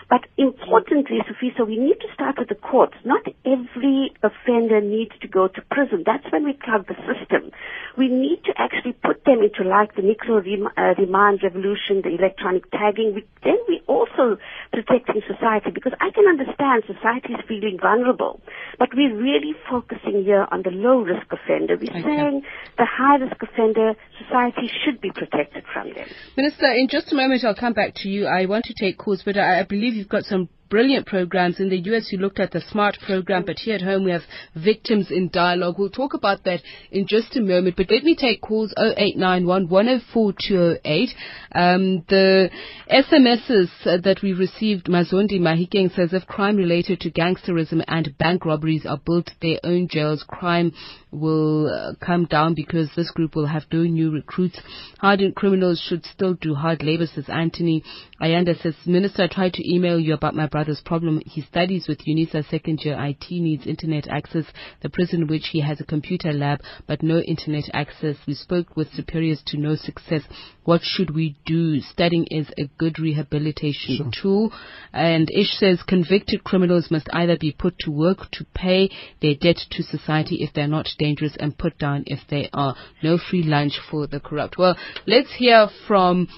But 0.08 0.26
importantly, 0.36 1.18
Sophie, 1.26 1.52
so 1.56 1.64
we 1.64 1.78
need 1.78 1.98
to 2.00 2.08
start 2.14 2.36
with 2.38 2.48
the 2.48 2.54
courts. 2.54 2.94
Not 3.04 3.22
every 3.46 4.12
offender 4.22 4.80
needs 4.80 5.12
to 5.22 5.28
go 5.28 5.48
to 5.48 5.60
prison. 5.70 6.02
That's 6.04 6.24
when 6.30 6.44
we 6.44 6.52
clog 6.52 6.86
the 6.86 6.96
system. 7.08 7.50
We 7.96 8.08
need 8.08 8.44
to 8.44 8.52
actually 8.56 8.92
put 8.92 9.24
them 9.24 9.40
into 9.42 9.68
like 9.68 9.94
the 9.94 10.02
NICRO 10.02 10.44
rem- 10.44 10.72
uh, 10.76 10.94
remand 11.00 11.40
revolution, 11.42 12.02
the 12.02 12.14
electronic 12.18 12.70
tagging. 12.70 13.14
We, 13.14 13.24
then 13.44 13.58
we 13.68 13.80
also 13.86 14.38
protecting 14.72 15.22
society 15.26 15.70
because 15.72 15.92
I 16.00 16.10
can 16.10 16.26
understand 16.26 16.84
society 16.86 17.34
is 17.34 17.40
feeling 17.48 17.78
vulnerable, 17.80 18.40
but 18.78 18.90
we're 18.94 19.14
really 19.16 19.54
focusing 19.70 20.24
here 20.24 20.46
on 20.50 20.62
the 20.62 20.70
low 20.70 21.00
risk 21.00 21.26
offender. 21.32 21.76
We're 21.76 21.90
Okay. 21.92 22.02
saying 22.02 22.42
the 22.78 22.86
high 22.86 23.16
risk 23.16 23.36
offender, 23.42 23.94
society 24.18 24.70
should 24.84 25.00
be 25.00 25.10
protected 25.10 25.64
from 25.72 25.92
them. 25.92 26.08
Minister, 26.36 26.66
in 26.72 26.88
just 26.88 27.12
a 27.12 27.14
moment 27.16 27.44
I'll 27.44 27.54
come 27.54 27.72
back 27.74 27.92
to 27.96 28.08
you. 28.08 28.26
I 28.26 28.46
want 28.46 28.64
to 28.66 28.74
take 28.74 28.96
calls, 28.98 29.22
but 29.24 29.36
I, 29.36 29.60
I 29.60 29.62
believe 29.64 29.91
you've 29.92 30.08
got 30.08 30.24
some 30.24 30.48
brilliant 30.72 31.06
programs. 31.06 31.60
In 31.60 31.68
the 31.68 31.76
US 31.92 32.10
you 32.10 32.18
looked 32.18 32.40
at 32.40 32.50
the 32.50 32.62
SMART 32.70 32.98
program, 33.04 33.44
but 33.44 33.58
here 33.58 33.74
at 33.74 33.82
home 33.82 34.04
we 34.04 34.10
have 34.10 34.22
Victims 34.54 35.10
in 35.10 35.28
Dialogue. 35.28 35.74
We'll 35.78 35.90
talk 35.90 36.14
about 36.14 36.44
that 36.44 36.60
in 36.90 37.06
just 37.06 37.36
a 37.36 37.42
moment, 37.42 37.76
but 37.76 37.90
let 37.90 38.02
me 38.02 38.16
take 38.16 38.40
calls 38.40 38.72
0891 38.78 39.68
104 39.68 40.32
208. 40.32 41.10
Um, 41.54 42.04
the 42.08 42.48
SMSs 42.90 43.68
uh, 43.84 43.98
that 44.02 44.20
we 44.22 44.32
received, 44.32 44.86
Mazondi 44.86 45.38
Mahikeng 45.38 45.94
says 45.94 46.14
if 46.14 46.26
crime 46.26 46.56
related 46.56 47.00
to 47.00 47.10
gangsterism 47.10 47.84
and 47.86 48.16
bank 48.16 48.46
robberies 48.46 48.86
are 48.86 49.00
built 49.04 49.30
their 49.42 49.58
own 49.64 49.88
jails, 49.88 50.24
crime 50.26 50.72
will 51.12 51.68
uh, 51.68 51.94
come 52.04 52.24
down 52.24 52.54
because 52.54 52.90
this 52.96 53.10
group 53.10 53.36
will 53.36 53.46
have 53.46 53.64
no 53.72 53.82
new 53.82 54.10
recruits. 54.10 54.58
Hardened 54.98 55.36
criminals 55.36 55.84
should 55.86 56.04
still 56.06 56.34
do 56.34 56.54
hard 56.54 56.82
labor, 56.82 57.06
says 57.06 57.26
Anthony. 57.28 57.84
Ayanda 58.20 58.60
says, 58.60 58.74
Minister, 58.86 59.24
I 59.24 59.26
tried 59.28 59.52
to 59.54 59.74
email 59.74 60.00
you 60.00 60.14
about 60.14 60.34
my 60.34 60.46
brother's 60.46 60.80
problem. 60.84 61.20
He 61.26 61.42
studies 61.42 61.86
with 61.86 62.06
UNISA 62.06 62.48
second 62.48 62.80
year 62.82 62.96
IT, 62.98 63.26
needs 63.30 63.66
internet 63.66 64.08
access. 64.08 64.44
The 64.80 64.88
prison 64.90 65.26
which 65.26 65.48
he 65.52 65.60
has 65.60 65.80
a 65.80 65.84
computer 65.84 66.32
lab, 66.32 66.60
but 66.86 67.02
no 67.02 67.18
internet 67.18 67.64
access. 67.74 68.16
We 68.26 68.34
spoke 68.34 68.76
with 68.76 68.92
superiors 68.92 69.42
to 69.46 69.58
no 69.58 69.76
success. 69.76 70.22
What 70.64 70.80
should 70.82 71.14
we 71.14 71.36
do? 71.44 71.80
Studying 71.80 72.26
is 72.30 72.48
a 72.56 72.70
good 72.78 72.98
rehabilitation 72.98 74.12
tool. 74.12 74.52
And 74.92 75.30
Ish 75.30 75.58
says 75.58 75.82
convicted 75.82 76.44
criminals 76.44 76.90
must 76.90 77.08
either 77.12 77.36
be 77.36 77.52
put 77.52 77.78
to 77.80 77.90
work 77.90 78.30
to 78.32 78.46
pay 78.54 78.90
their 79.20 79.34
debt 79.34 79.58
to 79.72 79.82
society 79.82 80.36
if 80.36 80.52
they're 80.54 80.68
not 80.68 80.86
dangerous 81.02 81.36
and 81.40 81.56
put 81.56 81.78
down 81.78 82.04
if 82.06 82.20
they 82.30 82.48
are. 82.52 82.74
No 83.02 83.18
free 83.18 83.42
lunch 83.42 83.74
for 83.90 84.06
the 84.06 84.20
corrupt. 84.20 84.56
Well, 84.58 84.76
let's 85.06 85.32
hear 85.36 85.68
from 85.88 86.28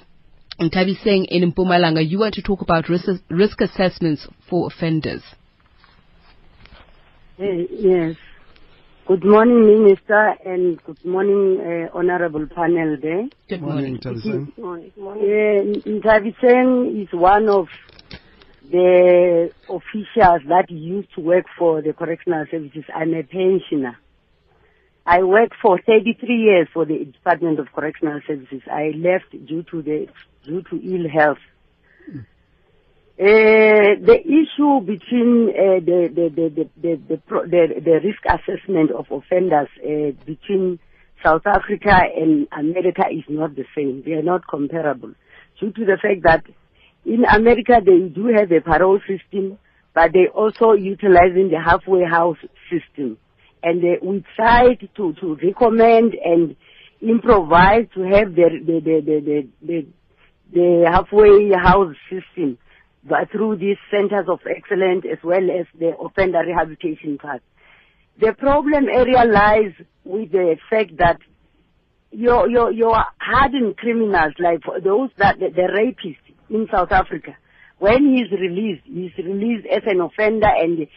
Ntabiseng 0.61 1.27
in 1.29 1.53
Mpumalanga, 1.53 2.09
you 2.09 2.19
want 2.19 2.35
to 2.35 2.43
talk 2.43 2.61
about 2.63 2.89
risk, 2.89 3.09
risk 3.29 3.61
assessments 3.61 4.27
for 4.49 4.69
offenders. 4.69 5.23
Yes. 7.39 8.17
Good 9.07 9.25
morning, 9.25 9.61
Minister, 9.67 10.35
and 10.47 10.83
good 10.85 11.05
morning, 11.05 11.61
uh, 11.61 11.99
Honorable 11.99 12.47
panel 12.47 12.97
there. 13.03 13.29
Good 13.49 13.61
Morning, 13.61 13.99
Tabisang. 13.99 14.57
Morning. 14.57 14.93
Uh, 14.97 15.91
is 17.03 17.09
one 17.13 17.49
of 17.51 17.67
the 18.71 19.51
officials 19.69 20.43
that 20.49 20.71
used 20.71 21.09
to 21.17 21.21
work 21.21 21.45
for 21.59 21.83
the 21.83 21.93
correctional 21.93 22.47
services. 22.51 22.85
I'm 22.95 23.13
a 23.13 23.23
pensioner. 23.25 23.97
I 25.07 25.23
worked 25.23 25.55
for 25.61 25.79
33 25.85 26.35
years 26.35 26.69
for 26.73 26.87
the 26.87 27.05
Department 27.05 27.59
of 27.59 27.73
Correctional 27.75 28.21
Services. 28.27 28.63
I 28.71 28.93
left 28.97 29.31
due 29.47 29.63
to 29.71 29.83
the 29.83 30.09
due 30.45 30.63
to 30.63 30.77
ill 30.77 31.09
health. 31.09 31.39
Uh, 33.17 33.95
the 34.03 34.19
issue 34.25 34.81
between 34.81 35.49
uh, 35.51 35.79
the, 35.85 36.11
the, 36.13 36.29
the, 36.35 36.69
the, 36.77 36.97
the, 36.97 37.23
the, 37.29 37.81
the 37.81 38.01
risk 38.03 38.25
assessment 38.27 38.91
of 38.91 39.07
offenders 39.11 39.69
uh, 39.79 40.11
between 40.27 40.81
South 41.25 41.47
Africa 41.47 41.97
and 42.17 42.49
America 42.51 43.05
is 43.11 43.23
not 43.29 43.55
the 43.55 43.65
same. 43.77 44.03
They 44.05 44.13
are 44.13 44.23
not 44.23 44.47
comparable 44.49 45.13
due 45.61 45.71
to 45.71 45.85
the 45.85 45.97
fact 46.03 46.23
that 46.25 46.45
in 47.05 47.25
America 47.25 47.81
they 47.85 48.09
do 48.09 48.27
have 48.35 48.51
a 48.51 48.61
parole 48.61 49.01
system, 49.07 49.59
but 49.95 50.13
they 50.13 50.27
also 50.35 50.73
utilizing 50.73 51.51
the 51.51 51.61
halfway 51.65 52.05
house 52.05 52.39
system. 52.69 53.17
And 53.65 53.83
uh, 53.83 53.97
we 54.03 54.23
tried 54.37 54.89
to, 54.97 55.15
to 55.15 55.39
recommend 55.43 56.15
and 56.23 56.55
improvise 57.01 57.87
to 57.95 58.03
have 58.03 58.35
the, 58.35 58.51
the, 58.65 58.81
the, 58.81 59.01
the, 59.05 59.49
the, 59.67 59.87
the, 60.53 60.91
halfway 60.91 61.51
house 61.59 61.97
system 62.11 62.59
but 63.07 63.31
through 63.31 63.57
these 63.57 63.77
centers 63.91 64.27
of 64.29 64.41
excellence 64.49 65.05
as 65.11 65.19
well 65.23 65.51
as 65.51 65.67
the 65.79 65.93
offender 65.99 66.41
rehabilitation 66.47 67.19
part. 67.19 67.43
The 68.19 68.33
problem 68.33 68.87
area 68.89 69.25
lies 69.25 69.73
with 70.05 70.33
the 70.33 70.57
fact 70.71 70.97
that 70.99 71.19
your 72.11 72.49
your 72.49 72.71
your 72.71 73.05
hardened 73.19 73.77
criminals 73.77 74.35
like 74.39 74.61
those 74.83 75.11
that 75.19 75.39
the, 75.39 75.51
the 75.51 75.69
rapist 75.75 76.23
in 76.49 76.69
South 76.73 76.93
Africa, 76.93 77.37
when 77.79 78.15
he's 78.15 78.31
released, 78.31 78.83
he's 78.85 79.17
released 79.25 79.67
as 79.67 79.83
an 79.87 80.01
offender 80.01 80.49
and 80.49 80.79
his 80.79 80.89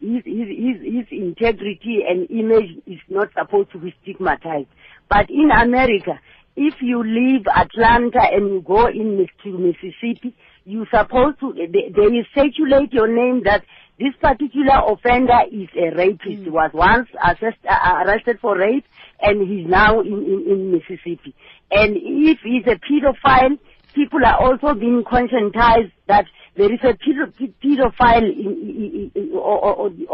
his 0.00 0.22
his 0.24 0.48
his, 0.48 0.76
his 0.82 1.06
integrity 1.10 2.00
and 2.08 2.28
image 2.30 2.82
is 2.86 2.98
not 3.08 3.28
supposed 3.38 3.70
to 3.72 3.78
be 3.78 3.94
stigmatized. 4.02 4.68
But 5.08 5.30
in 5.30 5.50
America, 5.50 6.20
if 6.56 6.74
you 6.82 7.02
leave 7.04 7.46
Atlanta 7.46 8.20
and 8.20 8.48
you 8.48 8.64
go 8.66 8.86
in 8.88 9.26
to 9.44 9.58
Mississippi, 9.58 10.34
you're 10.64 10.88
supposed 10.90 11.38
to 11.40 11.54
they, 11.54 11.92
they 11.94 12.26
circulate 12.34 12.92
your 12.92 13.08
name 13.08 13.44
that 13.44 13.62
this 13.98 14.14
particular 14.20 14.80
offender 14.86 15.40
is 15.50 15.68
a 15.76 15.96
rapist. 15.96 16.44
He 16.44 16.50
was 16.50 16.70
once 16.72 17.08
assessed, 17.24 17.64
uh, 17.68 18.04
arrested 18.04 18.38
for 18.40 18.56
rape 18.56 18.84
and 19.20 19.48
he's 19.48 19.68
now 19.68 20.00
in, 20.00 20.12
in, 20.12 20.44
in 20.50 20.72
Mississippi. 20.72 21.34
And 21.70 21.96
if 21.96 22.38
he's 22.44 22.64
a 22.66 22.78
pedophile, 22.78 23.58
people 23.98 24.20
are 24.24 24.38
also 24.40 24.78
being 24.78 25.02
conscientized 25.02 25.90
that 26.06 26.26
there 26.56 26.72
is 26.72 26.78
a 26.84 26.94
pedo- 26.94 27.32
pedophile 27.62 28.22
in, 28.22 28.50
in, 28.70 29.10
in, 29.14 29.22
in, 29.22 29.32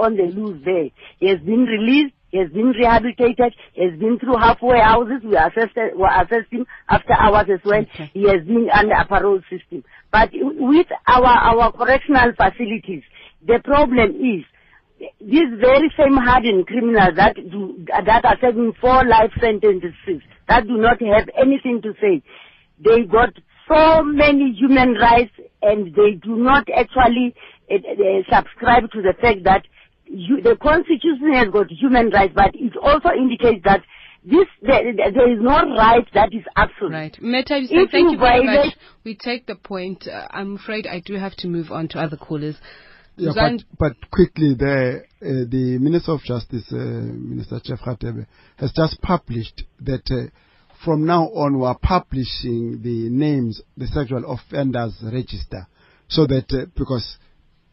on 0.04 0.16
the 0.16 0.24
loose 0.36 0.60
there. 0.64 0.88
He 1.20 1.28
has 1.28 1.40
been 1.40 1.64
released. 1.64 2.14
He 2.30 2.38
has 2.38 2.50
been 2.50 2.70
rehabilitated. 2.80 3.54
He 3.74 3.84
has 3.84 3.98
been 4.00 4.18
through 4.18 4.36
halfway 4.38 4.80
houses. 4.80 5.20
We 5.22 5.36
assessed, 5.36 5.76
we 5.76 6.04
assessed 6.20 6.50
him 6.50 6.66
after 6.88 7.12
hours 7.12 7.46
as 7.52 7.60
well. 7.64 7.82
Okay. 7.94 8.10
He 8.12 8.22
has 8.22 8.42
been 8.44 8.68
under 8.74 8.94
a 8.94 9.06
parole 9.06 9.40
system. 9.50 9.84
But 10.10 10.30
with 10.32 10.88
our, 11.06 11.26
our 11.26 11.72
correctional 11.72 12.32
facilities, 12.32 13.02
the 13.46 13.60
problem 13.62 14.10
is 14.16 14.44
these 15.20 15.50
very 15.60 15.92
same 15.98 16.16
hardened 16.16 16.66
criminals 16.66 17.14
that 17.16 17.36
do, 17.36 17.84
that 17.88 18.24
are 18.24 18.38
serving 18.40 18.72
four 18.80 19.04
life 19.04 19.30
sentences 19.40 20.22
that 20.48 20.66
do 20.66 20.76
not 20.76 21.00
have 21.00 21.28
anything 21.40 21.82
to 21.82 21.94
say. 22.00 22.22
They 22.82 23.02
got 23.04 23.30
so 23.68 24.02
many 24.02 24.52
human 24.52 24.94
rights 24.94 25.32
and 25.62 25.94
they 25.94 26.12
do 26.22 26.36
not 26.36 26.66
actually 26.76 27.34
uh, 27.70 27.74
uh, 27.76 28.36
subscribe 28.36 28.90
to 28.92 29.02
the 29.02 29.14
fact 29.20 29.44
that 29.44 29.62
you, 30.06 30.42
the 30.42 30.56
constitution 30.56 31.32
has 31.32 31.48
got 31.48 31.70
human 31.70 32.10
rights, 32.10 32.32
but 32.34 32.50
it 32.54 32.76
also 32.76 33.08
indicates 33.10 33.62
that 33.64 33.80
this 34.24 34.46
there, 34.62 34.82
there 34.94 35.30
is 35.32 35.38
no 35.40 35.76
right 35.76 36.06
that 36.14 36.32
is 36.32 36.44
absolute. 36.56 36.92
Right. 36.92 37.22
Meta, 37.22 37.58
you 37.58 37.64
If 37.64 37.70
said, 37.70 37.90
thank 37.90 38.04
you 38.06 38.10
you 38.12 38.18
very 38.18 38.40
violate- 38.46 38.66
much. 38.66 38.74
We 39.04 39.16
take 39.16 39.46
the 39.46 39.54
point. 39.54 40.06
Uh, 40.08 40.26
I'm 40.30 40.56
afraid 40.56 40.86
I 40.86 41.00
do 41.04 41.14
have 41.14 41.34
to 41.36 41.48
move 41.48 41.70
on 41.70 41.88
to 41.88 41.98
other 42.00 42.16
callers. 42.16 42.56
Yeah, 43.16 43.30
but, 43.34 43.62
but 43.78 44.10
quickly, 44.10 44.54
the, 44.54 45.02
uh, 45.22 45.26
the 45.48 45.78
Minister 45.80 46.12
of 46.12 46.22
Justice, 46.22 46.64
uh, 46.72 46.76
Minister 46.76 47.60
Jeff 47.62 47.78
Radebe, 47.86 48.26
has 48.56 48.72
just 48.72 49.00
published 49.02 49.62
that 49.82 50.02
uh, 50.10 50.30
from 50.84 51.06
now 51.06 51.24
on 51.28 51.58
we 51.58 51.66
are 51.66 51.78
publishing 51.78 52.82
the 52.82 53.08
names, 53.08 53.60
the 53.76 53.86
sexual 53.86 54.24
offenders 54.30 54.94
register, 55.02 55.66
so 56.08 56.26
that 56.26 56.46
uh, 56.52 56.66
because 56.76 57.16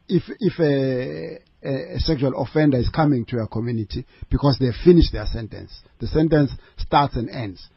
if 0.08 0.24
if 0.40 0.60
a, 0.60 1.40
a, 1.68 2.00
sexual 2.00 2.42
offender 2.42 2.78
is 2.78 2.90
coming 2.90 3.26
to 3.26 3.38
your 3.38 3.48
community 3.48 4.06
because 4.30 4.58
they 4.60 4.70
finished 4.84 5.12
their 5.14 5.26
sentence, 5.26 5.72
the 6.00 6.08
sentence 6.08 6.52
starts 6.78 7.16
and 7.16 7.30
ends, 7.30 7.68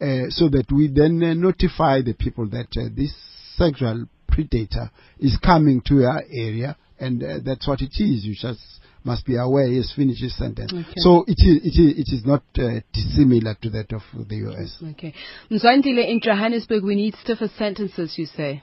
uh, 0.00 0.28
so 0.30 0.48
that 0.48 0.66
we 0.70 0.88
then 0.88 1.22
uh, 1.22 1.34
notify 1.34 2.02
the 2.02 2.14
people 2.14 2.48
that 2.48 2.68
uh, 2.76 2.88
this 2.94 3.14
sexual 3.56 4.06
predator 4.28 4.90
is 5.18 5.38
coming 5.42 5.80
to 5.86 5.96
your 5.96 6.22
area, 6.30 6.76
and 7.02 7.22
uh, 7.22 7.38
that's 7.44 7.66
what 7.66 7.80
it 7.80 7.92
is. 7.98 8.24
You 8.24 8.34
just 8.34 8.60
must 9.04 9.26
be 9.26 9.36
aware 9.36 9.66
he 9.66 9.76
has 9.76 9.92
finished 9.94 10.22
his 10.22 10.36
sentence. 10.36 10.72
Okay. 10.72 10.94
So 10.96 11.24
it 11.26 11.38
is 11.42 11.60
it 11.64 11.76
is 11.80 11.98
it 11.98 12.14
is 12.14 12.24
not 12.24 12.42
uh, 12.58 12.80
dissimilar 12.92 13.56
to 13.62 13.70
that 13.70 13.92
of 13.92 14.02
the 14.28 14.36
US. 14.48 14.78
Okay. 14.92 15.12
Mzwandile, 15.50 16.08
in 16.08 16.20
Johannesburg, 16.22 16.84
we 16.84 16.94
need 16.94 17.14
stiffer 17.22 17.48
sentences, 17.58 18.14
you 18.16 18.26
say. 18.26 18.62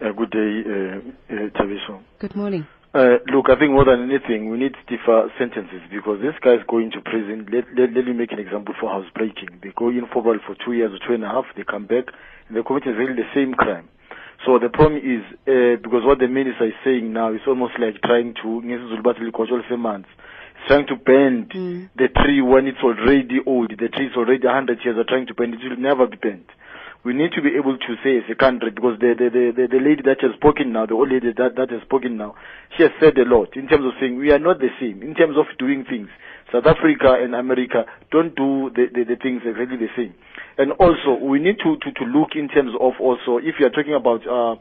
Uh, 0.00 0.12
good 0.12 0.30
day, 0.30 0.62
uh, 0.66 1.34
uh, 1.34 1.98
Good 2.18 2.34
morning. 2.34 2.66
Uh, 2.94 3.18
look, 3.32 3.46
I 3.50 3.58
think 3.58 3.72
more 3.74 3.84
than 3.84 4.10
anything, 4.10 4.50
we 4.50 4.58
need 4.58 4.74
stiffer 4.86 5.30
sentences 5.38 5.82
because 5.90 6.20
this 6.20 6.34
guy's 6.42 6.62
going 6.68 6.90
to 6.92 7.00
prison. 7.00 7.46
Let, 7.50 7.64
let, 7.74 7.90
let 7.94 8.04
me 8.04 8.12
make 8.12 8.30
an 8.30 8.38
example 8.38 8.74
for 8.78 8.90
housebreaking. 8.90 9.62
They 9.62 9.72
go 9.74 9.88
in 9.90 10.06
for 10.12 10.22
probably 10.22 10.42
for 10.46 10.54
two 10.64 10.74
years 10.74 10.92
or 10.94 11.00
two 11.06 11.14
and 11.14 11.24
a 11.24 11.28
half, 11.28 11.44
they 11.56 11.64
come 11.64 11.86
back, 11.86 12.10
and 12.46 12.56
they 12.56 12.62
commit 12.62 12.86
exactly 12.86 13.18
the 13.18 13.30
same 13.34 13.54
crime. 13.54 13.88
So 14.44 14.58
the 14.58 14.68
problem 14.68 15.00
is, 15.00 15.24
uh, 15.48 15.80
because 15.80 16.04
what 16.04 16.18
the 16.18 16.28
minister 16.28 16.66
is 16.66 16.74
saying 16.84 17.12
now 17.12 17.32
is 17.32 17.40
almost 17.46 17.74
like 17.80 18.00
trying 18.02 18.34
to, 18.42 18.48
ngesiZulu 18.60 19.02
bathi 19.02 19.24
likhotshwa 19.24 19.62
lisemanzi. 19.62 20.04
It's 20.56 20.68
trying 20.68 20.86
to 20.86 20.96
bend 20.96 21.52
the 21.96 22.08
tree 22.08 22.42
when 22.42 22.66
it's 22.66 22.82
already 22.82 23.40
old. 23.46 23.70
The 23.70 23.88
tree 23.88 24.06
is 24.06 24.16
already 24.16 24.46
100 24.46 24.84
years, 24.84 24.96
are 24.98 25.04
trying 25.04 25.26
to 25.26 25.34
bend 25.34 25.54
it. 25.54 25.60
It 25.64 25.70
will 25.70 25.76
never 25.76 26.06
be 26.06 26.16
bent. 26.16 26.46
We 27.04 27.12
need 27.12 27.32
to 27.32 27.42
be 27.42 27.56
able 27.56 27.76
to 27.76 27.96
say 28.02 28.16
as 28.16 28.24
a 28.30 28.34
country, 28.34 28.70
because 28.70 28.98
the, 28.98 29.12
the, 29.12 29.28
the, 29.28 29.44
the, 29.52 29.68
the 29.76 29.80
lady 29.84 30.00
that 30.04 30.20
has 30.22 30.32
spoken 30.36 30.72
now, 30.72 30.86
the 30.86 30.94
old 30.94 31.12
lady 31.12 31.32
that, 31.36 31.56
that 31.56 31.70
has 31.70 31.82
spoken 31.82 32.16
now, 32.16 32.34
she 32.76 32.82
has 32.82 32.92
said 32.98 33.18
a 33.18 33.28
lot 33.28 33.56
in 33.56 33.68
terms 33.68 33.84
of 33.84 33.92
saying 34.00 34.16
we 34.16 34.32
are 34.32 34.38
not 34.38 34.58
the 34.58 34.72
same, 34.80 35.02
in 35.02 35.14
terms 35.14 35.36
of 35.36 35.44
doing 35.58 35.84
things. 35.84 36.08
South 36.54 36.66
Africa 36.70 37.18
and 37.18 37.34
America 37.34 37.82
don't 38.14 38.30
do 38.38 38.70
the, 38.70 38.86
the, 38.94 39.02
the 39.02 39.16
things 39.18 39.42
exactly 39.42 39.74
the 39.76 39.90
same. 39.98 40.14
And 40.56 40.70
also, 40.78 41.18
we 41.18 41.40
need 41.42 41.58
to, 41.66 41.74
to, 41.82 41.90
to 41.98 42.04
look 42.06 42.38
in 42.38 42.46
terms 42.46 42.70
of 42.78 42.92
also, 43.02 43.42
if 43.42 43.58
you 43.58 43.66
are 43.66 43.74
talking 43.74 43.94
about 43.98 44.22
uh, 44.22 44.54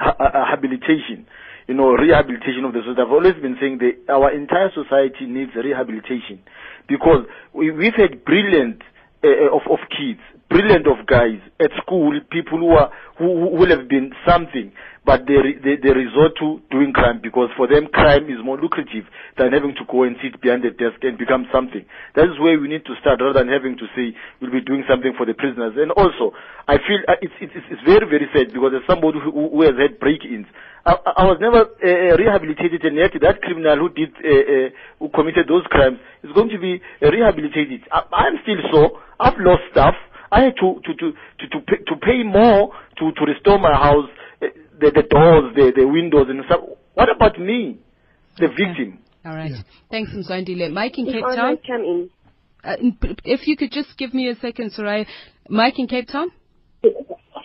uh, 0.00 0.44
habilitation, 0.48 1.26
you 1.68 1.74
know, 1.74 1.92
rehabilitation 1.92 2.64
of 2.64 2.72
the 2.72 2.80
society. 2.80 3.02
I've 3.02 3.12
always 3.12 3.34
been 3.40 3.56
saying 3.60 3.78
that 3.84 4.12
our 4.12 4.32
entire 4.32 4.70
society 4.72 5.26
needs 5.26 5.52
rehabilitation 5.54 6.40
because 6.88 7.26
we, 7.52 7.70
we've 7.70 7.94
had 7.96 8.24
brilliant 8.24 8.82
uh, 9.22 9.52
of, 9.54 9.62
of 9.70 9.78
kids, 9.92 10.20
brilliant 10.54 10.86
of 10.86 11.02
guys 11.10 11.42
at 11.58 11.74
school, 11.82 12.14
people 12.30 12.62
who 12.62 12.70
are 12.78 12.86
who, 13.18 13.26
who 13.26 13.58
will 13.58 13.70
have 13.74 13.88
been 13.90 14.14
something, 14.22 14.70
but 15.02 15.26
they, 15.26 15.58
they 15.58 15.74
they 15.82 15.90
resort 15.90 16.38
to 16.38 16.62
doing 16.70 16.94
crime 16.94 17.18
because 17.18 17.50
for 17.58 17.66
them 17.66 17.90
crime 17.90 18.30
is 18.30 18.38
more 18.38 18.54
lucrative 18.54 19.02
than 19.36 19.50
having 19.50 19.74
to 19.74 19.82
go 19.90 20.06
and 20.06 20.14
sit 20.22 20.38
behind 20.40 20.62
the 20.62 20.70
desk 20.70 21.02
and 21.02 21.18
become 21.18 21.50
something. 21.50 21.82
That 22.14 22.30
is 22.30 22.38
where 22.38 22.54
we 22.54 22.70
need 22.70 22.86
to 22.86 22.94
start 23.02 23.18
rather 23.18 23.34
than 23.34 23.50
having 23.50 23.74
to 23.82 23.86
say 23.98 24.14
we'll 24.38 24.54
be 24.54 24.62
doing 24.62 24.86
something 24.86 25.10
for 25.18 25.26
the 25.26 25.34
prisoners. 25.34 25.74
And 25.74 25.90
also, 25.90 26.30
I 26.70 26.78
feel 26.78 27.02
uh, 27.10 27.18
it's 27.18 27.34
it's 27.42 27.66
it's 27.74 27.82
very 27.82 28.06
very 28.06 28.30
sad 28.30 28.54
because 28.54 28.78
as 28.78 28.86
somebody 28.86 29.18
who, 29.18 29.34
who 29.34 29.60
has 29.66 29.74
had 29.74 29.98
break-ins, 29.98 30.46
I, 30.86 30.94
I 31.18 31.24
was 31.26 31.42
never 31.42 31.66
uh, 31.66 32.14
rehabilitated, 32.14 32.86
and 32.86 32.94
yet 32.94 33.10
that 33.26 33.42
criminal 33.42 33.74
who 33.74 33.90
did 33.90 34.14
uh, 34.22 34.30
uh, 34.30 34.68
who 35.02 35.10
committed 35.10 35.50
those 35.50 35.66
crimes 35.66 35.98
is 36.22 36.30
going 36.30 36.54
to 36.54 36.62
be 36.62 36.78
uh, 37.02 37.10
rehabilitated. 37.10 37.90
I, 37.90 38.06
I'm 38.14 38.38
still 38.46 38.62
so. 38.70 39.02
I've 39.18 39.38
lost 39.42 39.66
stuff. 39.74 39.98
I 40.36 40.38
had 40.46 40.54
to 40.62 40.68
to 40.86 40.92
to 41.00 41.06
to 41.40 41.44
to 41.54 41.58
pay, 41.68 41.78
to 41.90 41.94
pay 42.08 42.20
more 42.24 42.72
to 42.98 43.04
to 43.18 43.22
restore 43.32 43.58
my 43.58 43.72
house, 43.86 44.08
uh, 44.42 44.46
the 44.80 44.88
the 44.98 45.04
doors, 45.14 45.44
the 45.58 45.66
the 45.80 45.86
windows, 45.86 46.26
and 46.28 46.42
stuff. 46.46 46.60
What 46.94 47.08
about 47.14 47.38
me, 47.38 47.78
the 48.42 48.48
victim? 48.48 48.98
All 49.24 49.34
right. 49.34 49.52
Thanks, 49.90 50.10
Mzwandile. 50.12 50.70
Mike 50.72 50.98
in 50.98 51.06
If 51.08 51.14
Cape 51.14 51.24
I 51.24 51.36
Town. 51.36 51.54
may 51.54 51.60
come 51.70 51.82
in. 51.92 52.10
Uh, 52.62 52.76
in- 52.80 52.98
if 53.24 53.46
you 53.48 53.56
could 53.56 53.72
just 53.72 53.96
give 53.96 54.12
me 54.12 54.28
a 54.28 54.34
second, 54.36 54.72
Soraya. 54.76 55.06
Mike 55.48 55.78
in 55.78 55.86
Cape 55.86 56.08
Town. 56.08 56.28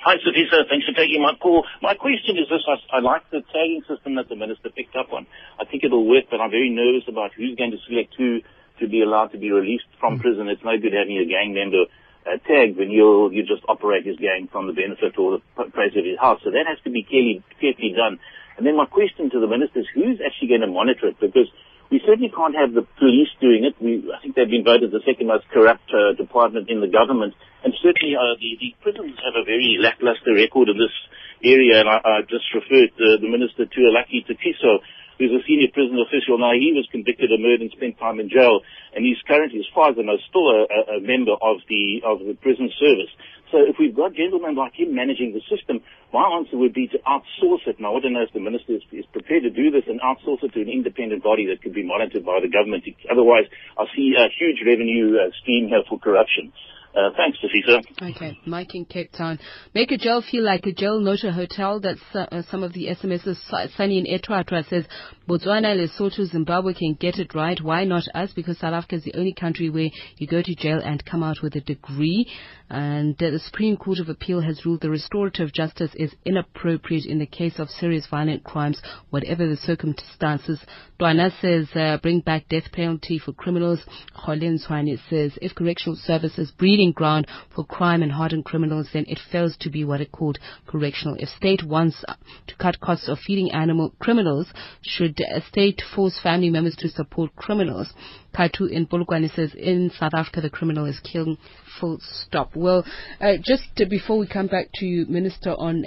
Hi, 0.05 0.15
Safisa. 0.23 0.63
Thanks 0.69 0.85
for 0.87 0.95
taking 0.95 1.21
my 1.21 1.33
call. 1.41 1.63
My 1.81 1.93
question 1.93 2.37
is 2.37 2.47
this. 2.49 2.63
I, 2.67 2.97
I 2.97 2.99
like 3.01 3.23
the 3.31 3.41
tagging 3.53 3.83
system 3.87 4.15
that 4.15 4.27
the 4.29 4.35
minister 4.35 4.69
picked 4.75 4.95
up 4.95 5.11
on. 5.13 5.27
I 5.59 5.65
think 5.65 5.83
it'll 5.83 6.07
work, 6.07 6.25
but 6.31 6.39
I'm 6.41 6.51
very 6.51 6.69
nervous 6.69 7.03
about 7.07 7.31
who's 7.35 7.55
going 7.55 7.71
to 7.71 7.77
select 7.87 8.15
who 8.17 8.39
to 8.79 8.87
be 8.87 9.01
allowed 9.01 9.27
to 9.35 9.37
be 9.37 9.51
released 9.51 9.87
from 9.99 10.19
prison. 10.19 10.47
It's 10.47 10.63
no 10.63 10.75
good 10.79 10.93
having 10.93 11.17
a 11.19 11.25
gang 11.27 11.53
member 11.53 11.83
uh, 12.25 12.37
tagged 12.47 12.77
when 12.77 12.89
you 12.91 13.29
you 13.31 13.43
just 13.43 13.63
operate 13.67 14.05
his 14.05 14.17
gang 14.17 14.49
from 14.51 14.67
the 14.67 14.73
benefit 14.73 15.17
or 15.17 15.39
the 15.39 15.71
praise 15.71 15.95
of 15.95 16.05
his 16.05 16.19
house. 16.19 16.41
So 16.43 16.51
that 16.51 16.65
has 16.67 16.79
to 16.83 16.91
be 16.91 17.03
clearly, 17.03 17.43
carefully 17.59 17.93
done. 17.95 18.19
And 18.57 18.67
then 18.67 18.75
my 18.75 18.85
question 18.85 19.29
to 19.31 19.39
the 19.39 19.47
minister 19.47 19.79
is 19.79 19.87
who's 19.95 20.19
actually 20.19 20.49
going 20.49 20.61
to 20.61 20.67
monitor 20.67 21.07
it? 21.07 21.19
Because 21.19 21.47
we 21.89 22.01
certainly 22.05 22.29
can't 22.29 22.53
have 22.53 22.73
the 22.73 22.85
police 22.99 23.31
doing 23.41 23.65
it. 23.65 23.73
We, 23.81 24.05
I 24.13 24.21
think 24.21 24.35
they've 24.35 24.49
been 24.49 24.67
voted 24.67 24.91
the 24.91 25.01
second 25.07 25.25
most 25.25 25.49
corrupt 25.49 25.89
uh, 25.89 26.13
department 26.13 26.69
in 26.69 26.81
the 26.81 26.91
government. 26.91 27.33
And 27.63 27.73
certainly 27.81 28.13
uh, 28.13 28.37
the, 28.37 28.51
the 28.61 28.75
prisons 28.83 29.17
have 29.25 29.33
a 29.33 29.43
very 29.43 29.79
lackluster 29.81 30.35
record 30.35 30.69
in 30.69 30.77
this 30.77 30.93
area. 31.41 31.81
And 31.81 31.89
I, 31.89 31.97
I 32.03 32.15
just 32.29 32.45
referred 32.53 32.93
uh, 32.99 33.17
the 33.17 33.31
minister 33.31 33.65
to 33.65 33.79
Alaki 33.89 34.21
Takiso, 34.21 34.85
who's 35.19 35.35
a 35.35 35.43
senior 35.43 35.67
prison 35.75 35.99
official. 35.99 36.39
Now, 36.39 36.55
he 36.55 36.71
was 36.71 36.87
convicted 36.87 37.27
of 37.29 37.43
murder 37.43 37.67
and 37.67 37.71
spent 37.75 37.99
time 37.99 38.23
in 38.23 38.31
jail. 38.31 38.63
And 38.95 39.03
he's 39.03 39.19
currently, 39.27 39.59
as 39.59 39.67
far 39.75 39.91
as 39.91 39.99
I 39.99 40.07
know, 40.07 40.15
still 40.31 40.47
a, 40.47 40.63
a, 40.95 40.99
member 41.03 41.35
of 41.35 41.59
the, 41.67 42.01
of 42.07 42.23
the 42.23 42.39
prison 42.39 42.71
service. 42.79 43.11
So 43.51 43.59
if 43.59 43.75
we've 43.75 43.93
got 43.93 44.15
gentlemen 44.15 44.55
like 44.55 44.79
him 44.79 44.95
managing 44.95 45.35
the 45.35 45.43
system, 45.51 45.83
my 46.15 46.23
answer 46.39 46.55
would 46.55 46.73
be 46.73 46.87
to 46.95 46.97
outsource 47.03 47.67
it. 47.67 47.77
And 47.77 47.85
I 47.85 47.91
to 47.91 48.09
know 48.09 48.23
if 48.23 48.31
the 48.31 48.39
minister 48.39 48.79
is, 48.79 48.85
is 48.95 49.05
prepared 49.11 49.43
to 49.43 49.51
do 49.51 49.69
this 49.69 49.83
and 49.91 49.99
outsource 49.99 50.41
it 50.47 50.55
to 50.55 50.61
an 50.63 50.71
independent 50.71 51.21
body 51.21 51.51
that 51.51 51.61
could 51.61 51.75
be 51.75 51.83
monitored 51.83 52.23
by 52.23 52.39
the 52.39 52.47
government. 52.47 52.87
Otherwise, 53.11 53.51
I 53.75 53.85
see 53.91 54.15
a 54.15 54.31
huge 54.31 54.63
revenue 54.63 55.19
uh, 55.19 55.35
stream 55.43 55.67
here 55.67 55.83
for 55.89 55.99
corruption. 55.99 56.53
Uh, 56.95 57.11
thanks, 57.15 57.37
Safisa. 57.37 57.83
Okay, 58.15 58.37
Mike 58.47 58.73
in 58.73 58.83
Cape 58.83 59.11
Town. 59.11 59.37
Make 59.75 59.91
a 59.91 59.97
jail 59.97 60.23
feel 60.23 60.43
like 60.43 60.65
a 60.65 60.71
jail, 60.71 60.99
not 60.99 61.23
a 61.23 61.31
hotel. 61.31 61.79
That's 61.79 61.99
uh, 62.15 62.25
uh, 62.31 62.41
some 62.49 62.63
of 62.63 62.73
the 62.73 62.87
SMSs. 62.87 63.37
Su- 63.47 63.71
Sunny 63.77 63.99
in 63.99 64.05
Etwatwa 64.05 64.67
says, 64.67 64.85
Botswana, 65.27 65.75
Lesotho, 65.77 66.25
Zimbabwe 66.25 66.73
can 66.73 66.95
get 66.99 67.19
it 67.19 67.35
right. 67.35 67.61
Why 67.61 67.83
not 67.83 68.03
us? 68.15 68.31
Because 68.35 68.57
South 68.57 68.73
Africa 68.73 68.95
is 68.95 69.03
the 69.03 69.13
only 69.15 69.33
country 69.33 69.69
where 69.69 69.89
you 70.17 70.25
go 70.27 70.41
to 70.41 70.55
jail 70.55 70.81
and 70.83 71.05
come 71.05 71.21
out 71.21 71.37
with 71.43 71.55
a 71.55 71.61
degree. 71.61 72.27
And 72.69 73.15
uh, 73.21 73.31
the 73.31 73.39
Supreme 73.39 73.77
Court 73.77 73.97
of 73.97 74.09
Appeal 74.09 74.41
has 74.41 74.63
ruled 74.63 74.81
the 74.81 74.91
restorative 74.91 75.51
justice 75.51 75.91
is 75.95 76.13
inappropriate 76.23 77.05
in 77.05 77.17
the 77.17 77.25
case 77.25 77.57
of 77.57 77.69
serious 77.69 78.05
violent 78.07 78.43
crimes, 78.43 78.79
whatever 79.09 79.47
the 79.47 79.57
circumstances. 79.57 80.59
Dwana 80.99 81.31
says, 81.41 81.67
uh, 81.75 81.97
bring 81.97 82.19
back 82.19 82.47
death 82.47 82.71
penalty 82.71 83.17
for 83.17 83.33
criminals. 83.33 83.79
Kholin 84.15 84.59
Swani 84.63 84.99
says, 85.09 85.37
if 85.41 85.55
correctional 85.55 85.95
services 85.95 86.51
breeding 86.51 86.91
ground 86.91 87.25
for 87.55 87.65
crime 87.65 88.03
and 88.03 88.11
hardened 88.11 88.45
criminals, 88.45 88.89
then 88.93 89.05
it 89.07 89.19
fails 89.31 89.57
to 89.61 89.71
be 89.71 89.83
what 89.83 90.01
it 90.01 90.11
called 90.11 90.37
correctional. 90.67 91.15
If 91.17 91.29
state 91.29 91.63
wants 91.63 92.03
to 92.47 92.55
cut 92.57 92.79
costs 92.79 93.09
of 93.09 93.17
feeding 93.17 93.51
animal 93.51 93.95
criminals, 93.99 94.47
should 94.83 95.19
a 95.21 95.41
state 95.41 95.81
force 95.95 96.19
family 96.21 96.51
members 96.51 96.75
to 96.77 96.89
support 96.89 97.35
criminals? 97.35 97.91
Katu 98.33 98.69
in 98.69 98.87
Polokwane 98.87 99.33
says, 99.35 99.53
in 99.55 99.91
South 99.99 100.13
Africa, 100.13 100.41
the 100.41 100.49
criminal 100.49 100.85
is 100.85 100.99
killing 100.99 101.37
full 101.79 101.99
stop. 102.01 102.55
Well, 102.55 102.85
uh, 103.19 103.33
just 103.43 103.63
uh, 103.79 103.85
before 103.89 104.17
we 104.17 104.27
come 104.27 104.47
back 104.47 104.69
to 104.75 104.85
you, 104.85 105.05
Minister, 105.07 105.51
on 105.51 105.85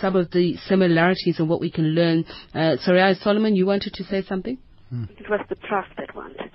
some 0.00 0.16
of 0.16 0.30
the 0.30 0.56
similarities 0.68 1.38
and 1.38 1.48
what 1.48 1.60
we 1.60 1.70
can 1.70 1.94
learn, 1.94 2.24
uh, 2.54 2.76
Soraya 2.86 3.16
Solomon, 3.20 3.56
you 3.56 3.66
wanted 3.66 3.94
to 3.94 4.04
say 4.04 4.22
something? 4.22 4.58
It 4.92 5.30
was 5.30 5.40
the 5.48 5.54
trust 5.54 5.90
that 5.98 6.14
wanted. 6.16 6.50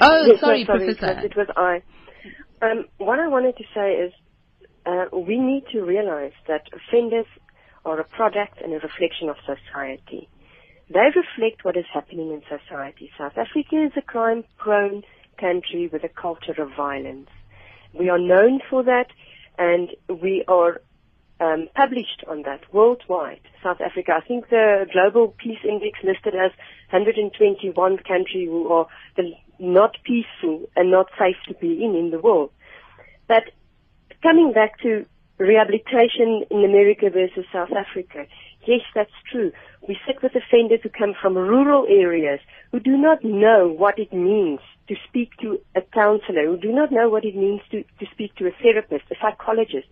Oh, 0.00 0.24
Yes, 0.26 0.38
no, 0.42 0.48
sorry, 0.48 0.64
sorry, 0.64 0.94
Professor. 0.94 1.20
It 1.20 1.22
was, 1.22 1.24
it 1.24 1.36
was 1.36 1.48
I. 1.56 2.66
Um, 2.66 2.86
what 2.98 3.20
I 3.20 3.28
wanted 3.28 3.56
to 3.56 3.64
say 3.72 3.92
is 3.92 4.12
uh, 4.84 5.04
we 5.12 5.38
need 5.38 5.64
to 5.72 5.82
realize 5.82 6.32
that 6.48 6.62
offenders 6.72 7.26
are 7.84 8.00
a 8.00 8.04
product 8.04 8.60
and 8.62 8.72
a 8.72 8.78
reflection 8.80 9.28
of 9.28 9.36
society. 9.46 10.28
They 10.90 11.06
reflect 11.14 11.64
what 11.64 11.76
is 11.76 11.84
happening 11.92 12.32
in 12.32 12.42
society. 12.42 13.10
South 13.18 13.36
Africa 13.36 13.84
is 13.84 13.92
a 13.96 14.02
crime-prone 14.02 15.02
country 15.38 15.88
with 15.92 16.02
a 16.02 16.08
culture 16.08 16.60
of 16.60 16.70
violence. 16.76 17.28
We 17.92 18.08
are 18.08 18.18
known 18.18 18.60
for 18.70 18.82
that, 18.84 19.08
and 19.58 19.90
we 20.08 20.44
are 20.48 20.80
um, 21.40 21.68
published 21.74 22.24
on 22.26 22.42
that 22.42 22.72
worldwide. 22.72 23.40
South 23.62 23.80
Africa, 23.80 24.12
I 24.16 24.26
think 24.26 24.48
the 24.48 24.86
Global 24.92 25.34
Peace 25.36 25.58
Index 25.62 25.98
listed 26.02 26.34
as 26.34 26.52
121 26.90 27.98
country 27.98 28.46
who 28.46 28.68
are 28.72 28.86
not 29.58 29.96
peaceful 30.04 30.68
and 30.74 30.90
not 30.90 31.08
safe 31.18 31.36
to 31.48 31.54
be 31.54 31.84
in 31.84 31.94
in 31.96 32.10
the 32.10 32.18
world. 32.18 32.50
But 33.26 33.44
coming 34.22 34.52
back 34.52 34.80
to 34.80 35.04
rehabilitation 35.38 36.44
in 36.50 36.64
America 36.64 37.10
versus 37.10 37.44
South 37.52 37.72
Africa, 37.72 38.26
yes, 38.66 38.80
that's 38.94 39.10
true. 39.30 39.52
We 39.86 39.96
sit 40.06 40.22
with 40.22 40.32
offenders 40.34 40.80
who 40.82 40.90
come 40.90 41.14
from 41.20 41.34
rural 41.36 41.86
areas 41.88 42.40
who 42.72 42.80
do 42.80 42.96
not 42.96 43.24
know 43.24 43.68
what 43.68 43.98
it 43.98 44.12
means 44.12 44.60
to 44.88 44.94
speak 45.08 45.30
to 45.40 45.60
a 45.74 45.82
counselor, 45.82 46.46
who 46.46 46.56
do 46.56 46.72
not 46.72 46.90
know 46.90 47.08
what 47.08 47.24
it 47.24 47.36
means 47.36 47.60
to, 47.70 47.82
to 47.82 48.06
speak 48.12 48.34
to 48.36 48.46
a 48.46 48.50
therapist, 48.62 49.04
a 49.10 49.14
psychologist. 49.20 49.86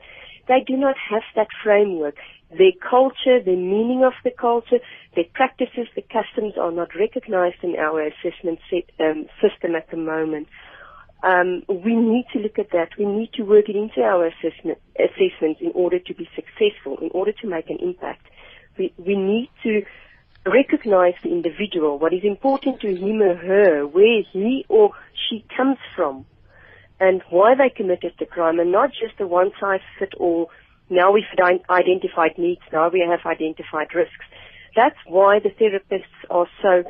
They 0.49 0.61
do 0.67 0.77
not 0.77 0.97
have 1.11 1.23
that 1.35 1.49
framework. 1.63 2.17
Their 2.51 2.73
culture, 2.79 3.43
the 3.43 3.57
meaning 3.57 4.05
of 4.05 4.13
the 4.23 4.31
culture, 4.31 4.79
their 5.15 5.25
practices, 5.35 5.89
the 5.97 6.03
customs 6.03 6.55
are 6.61 6.71
not 6.71 6.95
recognized 6.99 7.63
in 7.63 7.75
our 7.77 8.01
assessment 8.01 8.61
set, 8.71 8.85
um, 9.01 9.27
system 9.43 9.75
at 9.75 9.91
the 9.91 9.97
moment. 9.97 10.47
Um, 11.23 11.63
we 11.69 11.97
need 11.97 12.27
to 12.35 12.39
look 12.39 12.59
at 12.59 12.71
that. 12.71 12.91
We 12.99 13.05
need 13.05 13.33
to 13.35 13.43
work 13.43 13.69
it 13.69 13.75
into 13.75 14.01
our 14.03 14.27
assessment, 14.27 14.79
assessments 14.95 15.61
in 15.61 15.73
order 15.75 15.99
to 15.99 16.15
be 16.15 16.29
successful, 16.37 16.99
in 17.03 17.11
order 17.13 17.33
to 17.33 17.49
make 17.49 17.69
an 17.69 17.79
impact. 17.83 18.27
We, 18.79 18.93
we 18.99 19.17
need 19.17 19.51
to 19.63 19.83
recognize 20.47 21.15
the 21.23 21.31
individual, 21.31 21.99
what 21.99 22.13
is 22.13 22.23
important 22.23 22.81
to 22.81 22.89
him 22.89 23.21
or 23.21 23.37
her, 23.37 23.87
where 23.87 24.23
he 24.33 24.65
or 24.69 24.93
she 25.29 25.45
comes 25.57 25.79
from, 25.95 26.25
and 27.01 27.23
why 27.31 27.55
they 27.55 27.69
committed 27.69 28.15
the 28.19 28.27
crime, 28.27 28.59
and 28.59 28.73
not 28.73 28.91
just 28.91 29.21
a 29.21 29.27
one-size-fit-all, 29.27 30.51
now 30.89 31.13
we've 31.13 31.25
identified 31.69 32.39
needs, 32.39 32.63
now 32.73 32.89
we 32.89 33.05
have 33.09 33.21
identified 33.27 33.89
risks. 33.95 34.25
That's 34.77 34.97
why 35.07 35.41
the 35.41 35.51
therapists 35.51 36.05
are 36.31 36.47
so 36.63 36.85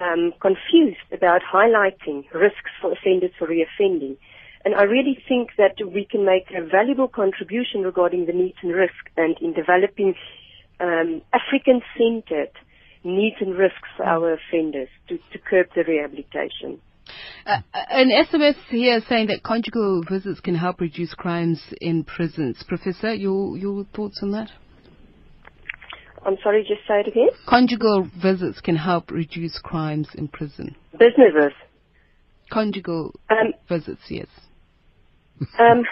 um, 0.00 0.32
confused 0.40 1.06
about 1.12 1.42
highlighting 1.42 2.24
risks 2.32 2.70
for 2.80 2.92
offenders 2.92 3.32
for 3.38 3.48
reoffending. 3.48 4.16
And 4.64 4.74
I 4.74 4.84
really 4.84 5.18
think 5.28 5.50
that 5.58 5.74
we 5.84 6.06
can 6.10 6.24
make 6.24 6.46
a 6.50 6.64
valuable 6.64 7.08
contribution 7.08 7.82
regarding 7.82 8.26
the 8.26 8.32
needs 8.32 8.56
and 8.62 8.72
risks 8.72 9.10
and 9.16 9.36
in 9.40 9.52
developing 9.52 10.14
um, 10.80 11.22
African-centered 11.32 12.50
needs 13.04 13.36
and 13.40 13.56
risks 13.56 13.88
for 13.96 14.04
our 14.04 14.32
offenders 14.34 14.88
to, 15.08 15.18
to 15.32 15.38
curb 15.38 15.66
the 15.74 15.84
rehabilitation. 15.84 16.80
Uh, 17.46 17.58
an 17.74 18.10
SMS 18.10 18.56
here 18.70 19.00
saying 19.08 19.26
that 19.26 19.42
conjugal 19.42 20.02
visits 20.08 20.40
can 20.40 20.54
help 20.54 20.80
reduce 20.80 21.12
crimes 21.14 21.62
in 21.80 22.02
prisons. 22.02 22.64
Professor, 22.66 23.12
your 23.12 23.58
your 23.58 23.84
thoughts 23.94 24.20
on 24.22 24.32
that? 24.32 24.50
I'm 26.24 26.38
sorry, 26.42 26.62
just 26.62 26.80
say 26.88 27.00
it 27.00 27.08
again. 27.08 27.28
Conjugal 27.46 28.08
visits 28.22 28.60
can 28.62 28.76
help 28.76 29.10
reduce 29.10 29.58
crimes 29.58 30.08
in 30.14 30.28
prison. 30.28 30.74
Businesses. 30.92 31.52
Conjugal 32.50 33.14
Um, 33.28 33.52
visits, 33.68 34.00
yes. 34.08 34.28
Um, 35.58 35.84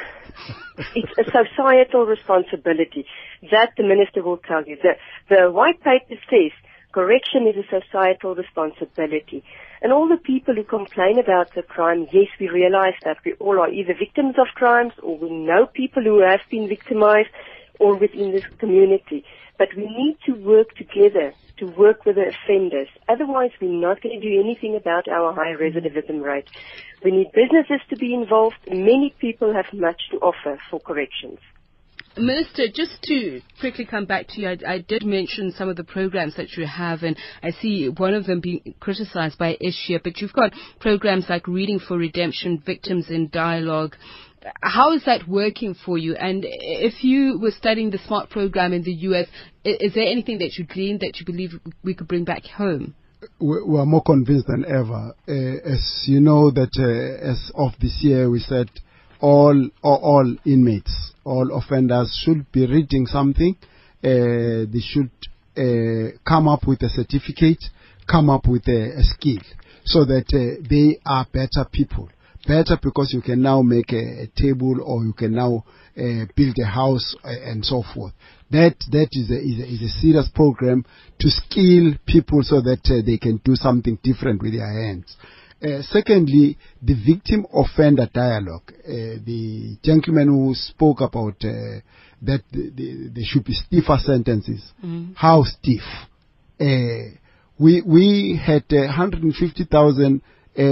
it's 0.94 1.12
a 1.18 1.24
societal 1.24 2.06
responsibility. 2.06 3.06
That 3.50 3.70
the 3.76 3.82
minister 3.82 4.22
will 4.22 4.38
tell 4.38 4.64
you. 4.64 4.76
The, 4.82 4.94
the 5.28 5.50
white 5.50 5.82
paper 5.82 6.20
says 6.30 6.52
correction 6.92 7.46
is 7.46 7.56
a 7.56 7.80
societal 7.80 8.34
responsibility. 8.34 9.42
And 9.80 9.92
all 9.92 10.08
the 10.08 10.16
people 10.16 10.54
who 10.54 10.62
complain 10.62 11.18
about 11.18 11.54
the 11.54 11.62
crime, 11.62 12.06
yes, 12.12 12.28
we 12.38 12.48
realize 12.48 12.94
that 13.04 13.18
we 13.24 13.32
all 13.34 13.58
are 13.58 13.70
either 13.70 13.94
victims 13.98 14.36
of 14.38 14.46
crimes 14.54 14.92
or 15.02 15.18
we 15.18 15.30
know 15.30 15.66
people 15.66 16.02
who 16.02 16.20
have 16.20 16.40
been 16.50 16.68
victimized 16.68 17.30
or 17.80 17.96
within 17.96 18.30
this 18.30 18.44
community. 18.58 19.24
But 19.58 19.68
we 19.76 19.84
need 19.84 20.18
to 20.26 20.32
work 20.32 20.74
together 20.76 21.34
to 21.58 21.66
work 21.66 22.04
with 22.04 22.16
the 22.16 22.32
offenders. 22.32 22.88
Otherwise, 23.08 23.50
we're 23.60 23.70
not 23.70 24.02
going 24.02 24.20
to 24.20 24.28
do 24.28 24.40
anything 24.40 24.76
about 24.76 25.06
our 25.08 25.32
high 25.32 25.54
recidivism 25.54 26.22
rate. 26.22 26.48
We 27.04 27.10
need 27.10 27.28
businesses 27.32 27.80
to 27.90 27.96
be 27.96 28.14
involved. 28.14 28.56
Many 28.68 29.14
people 29.20 29.52
have 29.54 29.66
much 29.72 30.00
to 30.10 30.18
offer 30.18 30.58
for 30.70 30.80
corrections. 30.80 31.38
Minister, 32.16 32.66
just 32.72 33.02
to 33.04 33.40
quickly 33.58 33.86
come 33.86 34.04
back 34.04 34.26
to 34.28 34.40
you, 34.40 34.48
I, 34.48 34.58
I 34.66 34.78
did 34.78 35.02
mention 35.02 35.50
some 35.52 35.70
of 35.70 35.76
the 35.76 35.84
programs 35.84 36.36
that 36.36 36.52
you 36.52 36.66
have, 36.66 37.02
and 37.02 37.16
I 37.42 37.52
see 37.52 37.88
one 37.88 38.12
of 38.12 38.26
them 38.26 38.40
being 38.40 38.74
criticized 38.80 39.38
by 39.38 39.56
Asia, 39.58 39.98
but 40.02 40.20
you've 40.20 40.32
got 40.34 40.52
programs 40.78 41.26
like 41.30 41.48
Reading 41.48 41.78
for 41.78 41.96
Redemption, 41.96 42.62
Victims 42.64 43.06
in 43.08 43.30
Dialogue. 43.30 43.96
How 44.62 44.92
is 44.92 45.04
that 45.04 45.28
working 45.28 45.74
for 45.74 45.98
you? 45.98 46.14
And 46.14 46.44
if 46.44 47.04
you 47.04 47.38
were 47.40 47.50
studying 47.50 47.90
the 47.90 47.98
SMART 47.98 48.30
program 48.30 48.72
in 48.72 48.82
the 48.82 48.92
US, 48.92 49.28
is 49.64 49.94
there 49.94 50.06
anything 50.06 50.38
that 50.38 50.54
you 50.58 50.64
gleaned 50.64 51.00
that 51.00 51.18
you 51.18 51.26
believe 51.26 51.52
we 51.84 51.94
could 51.94 52.08
bring 52.08 52.24
back 52.24 52.44
home? 52.44 52.94
we 53.38 53.62
we 53.62 53.78
are 53.78 53.86
more 53.86 54.02
convinced 54.02 54.46
than 54.46 54.64
ever. 54.64 55.14
Uh, 55.28 55.72
as 55.72 56.04
you 56.06 56.20
know 56.20 56.50
that 56.50 56.70
uh, 56.78 57.30
as 57.30 57.50
of 57.54 57.72
this 57.80 57.98
year, 58.02 58.30
we 58.30 58.40
said 58.40 58.68
all, 59.20 59.68
all 59.82 60.00
all 60.02 60.36
inmates, 60.44 61.12
all 61.24 61.56
offenders 61.56 62.20
should 62.24 62.50
be 62.52 62.66
reading 62.66 63.06
something. 63.06 63.56
Uh, 64.02 64.66
they 64.72 64.82
should 64.82 65.10
uh, 65.56 66.16
come 66.26 66.48
up 66.48 66.66
with 66.66 66.82
a 66.82 66.88
certificate, 66.88 67.62
come 68.10 68.28
up 68.28 68.46
with 68.48 68.66
a, 68.68 68.98
a 68.98 69.02
skill, 69.02 69.42
so 69.84 70.04
that 70.04 70.26
uh, 70.34 70.62
they 70.68 70.98
are 71.06 71.26
better 71.32 71.68
people. 71.70 72.08
Better 72.46 72.76
because 72.82 73.12
you 73.12 73.22
can 73.22 73.40
now 73.40 73.62
make 73.62 73.92
a, 73.92 74.24
a 74.24 74.26
table 74.34 74.80
or 74.82 75.04
you 75.04 75.12
can 75.12 75.32
now 75.32 75.64
uh, 75.96 76.26
build 76.34 76.56
a 76.60 76.66
house 76.66 77.14
uh, 77.24 77.28
and 77.28 77.64
so 77.64 77.82
forth. 77.94 78.12
That 78.50 78.74
that 78.90 79.08
is 79.12 79.30
a, 79.30 79.38
is 79.38 79.60
a 79.60 79.66
is 79.74 79.82
a 79.82 80.00
serious 80.00 80.28
program 80.34 80.84
to 81.20 81.30
skill 81.30 81.94
people 82.06 82.42
so 82.42 82.60
that 82.60 82.80
uh, 82.86 83.04
they 83.06 83.18
can 83.18 83.40
do 83.44 83.54
something 83.54 83.98
different 84.02 84.42
with 84.42 84.54
their 84.54 84.72
hands. 84.72 85.16
Uh, 85.62 85.80
secondly, 85.82 86.58
the 86.82 86.94
victim 87.06 87.46
offender 87.54 88.08
dialogue. 88.12 88.72
Uh, 88.84 89.22
the 89.24 89.76
gentleman 89.84 90.26
who 90.26 90.52
spoke 90.54 91.00
about 91.00 91.36
uh, 91.44 91.78
that 92.22 92.42
the, 92.50 92.70
the, 92.74 93.10
there 93.14 93.24
should 93.24 93.44
be 93.44 93.52
stiffer 93.52 93.96
sentences. 93.98 94.72
Mm. 94.84 95.14
How 95.14 95.44
stiff? 95.44 95.82
Uh, 96.60 97.16
we 97.58 97.80
we 97.82 98.40
had 98.44 98.64
uh, 98.72 98.86
150,000 98.86 100.22
uh, 100.58 100.62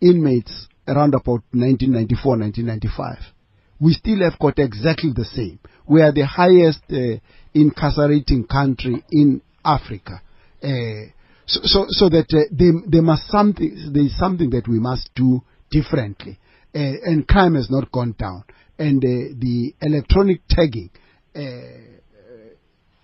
inmates 0.00 0.68
around 0.88 1.14
about 1.14 1.42
1994, 1.52 2.38
1995. 2.38 3.34
We 3.80 3.92
still 3.92 4.20
have 4.28 4.38
got 4.38 4.58
exactly 4.58 5.12
the 5.14 5.24
same. 5.24 5.60
We 5.86 6.02
are 6.02 6.12
the 6.12 6.26
highest 6.26 6.82
uh, 6.90 7.20
incarcerating 7.54 8.46
country 8.46 9.04
in 9.10 9.40
Africa. 9.64 10.20
Uh, 10.62 11.12
so, 11.46 11.60
so, 11.62 11.86
so 11.88 12.08
that 12.08 12.26
uh, 12.32 12.50
there, 12.50 12.72
there 12.86 13.02
must 13.02 13.28
something, 13.28 13.92
there 13.92 14.04
is 14.04 14.18
something 14.18 14.50
that 14.50 14.66
we 14.68 14.80
must 14.80 15.10
do 15.14 15.42
differently. 15.70 16.38
Uh, 16.74 17.00
and 17.04 17.26
crime 17.26 17.54
has 17.54 17.70
not 17.70 17.90
gone 17.92 18.14
down. 18.18 18.44
And 18.78 19.02
uh, 19.02 19.34
the 19.38 19.74
electronic 19.80 20.42
tagging 20.48 20.90
uh, 21.34 21.40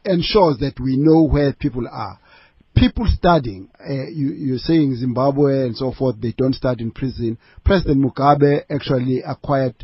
ensures 0.05 0.59
that 0.59 0.79
we 0.81 0.97
know 0.97 1.23
where 1.23 1.53
people 1.53 1.87
are. 1.91 2.19
People 2.77 3.07
studying, 3.07 3.69
uh, 3.79 4.09
you, 4.11 4.33
you're 4.33 4.59
saying 4.59 4.97
Zimbabwe 4.97 5.67
and 5.67 5.77
so 5.77 5.93
forth, 5.93 6.17
they 6.21 6.35
don't 6.37 6.55
study 6.55 6.83
in 6.83 6.91
prison. 6.91 7.39
President 7.65 8.05
Mugabe 8.05 8.63
actually 8.69 9.23
acquired 9.27 9.75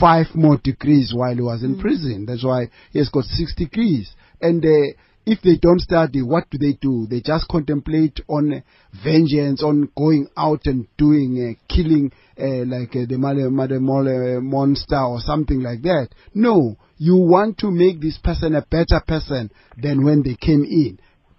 five 0.00 0.26
more 0.34 0.56
degrees 0.56 1.12
while 1.14 1.34
he 1.34 1.42
was 1.42 1.62
in 1.62 1.78
prison. 1.78 2.24
That's 2.26 2.44
why 2.44 2.70
he 2.90 2.98
has 2.98 3.10
got 3.10 3.24
six 3.24 3.54
degrees. 3.54 4.14
And 4.40 4.64
uh, 4.64 4.96
if 5.26 5.42
they 5.42 5.58
don't 5.60 5.80
study, 5.80 6.22
what 6.22 6.48
do 6.48 6.56
they 6.56 6.72
do? 6.80 7.06
They 7.06 7.20
just 7.20 7.48
contemplate 7.48 8.20
on 8.28 8.62
vengeance, 9.04 9.62
on 9.62 9.90
going 9.94 10.28
out 10.36 10.62
and 10.64 10.86
doing, 10.96 11.54
uh, 11.54 11.74
killing 11.74 12.12
uh, 12.40 12.64
like 12.64 12.96
uh, 12.96 13.04
the 13.06 13.18
Male, 13.18 14.40
monster 14.40 15.00
or 15.00 15.20
something 15.20 15.60
like 15.60 15.82
that. 15.82 16.08
No, 16.32 16.78
you 16.96 17.16
want 17.16 17.58
to 17.58 17.70
make 17.70 18.00
this 18.00 18.16
person 18.16 18.54
a 18.54 18.62
better 18.62 19.02
person 19.06 19.50
than 19.76 20.02
when 20.02 20.22
they 20.22 20.34
came 20.34 20.64
in 20.64 20.98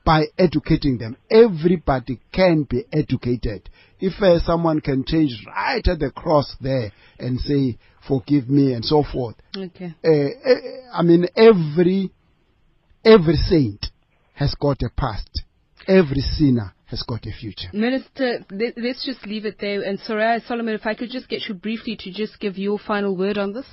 by 0.09 0.25
educating 0.39 0.97
them. 0.97 1.15
Everybody 1.29 2.19
can 2.33 2.63
be 2.63 2.83
educated. 2.91 3.69
If 3.99 4.19
uh, 4.23 4.39
someone 4.43 4.81
can 4.81 5.03
change 5.05 5.33
right 5.45 5.87
at 5.87 5.99
the 5.99 6.09
cross 6.09 6.55
there 6.59 6.91
and 7.19 7.39
say, 7.39 7.77
forgive 8.07 8.49
me 8.49 8.73
and 8.73 8.83
so 8.83 9.03
forth. 9.03 9.35
Okay. 9.55 9.93
Uh, 10.03 10.49
uh, 10.49 10.97
I 10.99 11.03
mean, 11.03 11.27
every, 11.35 12.11
every 13.05 13.35
saint 13.35 13.85
has 14.33 14.55
got 14.59 14.81
a 14.81 14.89
past. 14.89 15.43
every 15.87 16.21
sinner 16.21 16.73
has 16.87 17.03
got 17.03 17.25
a 17.27 17.31
future. 17.31 17.69
Minister, 17.71 18.43
let- 18.49 18.77
let's 18.77 19.05
just 19.05 19.27
leave 19.27 19.45
it 19.45 19.57
there. 19.59 19.83
And 19.83 19.99
Soraya 19.99 20.41
Solomon, 20.47 20.73
if 20.73 20.87
I 20.87 20.95
could 20.95 21.11
just 21.11 21.29
get 21.29 21.47
you 21.47 21.53
briefly 21.53 21.95
to 21.97 22.11
just 22.11 22.39
give 22.39 22.57
your 22.57 22.79
final 22.79 23.15
word 23.15 23.37
on 23.37 23.53
this. 23.53 23.67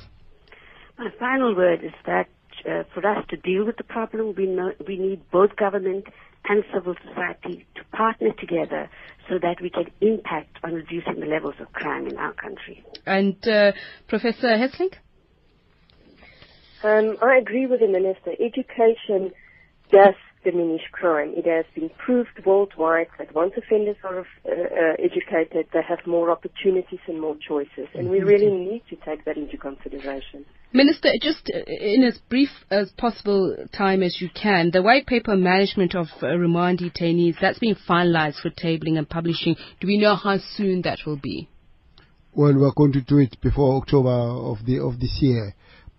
My 0.98 1.08
final 1.18 1.56
word 1.56 1.80
is 1.82 1.92
that 2.04 2.26
uh, 2.66 2.82
for 2.92 3.06
us 3.06 3.24
to 3.30 3.36
deal 3.36 3.64
with 3.64 3.76
the 3.76 3.84
problem, 3.84 4.34
we, 4.36 4.46
know, 4.46 4.72
we 4.86 4.98
need 4.98 5.22
both 5.30 5.56
government 5.56 6.06
and 6.48 6.64
civil 6.72 6.94
society 7.08 7.66
to 7.74 7.84
partner 7.96 8.30
together 8.38 8.88
so 9.28 9.38
that 9.40 9.60
we 9.60 9.70
can 9.70 9.86
impact 10.00 10.58
on 10.62 10.74
reducing 10.74 11.20
the 11.20 11.26
levels 11.26 11.54
of 11.60 11.72
crime 11.72 12.06
in 12.06 12.16
our 12.16 12.32
country. 12.32 12.84
And 13.04 13.36
uh, 13.48 13.72
Professor 14.08 14.48
Hesselink? 14.48 14.94
Um, 16.84 17.16
I 17.22 17.38
agree 17.38 17.66
with 17.66 17.80
the 17.80 17.88
minister. 17.88 18.32
Education 18.32 19.32
does 19.90 20.14
diminish 20.44 20.82
crime. 20.92 21.32
It 21.36 21.46
has 21.46 21.64
been 21.74 21.90
proved 21.98 22.44
worldwide 22.44 23.08
that 23.18 23.34
once 23.34 23.54
offenders 23.56 23.96
are 24.04 24.20
uh, 24.20 24.22
uh, 24.44 24.94
educated, 24.98 25.66
they 25.72 25.82
have 25.82 26.06
more 26.06 26.30
opportunities 26.30 27.00
and 27.08 27.20
more 27.20 27.36
choices, 27.36 27.88
and 27.94 28.08
we 28.08 28.20
really 28.20 28.52
need 28.52 28.82
to 28.90 28.96
take 28.96 29.24
that 29.24 29.36
into 29.36 29.56
consideration. 29.56 30.44
Minister, 30.76 31.08
just 31.22 31.48
in 31.48 32.04
as 32.04 32.18
brief 32.28 32.50
as 32.70 32.90
possible 32.98 33.56
time 33.72 34.02
as 34.02 34.20
you 34.20 34.28
can, 34.28 34.70
the 34.70 34.82
white 34.82 35.06
paper 35.06 35.34
management 35.34 35.94
of 35.94 36.08
uh, 36.22 36.36
remand 36.36 36.80
detainees, 36.80 37.36
that's 37.40 37.58
been 37.58 37.76
finalized 37.88 38.42
for 38.42 38.50
tabling 38.50 38.98
and 38.98 39.08
publishing. 39.08 39.56
Do 39.80 39.86
we 39.86 39.96
know 39.96 40.16
how 40.16 40.36
soon 40.36 40.82
that 40.82 40.98
will 41.06 41.16
be? 41.16 41.48
Well, 42.34 42.52
we're 42.54 42.74
going 42.76 42.92
to 42.92 43.00
do 43.00 43.16
it 43.20 43.38
before 43.40 43.80
October 43.80 44.10
of 44.10 44.66
the 44.66 44.80
of 44.80 45.00
this 45.00 45.16
year. 45.22 45.54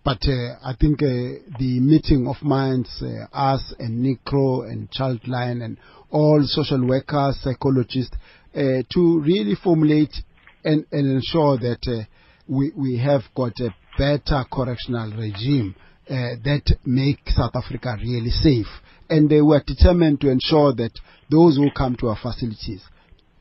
But 0.06 0.20
uh, 0.28 0.60
I 0.64 0.76
think 0.80 1.02
uh, 1.02 1.42
the 1.58 1.80
meeting 1.80 2.28
of 2.28 2.44
minds, 2.44 3.02
uh, 3.02 3.36
us 3.36 3.74
and 3.80 4.06
NICRO 4.06 4.70
and 4.72 4.92
Childline 4.92 5.64
and 5.66 5.80
all 6.12 6.44
social 6.46 6.88
workers, 6.88 7.40
psychologists, 7.42 8.16
uh, 8.56 8.84
to 8.94 9.22
really 9.22 9.56
formulate 9.56 10.16
and, 10.64 10.86
and 10.92 11.12
ensure 11.18 11.58
that 11.58 11.80
uh, 11.88 12.06
we, 12.48 12.72
we 12.76 13.00
have 13.00 13.24
got 13.36 13.54
a 13.60 13.74
better 13.98 14.44
correctional 14.52 15.12
regime 15.18 15.76
uh, 16.10 16.14
that 16.44 16.64
make 16.86 17.20
South 17.28 17.56
Africa 17.56 17.98
really 18.02 18.30
safe. 18.30 18.68
And 19.10 19.30
they 19.30 19.42
were 19.42 19.62
determined 19.66 20.22
to 20.22 20.30
ensure 20.30 20.74
that 20.76 20.92
those 21.30 21.58
who 21.58 21.70
come 21.72 21.96
to 22.02 22.08
our 22.10 22.18
facilities 22.22 22.82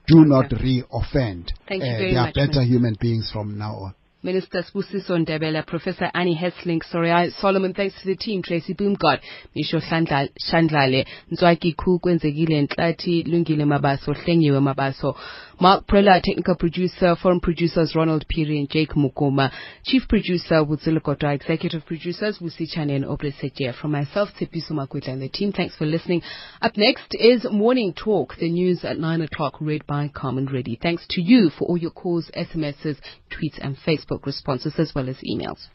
do 0.07 0.25
not 0.25 0.53
re-offend. 0.53 1.53
Thank 1.69 1.83
you 1.83 1.91
Uh, 1.91 1.99
very 1.99 2.11
they 2.13 2.17
are 2.19 2.27
much, 2.27 2.35
better 2.35 2.47
Minister. 2.61 2.63
human 2.73 2.97
beings 3.01 3.31
from 3.33 3.59
now 3.59 3.75
on. 3.75 3.95
Minister 4.23 4.63
Sibusiso 4.65 5.17
Ndebele, 5.19 5.65
Professor 5.67 6.11
Annie 6.13 6.35
Hesselink, 6.37 6.83
Soraya 6.93 7.31
Solomon, 7.41 7.73
thanks 7.75 7.95
to 8.03 8.07
the 8.09 8.17
team, 8.17 8.43
Tracy 8.43 8.75
Boomgod, 8.75 9.21
Misho 9.57 9.81
Shandlale, 9.81 11.07
Nzwaki 11.33 11.77
Ku, 11.77 12.01
Kwenzekile 12.01 12.67
Nhlathi, 12.67 13.25
Lungile 13.27 13.65
Mabaso, 13.65 14.13
Hlengiwe 14.15 14.59
Mabaso, 14.61 15.15
Mark 15.59 15.87
Prela, 15.87 16.21
technical 16.23 16.55
producer, 16.55 17.17
foreign 17.17 17.41
producers 17.41 17.95
Ronald 17.97 18.27
Piri 18.29 18.59
and 18.59 18.69
Jake 18.69 18.91
Mukoma, 18.91 19.51
chief 19.85 20.03
producer 20.07 20.57
Wutsile 20.57 21.01
Kotwa, 21.01 21.35
executive 21.35 21.87
producers 21.87 22.39
Wusi 22.43 22.69
Chane 22.69 22.91
and 22.91 23.07
Obre. 23.07 23.33
From 23.81 23.93
myself, 23.93 24.29
Tsepiso 24.39 24.73
Makwetla 24.73 25.13
and 25.13 25.23
the 25.23 25.31
team, 25.31 25.53
thanks 25.53 25.75
for 25.75 25.87
listening. 25.87 26.21
Up 26.61 26.77
next 26.77 27.15
is 27.15 27.47
Morning 27.51 27.95
Talk, 27.95 28.37
the 28.39 28.51
news 28.51 28.85
at 28.85 28.99
9 28.99 29.23
o'clock, 29.23 29.55
read 29.59 29.87
by 29.87 30.09
Carmen 30.09 30.45
Reddy. 30.45 30.79
Thanks 30.81 31.07
to 31.11 31.23
you 31.23 31.49
for 31.49 31.65
all 31.65 31.79
your 31.79 31.91
calls, 31.91 32.31
SMSs, 32.37 32.99
tweets 33.31 33.59
and 33.59 33.79
Facebook 33.79 34.27
responses 34.27 34.75
as 34.77 34.93
well 34.95 35.09
as 35.09 35.17
emails. 35.27 35.69